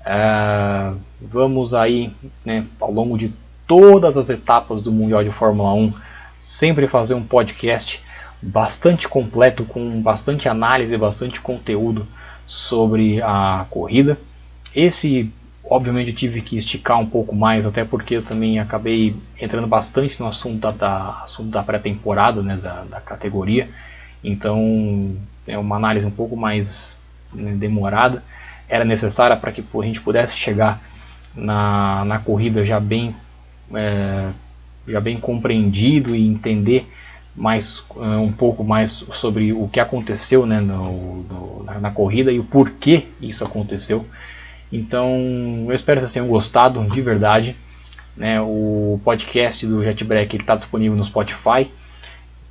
É, 0.07 0.93
vamos 1.21 1.75
aí, 1.75 2.11
né, 2.43 2.65
ao 2.81 2.91
longo 2.91 3.19
de 3.19 3.31
todas 3.67 4.17
as 4.17 4.31
etapas 4.31 4.81
do 4.81 4.91
Mundial 4.91 5.23
de 5.23 5.31
Fórmula 5.31 5.75
1, 5.75 5.93
sempre 6.41 6.89
fazer 6.89 7.13
um 7.13 7.23
podcast 7.23 8.03
bastante 8.41 9.07
completo, 9.07 9.65
com 9.65 10.01
bastante 10.01 10.49
análise, 10.49 10.97
bastante 10.97 11.39
conteúdo 11.39 12.07
sobre 12.47 13.21
a 13.21 13.67
corrida. 13.69 14.19
Esse, 14.75 15.31
obviamente, 15.71 16.11
eu 16.11 16.17
tive 16.17 16.41
que 16.41 16.57
esticar 16.57 16.99
um 16.99 17.07
pouco 17.07 17.35
mais, 17.35 17.65
até 17.65 17.85
porque 17.85 18.17
eu 18.17 18.23
também 18.23 18.59
acabei 18.59 19.15
entrando 19.41 19.69
bastante 19.69 20.19
no 20.19 20.27
assunto 20.27 20.59
da, 20.59 20.73
da 20.73 21.27
da 21.45 21.63
pré-temporada, 21.63 22.43
né, 22.43 22.57
da, 22.57 22.83
da, 22.83 23.01
categoria. 23.01 23.69
Então, 24.23 25.17
é 25.47 25.57
uma 25.57 25.77
análise 25.77 26.05
um 26.05 26.11
pouco 26.11 26.37
mais 26.37 26.99
né, 27.33 27.55
demorada. 27.57 28.23
Era 28.69 28.85
necessária 28.85 29.37
para 29.37 29.53
que 29.53 29.63
a 29.63 29.83
gente 29.83 30.01
pudesse 30.01 30.37
chegar 30.37 30.83
na, 31.35 32.05
na 32.05 32.19
corrida 32.19 32.65
já 32.65 32.81
bem, 32.81 33.15
é, 33.73 34.31
já 34.89 35.01
bem 35.01 35.21
compreendido 35.21 36.17
e 36.17 36.27
entender 36.27 36.91
mais 37.35 37.79
uh, 37.91 38.21
um 38.21 38.33
pouco 38.33 38.65
mais 38.65 38.91
sobre 38.91 39.53
o 39.53 39.69
que 39.69 39.79
aconteceu 39.79 40.45
né, 40.45 40.61
no, 40.61 41.23
no, 41.23 41.65
na, 41.65 41.79
na, 41.79 41.91
corrida 41.93 42.33
e 42.33 42.41
o 42.41 42.45
porquê 42.45 43.07
isso 43.21 43.45
aconteceu. 43.45 44.05
Então 44.73 45.67
eu 45.67 45.73
espero 45.73 46.01
que 46.01 46.07
vocês 46.07 46.13
tenham 46.13 46.29
gostado 46.29 46.83
de 46.85 47.01
verdade. 47.01 47.57
Né, 48.17 48.41
o 48.41 49.01
podcast 49.05 49.65
do 49.67 49.83
JetBreak 49.83 50.37
está 50.37 50.55
disponível 50.55 50.97
no 50.97 51.05
Spotify, 51.05 51.71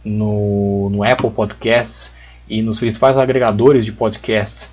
no, 0.03 0.89
no, 0.89 1.03
Apple 1.03 1.30
Podcasts 1.30 2.13
e 2.47 2.61
nos 2.61 2.80
principais 2.80 3.17
agregadores 3.17 3.86
de 3.86 3.91
podcasts 3.91 4.70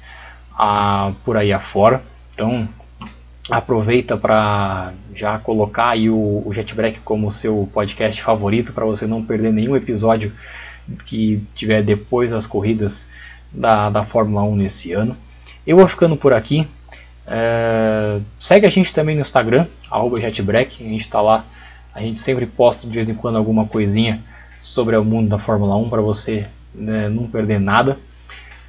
uh, 0.55 1.13
por 1.25 1.37
aí 1.37 1.53
afora. 1.53 2.03
Então 2.33 2.69
aproveita 3.51 4.17
para 4.17 4.93
já 5.15 5.39
colocar 5.39 5.91
aí 5.91 6.09
o, 6.09 6.43
o 6.45 6.53
JetBreak 6.53 7.01
como 7.01 7.31
seu 7.31 7.69
podcast 7.73 8.23
favorito 8.23 8.73
para 8.73 8.85
você 8.85 9.07
não 9.07 9.23
perder 9.23 9.53
nenhum 9.53 9.77
episódio 9.77 10.33
que 11.05 11.43
tiver 11.55 11.83
depois 11.83 12.33
das 12.33 12.47
corridas 12.47 13.09
da, 13.53 13.91
da 13.91 14.05
Fórmula 14.05 14.43
1 14.45 14.57
nesse 14.57 14.93
ano. 14.93 15.17
Eu 15.67 15.77
vou 15.77 15.87
ficando 15.87 16.17
por 16.17 16.33
aqui. 16.33 16.67
É, 17.27 18.21
segue 18.39 18.67
a 18.67 18.71
gente 18.71 18.95
também 18.95 19.17
no 19.17 19.21
Instagram, 19.21 19.67
JetBreak, 20.21 20.85
a 20.85 20.89
gente 20.89 21.01
está 21.01 21.21
lá. 21.21 21.45
A 21.95 22.01
gente 22.01 22.21
sempre 22.21 22.47
posta 22.47 22.87
de 22.87 22.93
vez 22.93 23.09
em 23.09 23.15
quando 23.15 23.37
alguma 23.37 23.67
coisinha 23.67 24.21
sobre 24.61 24.97
o 24.97 25.05
mundo 25.05 25.29
da 25.29 25.39
Fórmula 25.39 25.77
1 25.77 25.89
para 25.89 26.03
você 26.03 26.47
né, 26.75 27.09
não 27.09 27.27
perder 27.27 27.59
nada. 27.59 27.99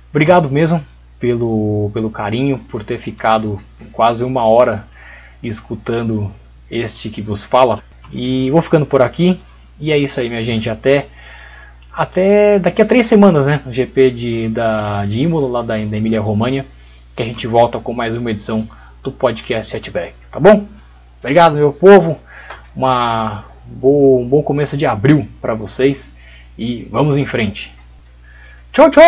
Obrigado 0.10 0.50
mesmo 0.50 0.84
pelo, 1.20 1.92
pelo 1.94 2.10
carinho, 2.10 2.58
por 2.58 2.84
ter 2.84 3.00
ficado 3.00 3.60
quase 3.92 4.24
uma 4.24 4.46
hora 4.46 4.86
escutando 5.44 6.32
este 6.72 7.10
que 7.10 7.22
vos 7.22 7.44
fala. 7.44 7.84
E 8.12 8.50
vou 8.52 8.62
ficando 8.62 8.86
por 8.86 9.02
aqui. 9.02 9.40
E 9.80 9.92
é 9.92 9.98
isso 9.98 10.20
aí, 10.20 10.30
minha 10.30 10.44
gente. 10.44 10.70
Até, 10.70 11.08
até 11.92 12.58
daqui 12.60 12.82
a 12.82 12.86
três 12.86 13.06
semanas, 13.06 13.46
né? 13.46 13.62
O 13.66 13.74
GP 13.74 14.12
de, 14.12 14.50
da, 14.50 15.06
de 15.06 15.20
Imola, 15.20 15.48
lá 15.48 15.62
da, 15.62 15.76
da 15.76 15.98
Emília 15.98 16.22
România. 16.22 16.66
Que 17.18 17.24
a 17.24 17.26
gente 17.26 17.48
volta 17.48 17.80
com 17.80 17.94
mais 17.94 18.16
uma 18.16 18.30
edição 18.30 18.70
do 19.02 19.12
podcast 19.12 19.72
Chatback. 19.72 20.14
Tá 20.32 20.40
bom? 20.40 20.68
Obrigado, 21.20 21.56
meu 21.56 21.74
povo. 21.74 22.20
Uma 22.76 23.44
boa, 23.66 24.22
um 24.22 24.28
bom 24.28 24.44
começo 24.44 24.78
de 24.78 24.86
abril 24.86 25.28
para 25.42 25.56
vocês. 25.56 26.16
E 26.56 26.88
vamos 26.92 27.18
em 27.18 27.26
frente. 27.26 27.74
Tchau, 28.72 28.92
tchau! 28.92 29.02